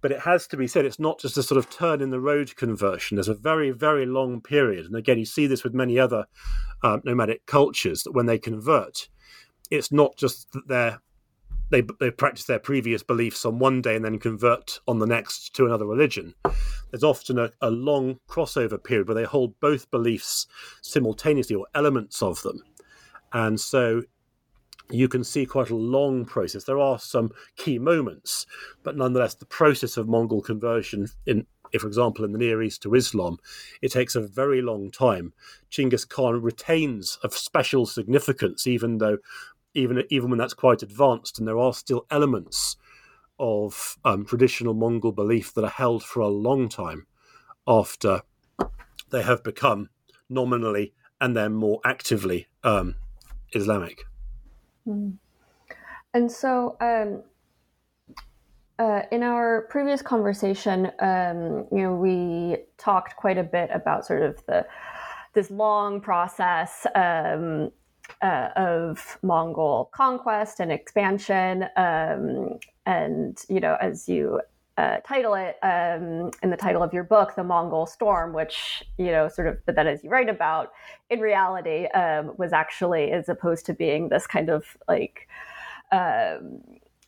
But 0.00 0.12
it 0.12 0.20
has 0.20 0.46
to 0.46 0.56
be 0.56 0.68
said, 0.68 0.84
it's 0.84 1.00
not 1.00 1.18
just 1.18 1.36
a 1.36 1.42
sort 1.42 1.58
of 1.58 1.68
turn 1.68 2.00
in 2.00 2.10
the 2.10 2.20
road 2.20 2.54
conversion. 2.54 3.16
There's 3.16 3.26
a 3.26 3.34
very, 3.34 3.72
very 3.72 4.06
long 4.06 4.40
period. 4.40 4.86
And 4.86 4.94
again, 4.94 5.18
you 5.18 5.24
see 5.24 5.48
this 5.48 5.64
with 5.64 5.74
many 5.74 5.98
other 5.98 6.26
uh, 6.84 6.98
nomadic 7.04 7.44
cultures 7.46 8.04
that 8.04 8.12
when 8.12 8.26
they 8.26 8.38
convert, 8.38 9.08
it's 9.68 9.90
not 9.90 10.16
just 10.16 10.52
that 10.52 10.68
they're 10.68 11.00
they, 11.70 11.82
they 12.00 12.10
practice 12.10 12.44
their 12.44 12.58
previous 12.58 13.02
beliefs 13.02 13.46
on 13.46 13.58
one 13.58 13.80
day 13.80 13.96
and 13.96 14.04
then 14.04 14.18
convert 14.18 14.78
on 14.86 14.98
the 14.98 15.06
next 15.06 15.54
to 15.54 15.64
another 15.64 15.86
religion. 15.86 16.34
There's 16.90 17.02
often 17.02 17.38
a, 17.38 17.50
a 17.62 17.70
long 17.70 18.18
crossover 18.28 18.82
period 18.82 19.08
where 19.08 19.14
they 19.14 19.24
hold 19.24 19.58
both 19.58 19.90
beliefs 19.90 20.46
simultaneously 20.82 21.56
or 21.56 21.66
elements 21.74 22.20
of 22.22 22.42
them. 22.42 22.62
And 23.32 23.58
so 23.58 24.02
you 24.92 25.08
can 25.08 25.24
see 25.24 25.46
quite 25.46 25.70
a 25.70 25.76
long 25.76 26.24
process. 26.24 26.64
There 26.64 26.78
are 26.78 26.98
some 26.98 27.30
key 27.56 27.78
moments, 27.78 28.46
but 28.82 28.96
nonetheless, 28.96 29.34
the 29.34 29.46
process 29.46 29.96
of 29.96 30.08
Mongol 30.08 30.42
conversion, 30.42 31.08
in, 31.26 31.46
for 31.78 31.86
example, 31.86 32.24
in 32.24 32.32
the 32.32 32.38
Near 32.38 32.62
East 32.62 32.82
to 32.82 32.94
Islam, 32.94 33.38
it 33.80 33.92
takes 33.92 34.14
a 34.14 34.20
very 34.20 34.60
long 34.60 34.90
time. 34.90 35.32
Chinggis 35.70 36.08
Khan 36.08 36.42
retains 36.42 37.18
a 37.24 37.30
special 37.30 37.86
significance, 37.86 38.66
even 38.66 38.98
though, 38.98 39.18
even 39.74 40.04
even 40.10 40.28
when 40.30 40.38
that's 40.38 40.54
quite 40.54 40.82
advanced, 40.82 41.38
and 41.38 41.48
there 41.48 41.58
are 41.58 41.72
still 41.72 42.06
elements 42.10 42.76
of 43.38 43.96
um, 44.04 44.24
traditional 44.24 44.74
Mongol 44.74 45.12
belief 45.12 45.54
that 45.54 45.64
are 45.64 45.70
held 45.70 46.04
for 46.04 46.20
a 46.20 46.28
long 46.28 46.68
time 46.68 47.06
after 47.66 48.22
they 49.10 49.22
have 49.22 49.42
become 49.42 49.88
nominally 50.28 50.92
and 51.20 51.36
then 51.36 51.52
more 51.52 51.80
actively 51.84 52.48
um, 52.62 52.96
Islamic. 53.52 54.04
Mm. 54.86 55.14
And 56.14 56.30
so, 56.30 56.76
um, 56.80 57.22
uh, 58.78 59.02
in 59.10 59.22
our 59.22 59.62
previous 59.70 60.02
conversation, 60.02 60.90
um, 60.98 61.66
you 61.70 61.82
know, 61.82 61.94
we 61.94 62.56
talked 62.78 63.16
quite 63.16 63.38
a 63.38 63.42
bit 63.44 63.70
about 63.72 64.06
sort 64.06 64.22
of 64.22 64.44
the 64.46 64.66
this 65.34 65.50
long 65.50 66.00
process 66.00 66.86
um, 66.94 67.70
uh, 68.20 68.48
of 68.56 69.18
Mongol 69.22 69.90
conquest 69.94 70.60
and 70.60 70.70
expansion, 70.70 71.64
um, 71.76 72.58
and 72.84 73.38
you 73.48 73.60
know, 73.60 73.76
as 73.80 74.08
you 74.08 74.40
uh, 74.78 74.98
title 75.06 75.34
it 75.34 75.56
um, 75.62 76.30
in 76.42 76.50
the 76.50 76.56
title 76.56 76.82
of 76.82 76.92
your 76.92 77.04
book, 77.04 77.34
"The 77.34 77.44
Mongol 77.44 77.86
Storm," 77.86 78.32
which 78.32 78.82
you 78.98 79.06
know, 79.06 79.28
sort 79.28 79.48
of, 79.48 79.64
but 79.66 79.74
that 79.76 79.86
as 79.86 80.02
you 80.02 80.10
write 80.10 80.28
about, 80.28 80.72
in 81.10 81.20
reality, 81.20 81.86
um, 81.86 82.32
was 82.38 82.52
actually 82.52 83.12
as 83.12 83.28
opposed 83.28 83.66
to 83.66 83.74
being 83.74 84.08
this 84.08 84.26
kind 84.26 84.48
of 84.48 84.76
like. 84.88 85.28
Um, 85.90 86.60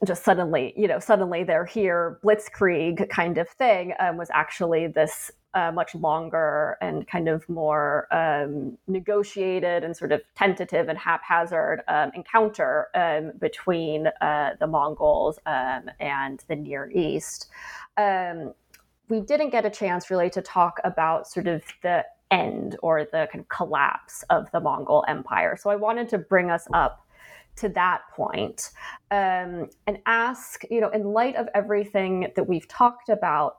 just 0.05 0.25
suddenly, 0.25 0.75
you 0.77 0.87
know, 0.87 0.99
suddenly 0.99 1.45
they're 1.45 1.65
here, 1.65 2.19
blitzkrieg 2.23 3.09
kind 3.09 3.39
of 3.39 3.49
thing, 3.49 3.95
um, 4.01 4.19
was 4.19 4.29
actually 4.35 4.87
this 4.87 5.31
uh, 5.55 5.73
much 5.73 5.95
longer 5.95 6.77
and 6.81 7.07
kind 7.07 7.29
of 7.29 7.49
more 7.49 8.09
um, 8.13 8.77
negotiated 8.87 9.85
and 9.85 9.97
sort 9.97 10.13
of 10.13 10.21
tentative 10.35 10.89
and 10.89 10.99
haphazard 10.99 11.83
um, 11.89 12.11
encounter 12.15 12.89
um, 12.95 13.33
between 13.39 14.09
uh, 14.21 14.51
the 14.61 14.67
Mongols 14.67 15.39
um, 15.47 15.91
and 16.01 16.45
the 16.49 16.57
Near 16.57 16.91
East. 16.93 17.49
Um, 17.97 18.53
we 19.09 19.21
didn't 19.21 19.51
get 19.51 19.65
a 19.65 19.71
chance 19.71 20.11
really 20.11 20.31
to 20.31 20.43
talk 20.43 20.81
about 20.83 21.29
sort 21.29 21.47
of 21.47 21.63
the 21.83 22.05
end 22.31 22.77
or 22.83 23.05
the 23.05 23.29
kind 23.31 23.41
of 23.41 23.49
collapse 23.49 24.25
of 24.31 24.51
the 24.51 24.61
Mongol 24.61 25.05
Empire. 25.07 25.57
So 25.61 25.71
I 25.71 25.77
wanted 25.77 26.09
to 26.11 26.19
bring 26.19 26.51
us 26.51 26.67
up 26.73 27.07
to 27.57 27.69
that 27.69 28.03
point, 28.11 28.71
um, 29.11 29.69
and 29.87 29.99
ask, 30.07 30.65
you 30.71 30.81
know, 30.81 30.89
in 30.89 31.05
light 31.05 31.37
of 31.37 31.49
everything 31.55 32.33
that 32.35 32.49
we've 32.49 32.67
talked 32.67 33.09
about, 33.09 33.59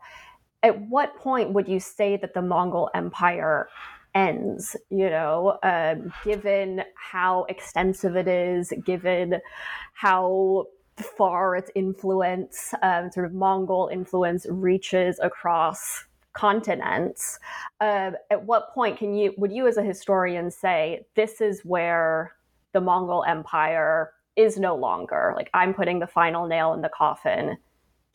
at 0.65 0.81
what 0.89 1.15
point 1.15 1.53
would 1.53 1.67
you 1.67 1.79
say 1.79 2.17
that 2.17 2.33
the 2.33 2.41
Mongol 2.41 2.89
Empire 2.95 3.69
ends? 4.15 4.75
You 4.89 5.11
know, 5.11 5.59
um, 5.61 6.11
given 6.23 6.81
how 6.95 7.43
extensive 7.43 8.15
it 8.15 8.27
is, 8.27 8.73
given 8.83 9.39
how 9.93 10.65
far 10.97 11.55
its 11.55 11.69
influence, 11.75 12.73
um, 12.81 13.11
sort 13.11 13.27
of 13.27 13.33
Mongol 13.33 13.89
influence, 13.93 14.47
reaches 14.49 15.19
across 15.21 16.05
continents. 16.33 17.39
Uh, 17.79 18.11
at 18.31 18.43
what 18.43 18.73
point 18.73 18.97
can 18.97 19.13
you 19.13 19.35
would 19.37 19.51
you 19.51 19.67
as 19.67 19.77
a 19.77 19.83
historian 19.83 20.49
say 20.49 21.05
this 21.15 21.41
is 21.41 21.61
where 21.61 22.33
the 22.73 22.81
Mongol 22.81 23.23
Empire 23.25 24.11
is 24.35 24.57
no 24.57 24.75
longer 24.75 25.33
like 25.37 25.49
I'm 25.53 25.73
putting 25.73 25.99
the 25.99 26.07
final 26.07 26.45
nail 26.47 26.73
in 26.73 26.81
the 26.81 26.89
coffin 26.89 27.55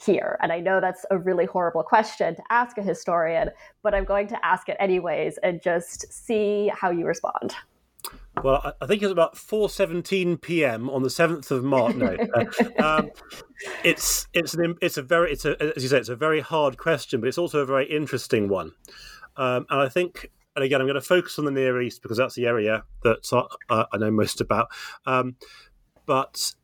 here? 0.05 0.39
And 0.43 0.53
I 0.53 0.61
know 0.61 0.81
that's 0.81 1.05
a 1.11 1.19
really 1.19 1.47
horrible 1.47 1.83
question 1.83 2.35
to 2.37 2.43
ask 2.51 2.79
a 2.79 2.83
historian, 2.83 3.51
but 3.83 3.95
I'm 3.95 4.05
going 4.05 4.29
to 4.29 4.45
ask 4.45 4.69
it 4.69 4.77
anyways 4.81 5.39
and 5.43 5.61
just 5.63 6.13
see 6.13 6.71
how 6.75 6.91
you 6.91 7.07
respond. 7.07 7.55
Well, 8.43 8.75
I 8.81 8.87
think 8.87 9.03
it's 9.03 9.13
about 9.13 9.35
4:17 9.35 10.41
p.m. 10.41 10.89
on 10.89 11.03
the 11.03 11.09
7th 11.09 11.51
of 11.51 11.63
March. 11.65 11.97
No, 11.97 12.17
uh, 12.35 12.83
um, 12.83 13.11
it's 13.85 14.27
it's 14.33 14.55
an 14.55 14.77
it's 14.81 14.97
a 14.97 15.03
very 15.03 15.33
it's 15.33 15.45
a 15.45 15.61
as 15.77 15.83
you 15.83 15.89
say 15.89 15.99
it's 15.99 16.09
a 16.09 16.17
very 16.17 16.41
hard 16.41 16.79
question, 16.79 17.21
but 17.21 17.29
it's 17.29 17.39
also 17.39 17.59
a 17.59 17.67
very 17.67 17.87
interesting 17.87 18.49
one. 18.49 18.73
Um, 19.37 19.67
and 19.69 19.81
I 19.81 19.89
think, 19.89 20.31
and 20.57 20.65
again, 20.65 20.81
I'm 20.81 20.87
going 20.87 20.95
to 20.95 21.01
focus 21.01 21.39
on 21.39 21.45
the 21.45 21.51
Near 21.51 21.81
East 21.83 22.03
because 22.03 22.17
that's 22.17 22.35
the 22.35 22.47
area 22.47 22.85
that 23.03 23.31
uh, 23.69 23.85
I 23.93 23.99
know 23.99 24.11
most 24.11 24.41
about. 24.41 24.69
Um, 25.07 25.37
but 26.07 26.55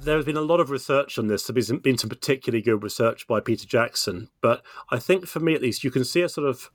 there 0.00 0.16
has 0.16 0.24
been 0.24 0.36
a 0.36 0.42
lot 0.42 0.60
of 0.60 0.70
research 0.70 1.18
on 1.18 1.26
this. 1.26 1.44
There's 1.44 1.70
been 1.70 1.98
some 1.98 2.10
particularly 2.10 2.62
good 2.62 2.82
research 2.82 3.26
by 3.26 3.40
Peter 3.40 3.66
Jackson, 3.66 4.28
but 4.40 4.62
I 4.90 4.98
think 4.98 5.26
for 5.26 5.40
me 5.40 5.54
at 5.54 5.62
least, 5.62 5.84
you 5.84 5.90
can 5.90 6.04
see 6.04 6.22
a 6.22 6.28
sort 6.28 6.48
of 6.48 6.70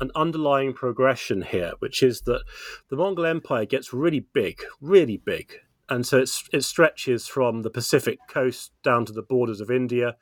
an 0.00 0.10
underlying 0.14 0.74
progression 0.74 1.42
here, 1.42 1.72
which 1.78 2.02
is 2.02 2.22
that 2.22 2.42
the 2.90 2.96
Mongol 2.96 3.24
Empire 3.24 3.64
gets 3.64 3.92
really 3.92 4.20
big, 4.20 4.62
really 4.80 5.16
big, 5.16 5.54
and 5.88 6.06
so 6.06 6.18
it 6.52 6.64
stretches 6.64 7.26
from 7.26 7.62
the 7.62 7.70
Pacific 7.70 8.18
coast 8.28 8.72
down 8.82 9.06
to 9.06 9.12
the 9.12 9.22
borders 9.22 9.60
of 9.60 9.70
India 9.70 10.16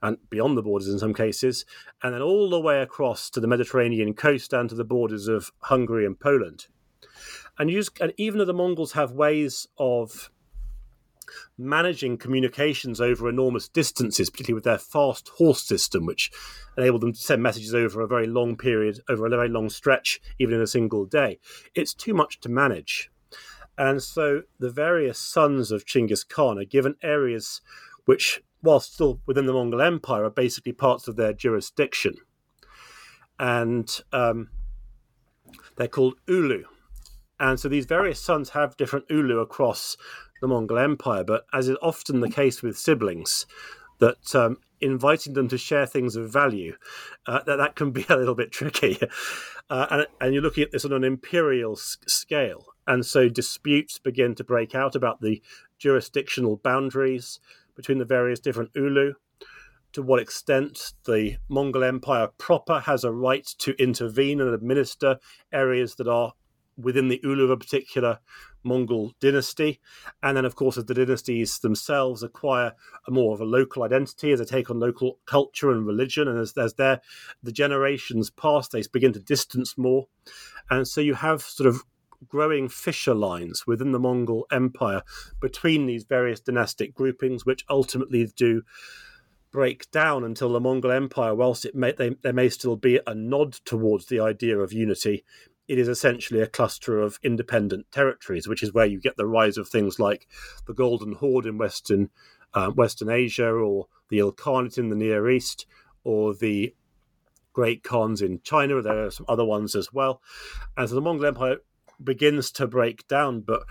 and 0.00 0.18
beyond 0.30 0.56
the 0.56 0.62
borders 0.62 0.88
in 0.88 0.98
some 0.98 1.14
cases, 1.14 1.64
and 2.02 2.14
then 2.14 2.22
all 2.22 2.48
the 2.48 2.60
way 2.60 2.80
across 2.80 3.28
to 3.30 3.40
the 3.40 3.48
Mediterranean 3.48 4.14
coast 4.14 4.52
down 4.52 4.68
to 4.68 4.76
the 4.76 4.84
borders 4.84 5.26
of 5.26 5.50
Hungary 5.62 6.06
and 6.06 6.20
Poland. 6.20 6.66
And, 7.58 7.68
just, 7.68 8.00
and 8.00 8.12
even 8.16 8.38
though 8.38 8.44
the 8.44 8.54
Mongols 8.54 8.92
have 8.92 9.10
ways 9.10 9.66
of 9.76 10.30
managing 11.56 12.18
communications 12.18 13.00
over 13.00 13.28
enormous 13.28 13.68
distances, 13.68 14.30
particularly 14.30 14.54
with 14.54 14.64
their 14.64 14.78
fast 14.78 15.28
horse 15.28 15.62
system, 15.62 16.06
which 16.06 16.30
enabled 16.76 17.02
them 17.02 17.12
to 17.12 17.20
send 17.20 17.42
messages 17.42 17.74
over 17.74 18.00
a 18.00 18.08
very 18.08 18.26
long 18.26 18.56
period, 18.56 19.00
over 19.08 19.26
a 19.26 19.30
very 19.30 19.48
long 19.48 19.68
stretch, 19.68 20.20
even 20.38 20.54
in 20.54 20.60
a 20.60 20.66
single 20.66 21.04
day. 21.04 21.38
It's 21.74 21.94
too 21.94 22.14
much 22.14 22.40
to 22.40 22.48
manage. 22.48 23.10
And 23.76 24.02
so 24.02 24.42
the 24.58 24.70
various 24.70 25.18
sons 25.18 25.70
of 25.70 25.84
Chinggis 25.84 26.28
Khan 26.28 26.58
are 26.58 26.64
given 26.64 26.96
areas 27.02 27.60
which, 28.06 28.42
while 28.60 28.80
still 28.80 29.20
within 29.26 29.46
the 29.46 29.52
Mongol 29.52 29.82
Empire, 29.82 30.24
are 30.24 30.30
basically 30.30 30.72
parts 30.72 31.06
of 31.06 31.16
their 31.16 31.32
jurisdiction. 31.32 32.16
And 33.38 33.88
um, 34.12 34.48
they're 35.76 35.86
called 35.88 36.14
Ulu. 36.26 36.64
And 37.40 37.58
so 37.58 37.68
these 37.68 37.86
various 37.86 38.20
sons 38.20 38.50
have 38.50 38.76
different 38.76 39.06
Ulu 39.08 39.38
across 39.38 39.96
the 40.40 40.48
Mongol 40.48 40.78
Empire. 40.78 41.24
But 41.24 41.44
as 41.52 41.68
is 41.68 41.76
often 41.82 42.20
the 42.20 42.30
case 42.30 42.62
with 42.62 42.78
siblings, 42.78 43.46
that 43.98 44.34
um, 44.34 44.58
inviting 44.80 45.34
them 45.34 45.48
to 45.48 45.58
share 45.58 45.86
things 45.86 46.16
of 46.16 46.32
value, 46.32 46.76
uh, 47.26 47.42
that, 47.44 47.56
that 47.56 47.74
can 47.74 47.90
be 47.90 48.06
a 48.08 48.16
little 48.16 48.34
bit 48.34 48.52
tricky. 48.52 48.98
Uh, 49.70 49.86
and, 49.90 50.06
and, 50.20 50.34
you're 50.34 50.42
looking 50.42 50.64
at 50.64 50.72
this 50.72 50.84
on 50.84 50.92
an 50.92 51.04
imperial 51.04 51.72
s- 51.72 51.98
scale. 52.06 52.66
And 52.86 53.04
so 53.04 53.28
disputes 53.28 53.98
begin 53.98 54.34
to 54.36 54.44
break 54.44 54.74
out 54.74 54.94
about 54.94 55.20
the 55.20 55.42
jurisdictional 55.78 56.56
boundaries 56.56 57.38
between 57.76 57.98
the 57.98 58.04
various 58.04 58.40
different 58.40 58.70
Ulu. 58.74 59.14
To 59.92 60.02
what 60.02 60.20
extent 60.20 60.92
the 61.06 61.36
Mongol 61.48 61.84
Empire 61.84 62.28
proper 62.38 62.80
has 62.80 63.04
a 63.04 63.12
right 63.12 63.46
to 63.58 63.74
intervene 63.82 64.40
and 64.40 64.54
administer 64.54 65.18
areas 65.52 65.94
that 65.96 66.08
are 66.08 66.32
within 66.78 67.08
the 67.08 67.20
Ulu 67.22 67.44
of 67.44 67.50
a 67.50 67.56
particular 67.56 68.20
Mongol 68.62 69.12
dynasty. 69.20 69.80
And 70.22 70.36
then, 70.36 70.44
of 70.44 70.54
course, 70.54 70.76
as 70.76 70.84
the 70.84 70.94
dynasties 70.94 71.58
themselves 71.58 72.22
acquire 72.22 72.72
a 73.06 73.10
more 73.10 73.34
of 73.34 73.40
a 73.40 73.44
local 73.44 73.82
identity, 73.82 74.32
as 74.32 74.38
they 74.38 74.44
take 74.44 74.70
on 74.70 74.78
local 74.78 75.18
culture 75.26 75.70
and 75.70 75.86
religion, 75.86 76.28
and 76.28 76.38
as, 76.38 76.56
as 76.56 76.74
their, 76.74 77.00
the 77.42 77.52
generations 77.52 78.30
pass, 78.30 78.68
they 78.68 78.82
begin 78.92 79.12
to 79.12 79.20
distance 79.20 79.76
more. 79.76 80.06
And 80.70 80.86
so 80.86 81.00
you 81.00 81.14
have 81.14 81.42
sort 81.42 81.68
of 81.68 81.82
growing 82.26 82.68
fissure 82.68 83.14
lines 83.14 83.66
within 83.66 83.92
the 83.92 83.98
Mongol 83.98 84.46
Empire 84.50 85.02
between 85.40 85.86
these 85.86 86.04
various 86.04 86.40
dynastic 86.40 86.94
groupings, 86.94 87.46
which 87.46 87.64
ultimately 87.68 88.26
do 88.36 88.62
break 89.50 89.90
down 89.90 90.24
until 90.24 90.52
the 90.52 90.60
Mongol 90.60 90.90
Empire, 90.90 91.34
whilst 91.34 91.64
it 91.64 91.74
may, 91.74 91.92
they, 91.92 92.10
there 92.22 92.32
may 92.32 92.48
still 92.48 92.76
be 92.76 93.00
a 93.06 93.14
nod 93.14 93.52
towards 93.64 94.06
the 94.06 94.20
idea 94.20 94.58
of 94.58 94.72
unity, 94.72 95.24
it 95.68 95.78
is 95.78 95.86
essentially 95.86 96.40
a 96.40 96.46
cluster 96.46 97.00
of 97.00 97.20
independent 97.22 97.92
territories, 97.92 98.48
which 98.48 98.62
is 98.62 98.72
where 98.72 98.86
you 98.86 98.98
get 98.98 99.16
the 99.16 99.26
rise 99.26 99.58
of 99.58 99.68
things 99.68 100.00
like 100.00 100.26
the 100.66 100.72
Golden 100.72 101.12
Horde 101.12 101.46
in 101.46 101.58
Western 101.58 102.10
uh, 102.54 102.70
Western 102.70 103.10
Asia, 103.10 103.50
or 103.50 103.88
the 104.08 104.18
Ilkhanate 104.18 104.78
in 104.78 104.88
the 104.88 104.96
Near 104.96 105.28
East, 105.28 105.66
or 106.02 106.34
the 106.34 106.74
Great 107.52 107.84
Khans 107.84 108.22
in 108.22 108.40
China. 108.42 108.80
There 108.80 109.04
are 109.04 109.10
some 109.10 109.26
other 109.28 109.44
ones 109.44 109.74
as 109.74 109.92
well. 109.92 110.22
And 110.74 110.88
so 110.88 110.94
the 110.94 111.02
Mongol 111.02 111.26
Empire 111.26 111.56
begins 112.02 112.50
to 112.52 112.66
break 112.66 113.06
down, 113.06 113.42
but 113.42 113.64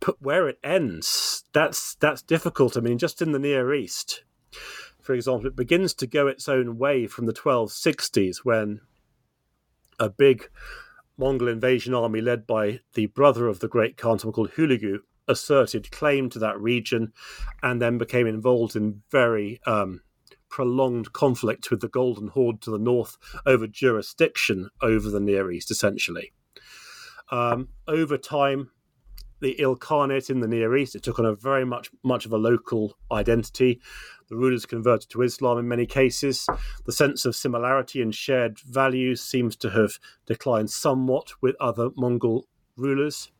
but 0.00 0.20
where 0.20 0.48
it 0.48 0.58
ends, 0.62 1.44
that's 1.54 1.94
that's 1.94 2.22
difficult. 2.22 2.76
I 2.76 2.80
mean, 2.80 2.98
just 2.98 3.22
in 3.22 3.32
the 3.32 3.38
Near 3.38 3.72
East, 3.72 4.24
for 5.00 5.14
example, 5.14 5.46
it 5.46 5.56
begins 5.56 5.94
to 5.94 6.06
go 6.06 6.26
its 6.26 6.48
own 6.48 6.76
way 6.76 7.06
from 7.06 7.24
the 7.24 7.32
1260s 7.32 8.44
when 8.44 8.82
a 9.98 10.08
big 10.10 10.50
Mongol 11.18 11.48
invasion 11.48 11.94
army 11.94 12.20
led 12.20 12.46
by 12.46 12.80
the 12.94 13.06
brother 13.06 13.48
of 13.48 13.60
the 13.60 13.68
great 13.68 13.96
Khan, 13.96 14.18
someone 14.18 14.34
called 14.34 14.52
Hulagu, 14.52 15.00
asserted 15.26 15.90
claim 15.90 16.30
to 16.30 16.38
that 16.38 16.58
region 16.60 17.12
and 17.62 17.82
then 17.82 17.98
became 17.98 18.26
involved 18.26 18.74
in 18.76 19.02
very 19.10 19.60
um, 19.66 20.00
prolonged 20.48 21.12
conflict 21.12 21.70
with 21.70 21.80
the 21.80 21.88
Golden 21.88 22.28
Horde 22.28 22.62
to 22.62 22.70
the 22.70 22.78
north 22.78 23.16
over 23.44 23.66
jurisdiction 23.66 24.70
over 24.80 25.10
the 25.10 25.20
Near 25.20 25.50
East, 25.50 25.70
essentially. 25.70 26.32
Um, 27.30 27.68
over 27.86 28.16
time, 28.16 28.70
the 29.40 29.56
Ilkhanate 29.60 30.30
in 30.30 30.40
the 30.40 30.48
Near 30.48 30.76
East, 30.76 30.94
it 30.94 31.02
took 31.02 31.18
on 31.18 31.26
a 31.26 31.34
very 31.34 31.64
much 31.64 31.90
much 32.02 32.26
of 32.26 32.32
a 32.32 32.38
local 32.38 32.96
identity. 33.12 33.80
The 34.28 34.36
rulers 34.36 34.66
converted 34.66 35.10
to 35.10 35.22
Islam 35.22 35.58
in 35.58 35.68
many 35.68 35.86
cases. 35.86 36.46
The 36.84 36.92
sense 36.92 37.24
of 37.24 37.34
similarity 37.34 38.02
and 38.02 38.14
shared 38.14 38.60
values 38.60 39.22
seems 39.22 39.56
to 39.56 39.70
have 39.70 39.98
declined 40.26 40.70
somewhat 40.70 41.32
with 41.40 41.56
other 41.60 41.90
Mongol 41.96 42.46
rulers. 42.76 43.30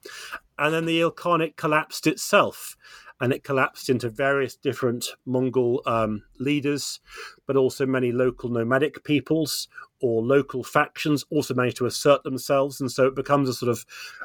And 0.58 0.74
then 0.74 0.86
the 0.86 1.00
Ilkhanate 1.00 1.56
collapsed 1.56 2.06
itself, 2.06 2.76
and 3.20 3.32
it 3.32 3.44
collapsed 3.44 3.88
into 3.88 4.08
various 4.08 4.56
different 4.56 5.10
Mongol 5.24 5.82
um, 5.86 6.24
leaders, 6.38 7.00
but 7.46 7.56
also 7.56 7.86
many 7.86 8.12
local 8.12 8.48
nomadic 8.48 9.04
peoples 9.04 9.68
or 10.00 10.22
local 10.22 10.62
factions 10.62 11.24
also 11.30 11.54
managed 11.54 11.76
to 11.78 11.86
assert 11.86 12.22
themselves. 12.22 12.80
And 12.80 12.90
so 12.90 13.06
it 13.06 13.14
becomes 13.14 13.48
a 13.48 13.54
sort 13.54 13.70
of 13.70 13.84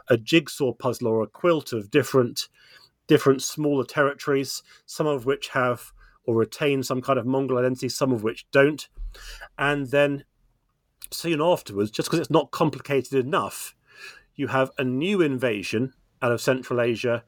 a 0.10 0.18
jigsaw 0.18 0.74
puzzle 0.74 1.08
or 1.08 1.24
a 1.24 1.28
quilt 1.28 1.74
of 1.74 1.92
different 1.92 2.48
different 3.06 3.42
smaller 3.42 3.84
territories, 3.84 4.64
some 4.86 5.08
of 5.08 5.26
which 5.26 5.50
have 5.50 5.92
or 6.26 6.36
retain 6.36 6.84
some 6.84 7.02
kind 7.02 7.20
of 7.20 7.26
Mongol 7.26 7.58
identity, 7.58 7.90
some 7.90 8.12
of 8.12 8.24
which 8.24 8.46
don't. 8.52 8.88
And 9.58 9.88
then 9.92 10.24
soon 11.12 11.42
afterwards, 11.42 11.92
just 11.92 12.08
because 12.10 12.20
it's 12.20 12.30
not 12.30 12.52
complicated 12.52 13.14
enough, 13.14 13.76
you 14.36 14.48
have 14.48 14.72
a 14.78 14.84
new 14.84 15.22
invasion 15.22 15.94
out 16.22 16.32
of 16.32 16.42
Central 16.42 16.82
Asia 16.82 17.24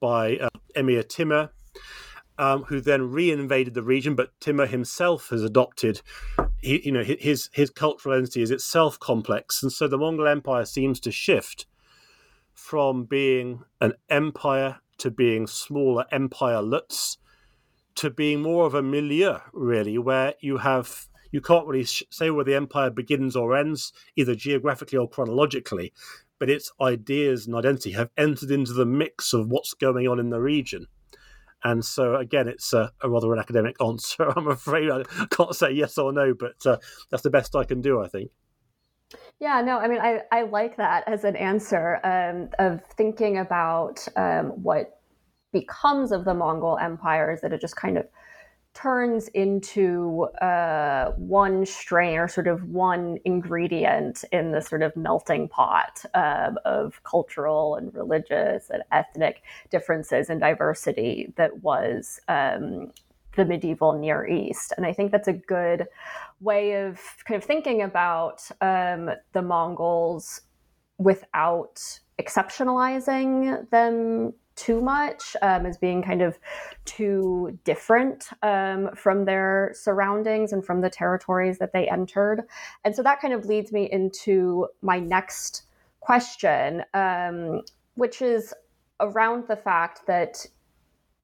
by 0.00 0.36
uh, 0.36 0.48
Emir 0.74 1.02
Timur, 1.02 1.50
um, 2.38 2.64
who 2.64 2.80
then 2.80 3.10
re-invaded 3.10 3.74
the 3.74 3.82
region. 3.82 4.14
But 4.14 4.30
Timur 4.40 4.66
himself 4.66 5.28
has 5.28 5.42
adopted, 5.42 6.00
he, 6.60 6.80
you 6.84 6.92
know, 6.92 7.04
his 7.04 7.50
his 7.52 7.70
cultural 7.70 8.14
identity 8.14 8.42
is 8.42 8.50
itself 8.50 8.98
complex, 8.98 9.62
and 9.62 9.70
so 9.70 9.86
the 9.86 9.98
Mongol 9.98 10.26
Empire 10.26 10.64
seems 10.64 10.98
to 11.00 11.12
shift 11.12 11.66
from 12.52 13.04
being 13.04 13.62
an 13.80 13.94
empire 14.08 14.80
to 14.98 15.10
being 15.10 15.46
smaller 15.46 16.04
empirelets 16.12 17.16
to 17.96 18.10
being 18.10 18.42
more 18.42 18.66
of 18.66 18.74
a 18.74 18.82
milieu, 18.82 19.38
really, 19.52 19.98
where 19.98 20.34
you 20.40 20.58
have 20.58 21.06
you 21.32 21.40
can't 21.40 21.66
really 21.66 21.84
say 21.84 22.30
where 22.30 22.44
the 22.44 22.54
empire 22.54 22.90
begins 22.90 23.36
or 23.36 23.56
ends, 23.56 23.92
either 24.16 24.34
geographically 24.34 24.98
or 24.98 25.08
chronologically, 25.08 25.92
but 26.38 26.50
its 26.50 26.72
ideas 26.80 27.46
and 27.46 27.54
identity 27.54 27.92
have 27.92 28.10
entered 28.16 28.50
into 28.50 28.72
the 28.72 28.86
mix 28.86 29.32
of 29.32 29.48
what's 29.48 29.74
going 29.74 30.08
on 30.08 30.18
in 30.18 30.30
the 30.30 30.40
region. 30.40 30.86
And 31.62 31.84
so, 31.84 32.16
again, 32.16 32.48
it's 32.48 32.72
a, 32.72 32.90
a 33.02 33.08
rather 33.08 33.32
an 33.32 33.38
academic 33.38 33.76
answer. 33.84 34.32
I'm 34.36 34.48
afraid 34.48 34.90
I 34.90 35.04
can't 35.30 35.54
say 35.54 35.72
yes 35.72 35.98
or 35.98 36.12
no, 36.12 36.34
but 36.34 36.66
uh, 36.66 36.78
that's 37.10 37.22
the 37.22 37.30
best 37.30 37.54
I 37.54 37.64
can 37.64 37.80
do, 37.80 38.02
I 38.02 38.08
think. 38.08 38.30
Yeah, 39.40 39.60
no, 39.62 39.78
I 39.78 39.88
mean, 39.88 40.00
I, 40.00 40.22
I 40.30 40.42
like 40.42 40.76
that 40.76 41.04
as 41.06 41.24
an 41.24 41.34
answer 41.36 41.98
um, 42.04 42.48
of 42.58 42.80
thinking 42.96 43.38
about 43.38 44.06
um, 44.16 44.50
what 44.62 44.99
becomes 45.52 46.12
of 46.12 46.24
the 46.24 46.34
Mongol 46.34 46.78
Empire 46.78 47.32
is 47.32 47.40
that 47.40 47.52
it 47.52 47.60
just 47.60 47.76
kind 47.76 47.98
of 47.98 48.06
turns 48.72 49.28
into 49.28 50.28
uh, 50.40 51.10
one 51.16 51.66
strain 51.66 52.18
or 52.18 52.28
sort 52.28 52.46
of 52.46 52.64
one 52.68 53.18
ingredient 53.24 54.24
in 54.30 54.52
the 54.52 54.60
sort 54.60 54.82
of 54.82 54.96
melting 54.96 55.48
pot 55.48 56.04
um, 56.14 56.56
of 56.64 57.02
cultural 57.02 57.74
and 57.74 57.92
religious 57.94 58.70
and 58.70 58.82
ethnic 58.92 59.42
differences 59.70 60.30
and 60.30 60.40
diversity 60.40 61.32
that 61.36 61.62
was 61.62 62.20
um, 62.28 62.92
the 63.36 63.44
medieval 63.44 63.92
Near 63.92 64.26
East. 64.26 64.72
And 64.76 64.86
I 64.86 64.92
think 64.92 65.10
that's 65.10 65.28
a 65.28 65.32
good 65.32 65.88
way 66.40 66.74
of 66.84 67.00
kind 67.24 67.36
of 67.36 67.44
thinking 67.44 67.82
about 67.82 68.48
um, 68.60 69.10
the 69.32 69.42
Mongols 69.42 70.42
without 70.98 72.00
exceptionalizing 72.20 73.68
them 73.70 74.32
too 74.60 74.82
much, 74.82 75.36
um, 75.40 75.64
as 75.64 75.78
being 75.78 76.02
kind 76.02 76.20
of 76.20 76.38
too 76.84 77.58
different 77.64 78.28
um, 78.42 78.90
from 78.94 79.24
their 79.24 79.72
surroundings 79.74 80.52
and 80.52 80.62
from 80.64 80.82
the 80.82 80.90
territories 80.90 81.58
that 81.58 81.72
they 81.72 81.88
entered. 81.88 82.42
And 82.84 82.94
so 82.94 83.02
that 83.02 83.20
kind 83.22 83.32
of 83.32 83.46
leads 83.46 83.72
me 83.72 83.88
into 83.90 84.68
my 84.82 84.98
next 84.98 85.62
question, 86.00 86.84
um, 86.92 87.62
which 87.94 88.20
is 88.20 88.52
around 89.00 89.48
the 89.48 89.56
fact 89.56 90.06
that 90.06 90.46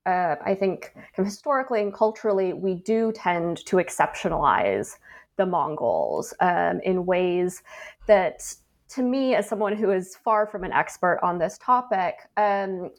uh, 0.07 0.37
I 0.43 0.55
think 0.55 0.95
historically 1.15 1.83
and 1.83 1.93
culturally, 1.93 2.55
we 2.55 2.75
do 2.75 3.13
tend 3.13 3.59
to 3.67 3.77
exceptionalize 3.77 4.97
the 5.37 5.45
Mongols 5.45 6.33
um, 6.41 6.81
in 6.85 7.05
ways 7.05 7.63
that 8.07 8.55
to 8.89 9.03
me, 9.03 9.35
as 9.35 9.49
someone 9.49 9.77
who 9.77 9.91
is 9.91 10.17
far 10.17 10.47
from 10.47 10.65
an 10.65 10.73
expert 10.73 11.19
on 11.23 11.39
this 11.39 11.59
topic, 11.59 12.15
um, 12.37 12.91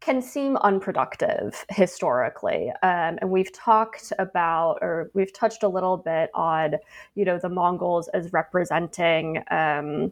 can 0.00 0.22
seem 0.22 0.56
unproductive 0.58 1.64
historically. 1.68 2.70
Um, 2.82 3.18
and 3.20 3.30
we've 3.30 3.52
talked 3.52 4.12
about, 4.18 4.78
or 4.80 5.10
we've 5.14 5.32
touched 5.32 5.62
a 5.62 5.68
little 5.68 5.98
bit 5.98 6.30
on, 6.34 6.74
you 7.14 7.24
know, 7.24 7.38
the 7.38 7.50
Mongols 7.50 8.08
as 8.08 8.32
representing, 8.32 9.42
um, 9.50 10.10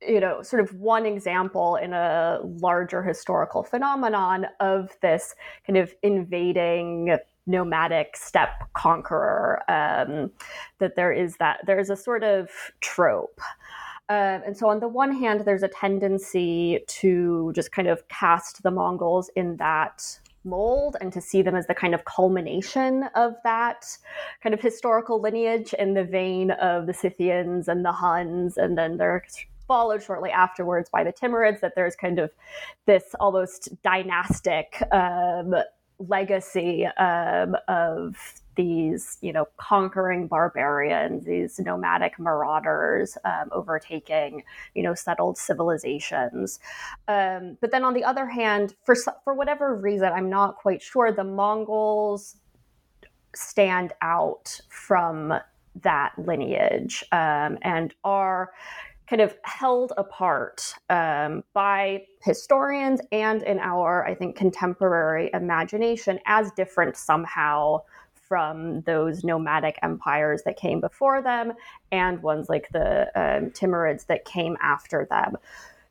you 0.00 0.20
know, 0.20 0.40
sort 0.42 0.62
of 0.62 0.72
one 0.74 1.04
example 1.04 1.76
in 1.76 1.92
a 1.92 2.38
larger 2.42 3.02
historical 3.02 3.64
phenomenon 3.64 4.46
of 4.60 4.96
this 5.02 5.34
kind 5.66 5.76
of 5.76 5.92
invading 6.02 7.18
nomadic 7.46 8.16
steppe 8.16 8.72
conqueror. 8.74 9.62
Um, 9.68 10.30
that 10.78 10.96
there 10.96 11.12
is 11.12 11.36
that, 11.36 11.60
there's 11.66 11.90
a 11.90 11.96
sort 11.96 12.24
of 12.24 12.50
trope. 12.80 13.40
Um, 14.08 14.42
and 14.44 14.56
so, 14.56 14.68
on 14.68 14.80
the 14.80 14.88
one 14.88 15.14
hand, 15.14 15.40
there's 15.46 15.62
a 15.62 15.68
tendency 15.68 16.80
to 16.86 17.52
just 17.54 17.72
kind 17.72 17.88
of 17.88 18.06
cast 18.08 18.62
the 18.62 18.70
Mongols 18.70 19.30
in 19.34 19.56
that 19.56 20.18
mold 20.44 20.96
and 21.00 21.10
to 21.12 21.20
see 21.20 21.40
them 21.40 21.54
as 21.54 21.66
the 21.66 21.74
kind 21.74 21.94
of 21.94 22.04
culmination 22.04 23.04
of 23.14 23.34
that 23.44 23.86
kind 24.42 24.54
of 24.54 24.60
historical 24.60 25.20
lineage 25.20 25.72
in 25.74 25.94
the 25.94 26.04
vein 26.04 26.50
of 26.52 26.86
the 26.86 26.92
Scythians 26.92 27.66
and 27.66 27.82
the 27.84 27.92
Huns, 27.92 28.58
and 28.58 28.76
then 28.76 28.98
they're 28.98 29.24
followed 29.66 30.02
shortly 30.02 30.30
afterwards 30.30 30.90
by 30.90 31.02
the 31.02 31.12
Timurids, 31.12 31.60
that 31.60 31.74
there's 31.74 31.96
kind 31.96 32.18
of 32.18 32.30
this 32.86 33.14
almost 33.18 33.70
dynastic 33.82 34.82
um, 34.92 35.54
legacy 36.08 36.86
um, 36.86 37.56
of 37.68 38.16
these, 38.56 39.18
you 39.20 39.32
know, 39.32 39.46
conquering 39.56 40.26
barbarians, 40.26 41.24
these 41.24 41.58
nomadic 41.58 42.18
marauders 42.18 43.18
um, 43.24 43.48
overtaking, 43.52 44.44
you 44.74 44.82
know, 44.82 44.94
settled 44.94 45.36
civilizations. 45.36 46.60
Um, 47.08 47.58
but 47.60 47.70
then 47.70 47.84
on 47.84 47.94
the 47.94 48.04
other 48.04 48.26
hand, 48.26 48.74
for 48.84 48.94
for 49.24 49.34
whatever 49.34 49.74
reason, 49.74 50.12
I'm 50.12 50.30
not 50.30 50.56
quite 50.56 50.82
sure, 50.82 51.12
the 51.12 51.24
Mongols 51.24 52.36
stand 53.34 53.92
out 54.02 54.60
from 54.68 55.34
that 55.82 56.12
lineage 56.16 57.04
um, 57.10 57.58
and 57.62 57.92
are 58.04 58.52
kind 59.08 59.20
of 59.20 59.36
held 59.42 59.92
apart 59.96 60.74
um, 60.88 61.44
by 61.52 62.04
historians 62.22 63.00
and 63.12 63.42
in 63.42 63.58
our, 63.58 64.06
I 64.06 64.14
think, 64.14 64.36
contemporary 64.36 65.30
imagination 65.34 66.18
as 66.26 66.50
different 66.52 66.96
somehow 66.96 67.82
from 68.14 68.80
those 68.82 69.22
nomadic 69.22 69.78
empires 69.82 70.42
that 70.44 70.56
came 70.56 70.80
before 70.80 71.20
them 71.20 71.52
and 71.92 72.22
ones 72.22 72.48
like 72.48 72.68
the 72.72 73.06
um, 73.14 73.50
Timurids 73.50 74.06
that 74.06 74.24
came 74.24 74.56
after 74.62 75.06
them. 75.10 75.36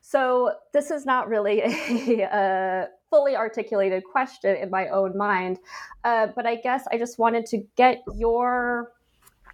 So, 0.00 0.52
this 0.72 0.90
is 0.90 1.06
not 1.06 1.28
really 1.28 1.60
a, 1.62 2.22
a 2.24 2.88
fully 3.08 3.36
articulated 3.36 4.02
question 4.04 4.56
in 4.56 4.68
my 4.68 4.88
own 4.88 5.16
mind, 5.16 5.58
uh, 6.02 6.26
but 6.34 6.46
I 6.46 6.56
guess 6.56 6.84
I 6.90 6.98
just 6.98 7.18
wanted 7.18 7.46
to 7.46 7.64
get 7.76 8.02
your 8.16 8.92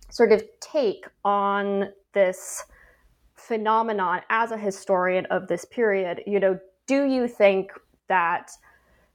sort 0.08 0.32
of 0.32 0.42
take 0.61 1.04
on 1.24 1.92
this 2.14 2.64
phenomenon 3.41 4.20
as 4.30 4.53
a 4.53 4.57
historian 4.57 5.26
of 5.26 5.49
this 5.49 5.64
period. 5.64 6.22
You 6.26 6.41
know, 6.41 6.59
do 6.86 7.05
you 7.05 7.26
think 7.26 7.72
that 8.09 8.51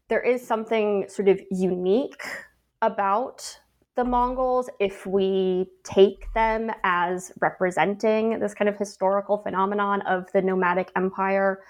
there 0.08 0.22
is 0.22 0.46
something 0.46 1.06
sort 1.08 1.28
of 1.28 1.42
unique 1.52 2.24
about 2.82 3.60
the 3.96 4.04
Mongols 4.04 4.70
if 4.80 5.06
we 5.06 5.70
take 5.84 6.32
them 6.34 6.70
as 6.84 7.32
representing 7.40 8.40
this 8.40 8.54
kind 8.54 8.68
of 8.68 8.78
historical 8.78 9.38
phenomenon 9.38 10.02
of 10.02 10.32
the 10.34 10.42
nomadic 10.42 10.92
empire? 10.96 11.62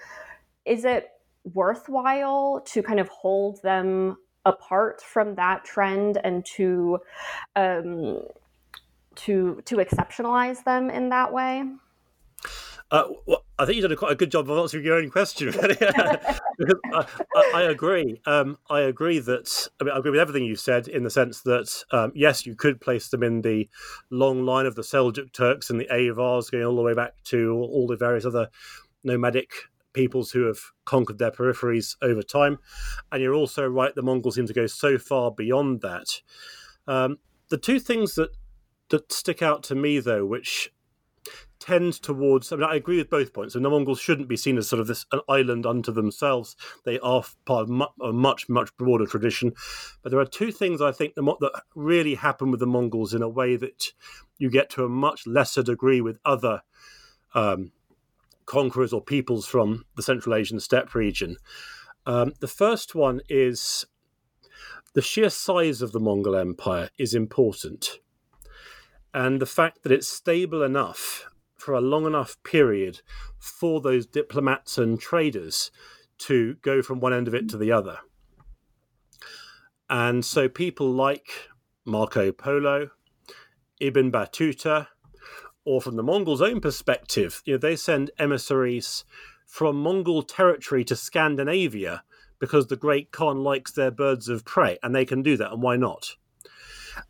Is 0.64 0.84
it 0.84 1.10
worthwhile 1.54 2.62
to 2.66 2.82
kind 2.82 2.98
of 2.98 3.08
hold 3.08 3.62
them 3.62 4.16
apart 4.44 5.02
from 5.02 5.34
that 5.36 5.64
trend 5.64 6.18
and 6.24 6.44
to 6.44 6.98
um, 7.54 8.22
to 9.14 9.62
to 9.64 9.76
exceptionalize 9.76 10.62
them 10.64 10.90
in 10.90 11.08
that 11.10 11.32
way? 11.32 11.64
Uh, 12.90 13.04
well, 13.26 13.44
I 13.58 13.64
think 13.64 13.76
you 13.76 13.82
did 13.82 13.90
a 13.90 13.96
quite 13.96 14.12
a 14.12 14.16
good 14.16 14.30
job 14.30 14.48
of 14.48 14.58
answering 14.58 14.84
your 14.84 14.96
own 14.96 15.10
question. 15.10 15.52
I, 15.60 16.36
I, 16.94 17.50
I, 17.54 17.62
agree. 17.62 18.20
Um, 18.26 18.58
I 18.70 18.80
agree 18.80 19.18
that 19.18 19.68
I, 19.80 19.84
mean, 19.84 19.92
I 19.92 19.98
agree 19.98 20.12
with 20.12 20.20
everything 20.20 20.44
you 20.44 20.54
said 20.54 20.86
in 20.86 21.02
the 21.02 21.10
sense 21.10 21.40
that 21.42 21.84
um, 21.90 22.12
yes, 22.14 22.46
you 22.46 22.54
could 22.54 22.80
place 22.80 23.08
them 23.08 23.24
in 23.24 23.42
the 23.42 23.68
long 24.10 24.44
line 24.44 24.66
of 24.66 24.76
the 24.76 24.82
Seljuk 24.82 25.32
Turks 25.32 25.68
and 25.68 25.80
the 25.80 25.92
Avars, 25.92 26.48
going 26.48 26.64
all 26.64 26.76
the 26.76 26.82
way 26.82 26.94
back 26.94 27.14
to 27.24 27.50
all 27.52 27.88
the 27.88 27.96
various 27.96 28.24
other 28.24 28.48
nomadic 29.02 29.50
peoples 29.92 30.30
who 30.30 30.42
have 30.42 30.58
conquered 30.84 31.18
their 31.18 31.32
peripheries 31.32 31.96
over 32.02 32.22
time. 32.22 32.58
And 33.10 33.20
you're 33.20 33.34
also 33.34 33.66
right; 33.66 33.94
the 33.96 34.02
Mongols 34.02 34.36
seem 34.36 34.46
to 34.46 34.52
go 34.52 34.68
so 34.68 34.96
far 34.96 35.32
beyond 35.32 35.80
that. 35.80 36.20
Um, 36.86 37.18
the 37.48 37.58
two 37.58 37.80
things 37.80 38.14
that 38.14 38.30
that 38.90 39.10
stick 39.10 39.42
out 39.42 39.64
to 39.64 39.74
me, 39.74 39.98
though, 39.98 40.24
which 40.24 40.70
tend 41.58 41.94
towards. 41.94 42.52
I 42.52 42.56
mean, 42.56 42.64
I 42.64 42.76
agree 42.76 42.98
with 42.98 43.10
both 43.10 43.32
points. 43.32 43.54
The 43.54 43.60
Mongols 43.60 44.00
shouldn't 44.00 44.28
be 44.28 44.36
seen 44.36 44.58
as 44.58 44.68
sort 44.68 44.80
of 44.80 44.86
this 44.86 45.06
an 45.12 45.20
island 45.28 45.66
unto 45.66 45.92
themselves. 45.92 46.56
They 46.84 46.98
are 47.00 47.24
part 47.44 47.62
of 47.62 47.68
mu- 47.68 47.86
a 48.02 48.12
much 48.12 48.48
much 48.48 48.76
broader 48.76 49.06
tradition. 49.06 49.52
But 50.02 50.10
there 50.10 50.20
are 50.20 50.26
two 50.26 50.52
things 50.52 50.80
I 50.80 50.92
think 50.92 51.14
that 51.14 51.62
really 51.74 52.14
happen 52.14 52.50
with 52.50 52.60
the 52.60 52.66
Mongols 52.66 53.14
in 53.14 53.22
a 53.22 53.28
way 53.28 53.56
that 53.56 53.92
you 54.38 54.50
get 54.50 54.70
to 54.70 54.84
a 54.84 54.88
much 54.88 55.26
lesser 55.26 55.62
degree 55.62 56.00
with 56.00 56.18
other. 56.24 56.62
Um, 57.34 57.72
conquerors 58.46 58.92
or 58.92 59.02
peoples 59.02 59.44
from 59.44 59.84
the 59.96 60.02
Central 60.02 60.34
Asian 60.34 60.60
steppe 60.60 60.94
region. 60.94 61.36
Um, 62.06 62.32
the 62.38 62.48
first 62.48 62.94
one 62.94 63.20
is 63.28 63.84
the 64.94 65.02
sheer 65.02 65.28
size 65.28 65.82
of 65.82 65.92
the 65.92 66.00
Mongol 66.00 66.36
Empire 66.36 66.88
is 66.96 67.12
important. 67.12 67.98
And 69.12 69.42
the 69.42 69.46
fact 69.46 69.82
that 69.82 69.92
it's 69.92 70.08
stable 70.08 70.62
enough 70.62 71.26
for 71.56 71.74
a 71.74 71.80
long 71.80 72.06
enough 72.06 72.36
period 72.42 73.00
for 73.38 73.80
those 73.80 74.06
diplomats 74.06 74.78
and 74.78 75.00
traders 75.00 75.70
to 76.18 76.54
go 76.62 76.82
from 76.82 77.00
one 77.00 77.12
end 77.12 77.28
of 77.28 77.34
it 77.34 77.48
to 77.50 77.56
the 77.56 77.72
other. 77.72 77.98
And 79.88 80.24
so 80.24 80.48
people 80.48 80.90
like 80.90 81.48
Marco 81.84 82.32
Polo, 82.32 82.90
Ibn 83.80 84.10
Battuta, 84.10 84.88
or 85.64 85.80
from 85.80 85.96
the 85.96 86.02
Mongols' 86.02 86.42
own 86.42 86.60
perspective, 86.60 87.42
you 87.44 87.54
know, 87.54 87.58
they 87.58 87.76
send 87.76 88.10
emissaries 88.18 89.04
from 89.46 89.76
Mongol 89.76 90.22
territory 90.22 90.84
to 90.84 90.96
Scandinavia 90.96 92.02
because 92.38 92.66
the 92.66 92.76
Great 92.76 93.12
Khan 93.12 93.42
likes 93.42 93.72
their 93.72 93.90
birds 93.90 94.28
of 94.28 94.44
prey, 94.44 94.78
and 94.82 94.94
they 94.94 95.04
can 95.04 95.22
do 95.22 95.36
that, 95.36 95.52
and 95.52 95.62
why 95.62 95.76
not? 95.76 96.16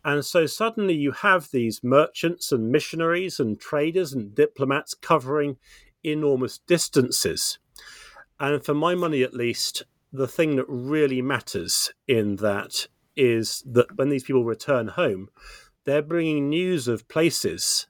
And 0.05 0.23
so 0.23 0.45
suddenly 0.45 0.93
you 0.93 1.11
have 1.11 1.49
these 1.51 1.83
merchants 1.83 2.51
and 2.51 2.71
missionaries 2.71 3.39
and 3.39 3.59
traders 3.59 4.13
and 4.13 4.33
diplomats 4.33 4.93
covering 4.93 5.57
enormous 6.03 6.59
distances. 6.59 7.59
And 8.39 8.63
for 8.63 8.73
my 8.73 8.95
money, 8.95 9.23
at 9.23 9.33
least, 9.33 9.83
the 10.13 10.27
thing 10.27 10.55
that 10.55 10.65
really 10.67 11.21
matters 11.21 11.91
in 12.07 12.37
that 12.37 12.87
is 13.15 13.63
that 13.65 13.97
when 13.97 14.09
these 14.09 14.23
people 14.23 14.45
return 14.45 14.89
home, 14.89 15.29
they're 15.85 16.01
bringing 16.01 16.49
news 16.49 16.87
of 16.87 17.07
places 17.07 17.87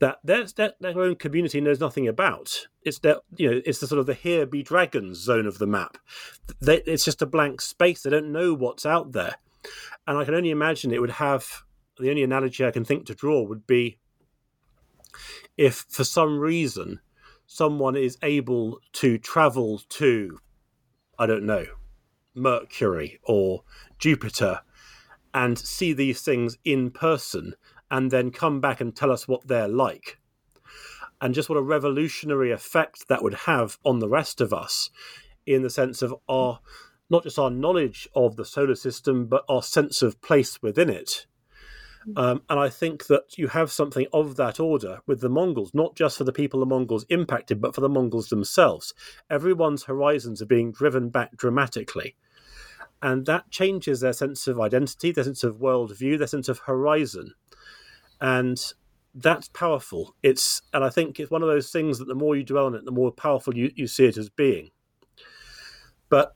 that 0.00 0.18
their, 0.24 0.44
their, 0.80 0.98
own 1.00 1.14
community 1.14 1.60
knows 1.60 1.78
nothing 1.78 2.08
about. 2.08 2.66
It's 2.82 2.98
their, 2.98 3.16
you 3.36 3.50
know, 3.50 3.60
it's 3.64 3.78
the 3.78 3.86
sort 3.86 4.00
of 4.00 4.06
the 4.06 4.14
here 4.14 4.46
be 4.46 4.64
dragons 4.64 5.18
zone 5.18 5.46
of 5.46 5.58
the 5.58 5.66
map. 5.66 5.96
They, 6.60 6.78
it's 6.78 7.04
just 7.04 7.22
a 7.22 7.26
blank 7.26 7.60
space. 7.60 8.02
They 8.02 8.10
don't 8.10 8.32
know 8.32 8.52
what's 8.52 8.84
out 8.84 9.12
there. 9.12 9.36
And 10.06 10.18
I 10.18 10.24
can 10.24 10.34
only 10.34 10.50
imagine 10.50 10.92
it 10.92 11.00
would 11.00 11.10
have 11.10 11.62
the 11.98 12.10
only 12.10 12.22
analogy 12.22 12.64
I 12.64 12.70
can 12.70 12.84
think 12.84 13.06
to 13.06 13.14
draw 13.14 13.42
would 13.42 13.66
be 13.66 13.98
if 15.56 15.86
for 15.88 16.04
some 16.04 16.38
reason 16.38 17.00
someone 17.46 17.96
is 17.96 18.18
able 18.22 18.80
to 18.92 19.18
travel 19.18 19.80
to, 19.88 20.38
I 21.18 21.26
don't 21.26 21.44
know, 21.44 21.66
Mercury 22.34 23.20
or 23.24 23.62
Jupiter 23.98 24.62
and 25.34 25.58
see 25.58 25.92
these 25.92 26.22
things 26.22 26.56
in 26.64 26.90
person 26.90 27.54
and 27.90 28.10
then 28.10 28.30
come 28.30 28.60
back 28.60 28.80
and 28.80 28.94
tell 28.94 29.12
us 29.12 29.28
what 29.28 29.46
they're 29.46 29.68
like. 29.68 30.18
And 31.20 31.34
just 31.34 31.48
what 31.48 31.58
a 31.58 31.62
revolutionary 31.62 32.50
effect 32.50 33.06
that 33.08 33.22
would 33.22 33.34
have 33.34 33.78
on 33.84 34.00
the 34.00 34.08
rest 34.08 34.40
of 34.40 34.52
us 34.52 34.90
in 35.46 35.62
the 35.62 35.70
sense 35.70 36.02
of 36.02 36.14
our 36.28 36.60
not 37.12 37.22
just 37.22 37.38
our 37.38 37.50
knowledge 37.50 38.08
of 38.14 38.36
the 38.36 38.44
solar 38.44 38.74
system, 38.74 39.26
but 39.26 39.44
our 39.48 39.62
sense 39.62 40.02
of 40.02 40.20
place 40.22 40.60
within 40.62 40.88
it. 40.88 41.26
Um, 42.16 42.42
and 42.50 42.58
I 42.58 42.68
think 42.68 43.06
that 43.06 43.38
you 43.38 43.48
have 43.48 43.70
something 43.70 44.06
of 44.12 44.34
that 44.36 44.58
order 44.58 45.00
with 45.06 45.20
the 45.20 45.28
Mongols, 45.28 45.72
not 45.72 45.94
just 45.94 46.18
for 46.18 46.24
the 46.24 46.32
people 46.32 46.58
the 46.58 46.66
Mongols 46.66 47.06
impacted, 47.10 47.60
but 47.60 47.74
for 47.74 47.80
the 47.80 47.88
Mongols 47.88 48.28
themselves. 48.28 48.92
Everyone's 49.30 49.84
horizons 49.84 50.42
are 50.42 50.46
being 50.46 50.72
driven 50.72 51.10
back 51.10 51.36
dramatically. 51.36 52.16
And 53.00 53.26
that 53.26 53.50
changes 53.50 54.00
their 54.00 54.12
sense 54.12 54.48
of 54.48 54.60
identity, 54.60 55.12
their 55.12 55.24
sense 55.24 55.44
of 55.44 55.56
worldview, 55.56 56.18
their 56.18 56.26
sense 56.26 56.48
of 56.48 56.60
horizon. 56.60 57.34
And 58.20 58.58
that's 59.14 59.48
powerful. 59.48 60.14
It's 60.22 60.62
and 60.72 60.82
I 60.82 60.88
think 60.88 61.20
it's 61.20 61.30
one 61.30 61.42
of 61.42 61.48
those 61.48 61.70
things 61.70 61.98
that 61.98 62.06
the 62.06 62.14
more 62.14 62.36
you 62.36 62.44
dwell 62.44 62.66
on 62.66 62.74
it, 62.74 62.84
the 62.84 62.92
more 62.92 63.12
powerful 63.12 63.56
you, 63.56 63.70
you 63.74 63.86
see 63.86 64.06
it 64.06 64.16
as 64.16 64.30
being. 64.30 64.70
But 66.08 66.34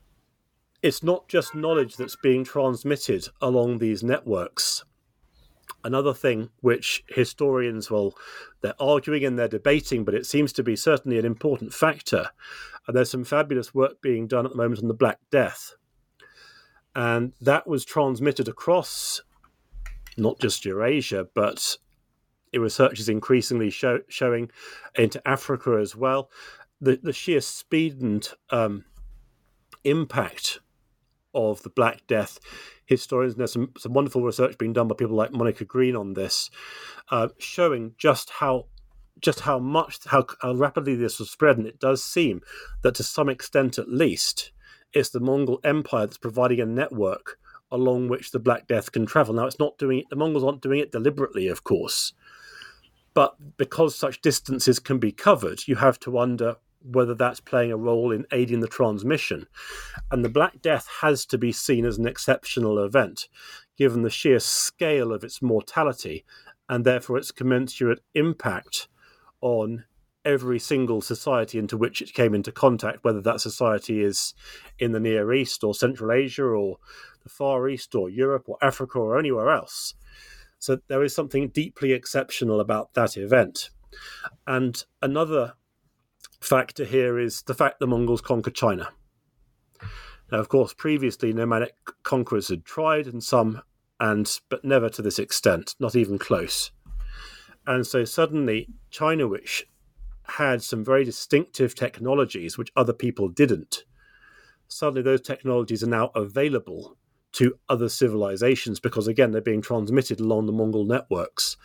it's 0.87 1.03
not 1.03 1.27
just 1.27 1.53
knowledge 1.53 1.97
that's 1.97 2.15
being 2.15 2.45
transmitted 2.45 3.27
along 3.41 3.77
these 3.77 4.03
networks. 4.03 4.85
Another 5.83 6.13
thing 6.13 6.49
which 6.61 7.03
historians, 7.09 7.91
well, 7.91 8.15
they're 8.61 8.81
arguing 8.81 9.25
and 9.25 9.37
they're 9.37 9.49
debating, 9.49 10.05
but 10.05 10.13
it 10.13 10.25
seems 10.25 10.53
to 10.53 10.63
be 10.63 10.77
certainly 10.77 11.19
an 11.19 11.25
important 11.25 11.73
factor. 11.73 12.29
And 12.87 12.95
there's 12.95 13.11
some 13.11 13.25
fabulous 13.25 13.75
work 13.75 14.01
being 14.01 14.27
done 14.27 14.45
at 14.45 14.53
the 14.53 14.57
moment 14.57 14.81
on 14.81 14.87
the 14.87 14.93
Black 14.93 15.19
Death. 15.29 15.75
And 16.95 17.33
that 17.41 17.67
was 17.67 17.83
transmitted 17.83 18.47
across 18.47 19.21
not 20.15 20.39
just 20.39 20.63
Eurasia, 20.63 21.27
but 21.35 21.75
research 22.53 23.01
is 23.01 23.09
increasingly 23.09 23.71
show, 23.71 23.99
showing 24.07 24.49
into 24.95 25.21
Africa 25.27 25.79
as 25.81 25.97
well. 25.97 26.31
The, 26.79 26.97
the 27.03 27.11
sheer 27.11 27.41
speed 27.41 27.99
and 28.01 28.25
um, 28.51 28.85
impact 29.83 30.59
of 31.37 31.63
the 31.63 31.69
Black 31.69 32.05
Death. 32.07 32.39
Historians, 32.89 33.33
and 33.33 33.41
there's 33.41 33.51
some, 33.51 33.73
some 33.77 33.91
wonderful 33.91 34.23
research 34.23 34.57
being 34.57 34.71
done 34.71 34.87
by 34.87 34.95
people 34.95 35.13
like 35.13 35.33
Monica 35.33 35.65
Green 35.65 35.93
on 35.93 36.13
this, 36.13 36.49
uh, 37.11 37.27
showing 37.37 37.93
just 37.97 38.29
how 38.29 38.67
just 39.19 39.41
how 39.41 39.59
much 39.59 39.99
how, 40.05 40.25
how 40.41 40.53
rapidly 40.53 40.95
this 40.95 41.19
was 41.19 41.29
spread. 41.29 41.57
And 41.57 41.67
it 41.67 41.81
does 41.81 42.01
seem 42.01 42.41
that 42.83 42.95
to 42.95 43.03
some 43.03 43.27
extent, 43.27 43.77
at 43.77 43.89
least, 43.89 44.53
It's 44.93 45.09
the 45.09 45.19
Mongol 45.19 45.59
Empire 45.63 46.05
that's 46.05 46.17
providing 46.17 46.59
a 46.59 46.65
network 46.65 47.37
along 47.69 48.07
which 48.07 48.31
the 48.31 48.39
Black 48.39 48.67
Death 48.67 48.91
can 48.91 49.05
travel. 49.05 49.35
Now, 49.35 49.45
it's 49.45 49.59
not 49.59 49.77
doing 49.77 49.99
it, 49.99 50.09
the 50.09 50.15
Mongols 50.15 50.43
aren't 50.43 50.61
doing 50.61 50.79
it 50.79 50.91
deliberately, 50.91 51.47
of 51.47 51.63
course. 51.63 52.13
But 53.13 53.35
because 53.57 53.95
such 53.95 54.21
distances 54.21 54.79
can 54.79 54.99
be 54.99 55.11
covered, 55.11 55.67
you 55.67 55.75
have 55.75 55.99
to 56.01 56.11
wonder 56.11 56.55
whether 56.91 57.13
that's 57.13 57.39
playing 57.39 57.71
a 57.71 57.77
role 57.77 58.11
in 58.11 58.25
aiding 58.31 58.59
the 58.59 58.67
transmission. 58.67 59.47
And 60.11 60.23
the 60.23 60.29
Black 60.29 60.61
Death 60.61 60.87
has 61.01 61.25
to 61.27 61.37
be 61.37 61.51
seen 61.51 61.85
as 61.85 61.97
an 61.97 62.07
exceptional 62.07 62.79
event, 62.79 63.27
given 63.77 64.01
the 64.01 64.09
sheer 64.09 64.39
scale 64.39 65.11
of 65.11 65.23
its 65.23 65.41
mortality 65.41 66.25
and 66.69 66.85
therefore 66.85 67.17
its 67.17 67.31
commensurate 67.31 68.01
impact 68.13 68.87
on 69.41 69.85
every 70.25 70.59
single 70.59 71.01
society 71.01 71.57
into 71.57 71.77
which 71.77 72.01
it 72.01 72.13
came 72.13 72.35
into 72.35 72.51
contact, 72.51 73.03
whether 73.03 73.21
that 73.21 73.39
society 73.39 74.01
is 74.01 74.33
in 74.77 74.91
the 74.91 74.99
Near 74.99 75.31
East 75.33 75.63
or 75.63 75.73
Central 75.73 76.11
Asia 76.11 76.43
or 76.43 76.77
the 77.23 77.29
Far 77.29 77.69
East 77.69 77.95
or 77.95 78.09
Europe 78.09 78.43
or 78.47 78.57
Africa 78.61 78.99
or 78.99 79.17
anywhere 79.17 79.49
else. 79.49 79.93
So 80.59 80.79
there 80.87 81.03
is 81.03 81.15
something 81.15 81.49
deeply 81.49 81.93
exceptional 81.93 82.59
about 82.59 82.93
that 82.93 83.15
event. 83.15 83.69
And 84.45 84.83
another 85.01 85.53
factor 86.39 86.85
here 86.85 87.19
is 87.19 87.41
the 87.43 87.53
fact 87.53 87.79
the 87.79 87.87
Mongols 87.87 88.21
conquered 88.21 88.55
China. 88.55 88.89
Now, 90.31 90.39
of 90.39 90.49
course, 90.49 90.73
previously 90.73 91.31
nomadic 91.33 91.75
conquerors 92.03 92.49
had 92.49 92.65
tried, 92.65 93.07
and 93.07 93.23
some, 93.23 93.61
and 93.99 94.39
but 94.49 94.63
never 94.65 94.89
to 94.89 95.01
this 95.01 95.19
extent, 95.19 95.75
not 95.79 95.95
even 95.95 96.17
close. 96.17 96.71
And 97.65 97.85
so 97.85 98.05
suddenly, 98.05 98.67
China, 98.89 99.27
which 99.27 99.67
had 100.23 100.61
some 100.61 100.83
very 100.83 101.05
distinctive 101.05 101.75
technologies 101.75 102.57
which 102.57 102.71
other 102.75 102.93
people 102.93 103.29
didn't, 103.29 103.85
suddenly 104.67 105.01
those 105.01 105.21
technologies 105.21 105.83
are 105.83 105.87
now 105.87 106.11
available 106.15 106.97
to 107.33 107.57
other 107.69 107.89
civilizations 107.89 108.79
because, 108.79 109.07
again, 109.07 109.31
they're 109.31 109.41
being 109.41 109.61
transmitted 109.61 110.19
along 110.19 110.45
the 110.45 110.51
Mongol 110.51 110.85
networks. 110.85 111.55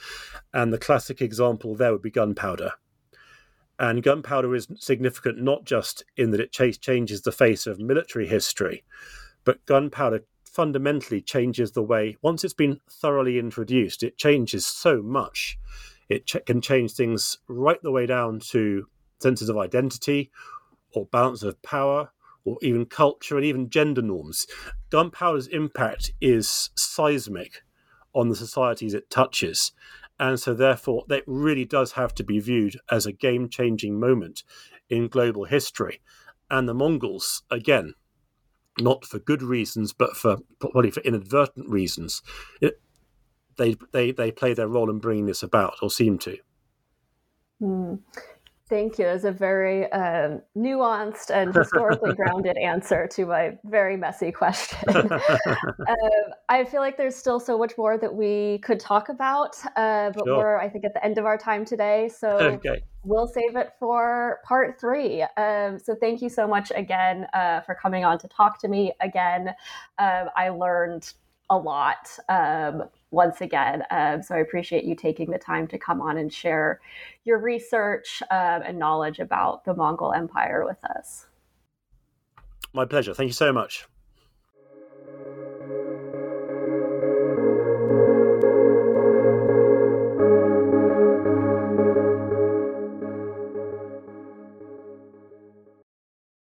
And 0.52 0.72
the 0.72 0.78
classic 0.78 1.22
example 1.22 1.74
there 1.74 1.92
would 1.92 2.02
be 2.02 2.10
gunpowder. 2.10 2.72
And 3.78 4.02
gunpowder 4.02 4.54
is 4.54 4.68
significant 4.76 5.40
not 5.42 5.64
just 5.64 6.04
in 6.16 6.30
that 6.30 6.40
it 6.40 6.52
changes 6.52 7.22
the 7.22 7.32
face 7.32 7.66
of 7.66 7.80
military 7.80 8.28
history, 8.28 8.84
but 9.44 9.64
gunpowder 9.66 10.24
fundamentally 10.44 11.20
changes 11.20 11.72
the 11.72 11.82
way, 11.82 12.16
once 12.22 12.44
it's 12.44 12.52
been 12.54 12.78
thoroughly 12.90 13.38
introduced, 13.38 14.02
it 14.02 14.18
changes 14.18 14.66
so 14.66 15.02
much. 15.02 15.58
It 16.08 16.26
ch- 16.26 16.44
can 16.44 16.60
change 16.60 16.92
things 16.92 17.38
right 17.48 17.82
the 17.82 17.90
way 17.90 18.06
down 18.06 18.40
to 18.50 18.86
senses 19.20 19.48
of 19.48 19.56
identity 19.56 20.30
or 20.94 21.06
balance 21.06 21.42
of 21.42 21.60
power 21.62 22.10
or 22.44 22.58
even 22.60 22.84
culture 22.84 23.36
and 23.36 23.46
even 23.46 23.70
gender 23.70 24.02
norms. 24.02 24.46
Gunpowder's 24.90 25.46
impact 25.46 26.12
is 26.20 26.70
seismic 26.76 27.62
on 28.14 28.28
the 28.28 28.36
societies 28.36 28.94
it 28.94 29.08
touches. 29.08 29.72
And 30.18 30.38
so, 30.38 30.54
therefore, 30.54 31.04
that 31.08 31.24
really 31.26 31.64
does 31.64 31.92
have 31.92 32.14
to 32.14 32.24
be 32.24 32.38
viewed 32.38 32.76
as 32.90 33.06
a 33.06 33.12
game 33.12 33.48
changing 33.48 33.98
moment 33.98 34.44
in 34.88 35.08
global 35.08 35.44
history. 35.44 36.00
And 36.50 36.68
the 36.68 36.74
Mongols, 36.74 37.42
again, 37.50 37.94
not 38.78 39.04
for 39.04 39.18
good 39.18 39.42
reasons, 39.42 39.92
but 39.92 40.16
for 40.16 40.38
probably 40.60 40.90
for 40.90 41.00
inadvertent 41.00 41.68
reasons, 41.68 42.22
it, 42.60 42.80
they, 43.56 43.76
they, 43.92 44.12
they 44.12 44.30
play 44.30 44.54
their 44.54 44.68
role 44.68 44.90
in 44.90 44.98
bringing 44.98 45.26
this 45.26 45.42
about, 45.42 45.74
or 45.82 45.90
seem 45.90 46.18
to. 46.18 46.38
Mm. 47.60 48.00
Thank 48.72 48.98
you. 48.98 49.04
That's 49.04 49.24
a 49.24 49.32
very 49.32 49.92
um, 49.92 50.40
nuanced 50.56 51.28
and 51.28 51.54
historically 51.54 52.14
grounded 52.14 52.56
answer 52.56 53.06
to 53.08 53.26
my 53.26 53.58
very 53.64 53.98
messy 53.98 54.32
question. 54.32 55.12
um, 55.12 55.18
I 56.48 56.64
feel 56.64 56.80
like 56.80 56.96
there's 56.96 57.14
still 57.14 57.38
so 57.38 57.58
much 57.58 57.76
more 57.76 57.98
that 57.98 58.14
we 58.14 58.60
could 58.62 58.80
talk 58.80 59.10
about, 59.10 59.56
uh, 59.76 60.12
but 60.12 60.24
sure. 60.24 60.38
we're, 60.38 60.56
I 60.58 60.70
think, 60.70 60.86
at 60.86 60.94
the 60.94 61.04
end 61.04 61.18
of 61.18 61.26
our 61.26 61.36
time 61.36 61.66
today. 61.66 62.08
So 62.08 62.28
okay. 62.38 62.82
we'll 63.04 63.26
save 63.26 63.56
it 63.56 63.74
for 63.78 64.40
part 64.42 64.80
three. 64.80 65.20
Um, 65.36 65.78
so 65.78 65.94
thank 65.94 66.22
you 66.22 66.30
so 66.30 66.48
much 66.48 66.72
again 66.74 67.26
uh, 67.34 67.60
for 67.60 67.74
coming 67.74 68.06
on 68.06 68.18
to 68.20 68.28
talk 68.28 68.58
to 68.62 68.68
me 68.68 68.94
again. 69.02 69.48
Um, 69.98 70.30
I 70.34 70.48
learned 70.48 71.12
a 71.50 71.58
lot 71.58 72.08
um, 72.30 72.84
once 73.12 73.40
again. 73.40 73.84
Um, 73.90 74.22
so 74.22 74.34
I 74.34 74.38
appreciate 74.38 74.84
you 74.84 74.96
taking 74.96 75.30
the 75.30 75.38
time 75.38 75.68
to 75.68 75.78
come 75.78 76.00
on 76.00 76.16
and 76.16 76.32
share 76.32 76.80
your 77.24 77.38
research 77.38 78.22
um, 78.30 78.62
and 78.64 78.78
knowledge 78.78 79.20
about 79.20 79.64
the 79.64 79.74
Mongol 79.74 80.12
Empire 80.12 80.64
with 80.64 80.82
us. 80.84 81.26
My 82.72 82.84
pleasure. 82.86 83.14
Thank 83.14 83.28
you 83.28 83.34
so 83.34 83.52
much. 83.52 83.86